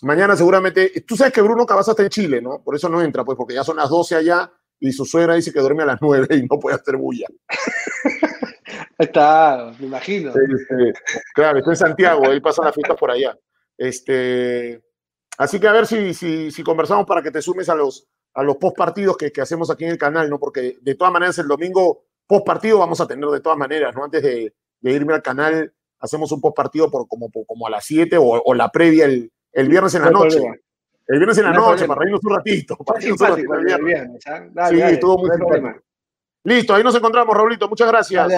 mañana 0.00 0.34
seguramente, 0.34 1.04
tú 1.06 1.14
sabes 1.14 1.34
que 1.34 1.42
Bruno 1.42 1.66
Cabaza 1.66 1.90
está 1.90 2.02
en 2.02 2.08
Chile, 2.08 2.40
¿no? 2.40 2.62
Por 2.62 2.74
eso 2.74 2.88
no 2.88 3.02
entra, 3.02 3.22
pues, 3.22 3.36
porque 3.36 3.52
ya 3.52 3.62
son 3.62 3.76
las 3.76 3.90
12 3.90 4.16
allá 4.16 4.50
y 4.78 4.92
su 4.92 5.04
suegra 5.04 5.34
dice 5.34 5.52
que 5.52 5.60
duerme 5.60 5.82
a 5.82 5.86
las 5.86 5.98
9 6.00 6.36
y 6.36 6.46
no 6.46 6.58
puede 6.58 6.76
hacer 6.76 6.96
bulla. 6.96 7.26
Está, 8.98 9.74
me 9.78 9.86
imagino. 9.86 10.30
Este, 10.30 10.92
claro, 11.34 11.58
está 11.58 11.70
en 11.70 11.76
Santiago, 11.76 12.24
él 12.26 12.42
pasa 12.42 12.64
las 12.64 12.74
fiestas 12.74 12.98
por 12.98 13.10
allá. 13.10 13.36
Este, 13.78 14.82
así 15.40 15.58
que 15.58 15.68
a 15.68 15.72
ver 15.72 15.86
si, 15.86 16.14
si, 16.14 16.50
si 16.50 16.62
conversamos 16.62 17.06
para 17.06 17.22
que 17.22 17.30
te 17.30 17.42
sumes 17.42 17.68
a 17.68 17.74
los, 17.74 18.06
a 18.34 18.42
los 18.42 18.56
post 18.56 18.76
partidos 18.76 19.16
que, 19.16 19.32
que, 19.32 19.40
hacemos 19.40 19.70
aquí 19.70 19.84
en 19.84 19.90
el 19.90 19.98
canal, 19.98 20.28
¿no? 20.30 20.38
Porque 20.38 20.78
de 20.80 20.94
todas 20.94 21.12
maneras 21.12 21.38
el 21.38 21.48
domingo 21.48 22.04
post 22.26 22.46
partido 22.46 22.78
vamos 22.78 23.00
a 23.00 23.06
tener 23.06 23.28
de 23.28 23.40
todas 23.40 23.58
maneras, 23.58 23.94
¿no? 23.94 24.04
Antes 24.04 24.22
de, 24.22 24.54
de 24.80 24.92
irme 24.92 25.14
al 25.14 25.22
canal, 25.22 25.72
hacemos 25.98 26.32
un 26.32 26.40
post 26.40 26.56
partido 26.56 26.90
por 26.90 27.06
como, 27.06 27.30
como 27.30 27.66
a 27.66 27.70
las 27.70 27.84
7 27.84 28.16
o, 28.18 28.54
la 28.54 28.70
previa 28.70 29.04
el, 29.06 29.32
el, 29.52 29.68
viernes 29.68 29.94
en 29.94 30.02
la 30.02 30.10
noche. 30.10 30.38
El 31.06 31.18
viernes 31.18 31.38
en 31.38 31.44
la 31.44 31.52
noche, 31.52 31.86
para 31.86 32.00
reírnos 32.00 32.20
un 32.22 32.36
ratito. 32.36 32.76
Para 32.76 33.00
reírnos 33.00 33.20
un 33.20 33.26
ratito 33.26 33.54
el 33.54 33.84
viernes. 33.84 34.24
sí, 34.68 34.80
estuvo 34.80 35.18
muy 35.18 35.30
Listo, 36.44 36.74
ahí 36.74 36.82
nos 36.82 36.94
encontramos, 36.94 37.36
Raulito. 37.36 37.68
Muchas 37.68 37.88
gracias. 37.88 38.28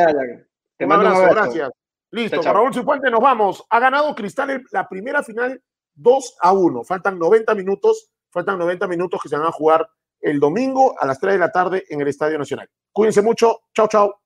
Te 0.76 0.86
mando 0.86 1.06
un 1.06 1.12
abrazo, 1.12 1.34
gracias. 1.34 1.70
Listo, 2.10 2.42
Raúl 2.42 2.74
Cipuente 2.74 3.10
nos 3.10 3.20
vamos. 3.20 3.64
Ha 3.70 3.78
ganado 3.78 4.14
Cristal 4.14 4.64
la 4.70 4.88
primera 4.88 5.22
final 5.22 5.62
2 5.94 6.36
a 6.40 6.52
1. 6.52 6.84
Faltan 6.84 7.18
90 7.18 7.54
minutos, 7.54 8.10
faltan 8.30 8.58
90 8.58 8.86
minutos 8.88 9.20
que 9.22 9.28
se 9.28 9.36
van 9.36 9.46
a 9.46 9.52
jugar 9.52 9.88
el 10.20 10.38
domingo 10.40 10.94
a 10.98 11.06
las 11.06 11.18
3 11.18 11.34
de 11.34 11.38
la 11.38 11.52
tarde 11.52 11.84
en 11.88 12.00
el 12.00 12.08
Estadio 12.08 12.38
Nacional. 12.38 12.68
Cuídense 12.92 13.22
mucho. 13.22 13.62
Chao, 13.74 13.88
chao. 13.88 14.21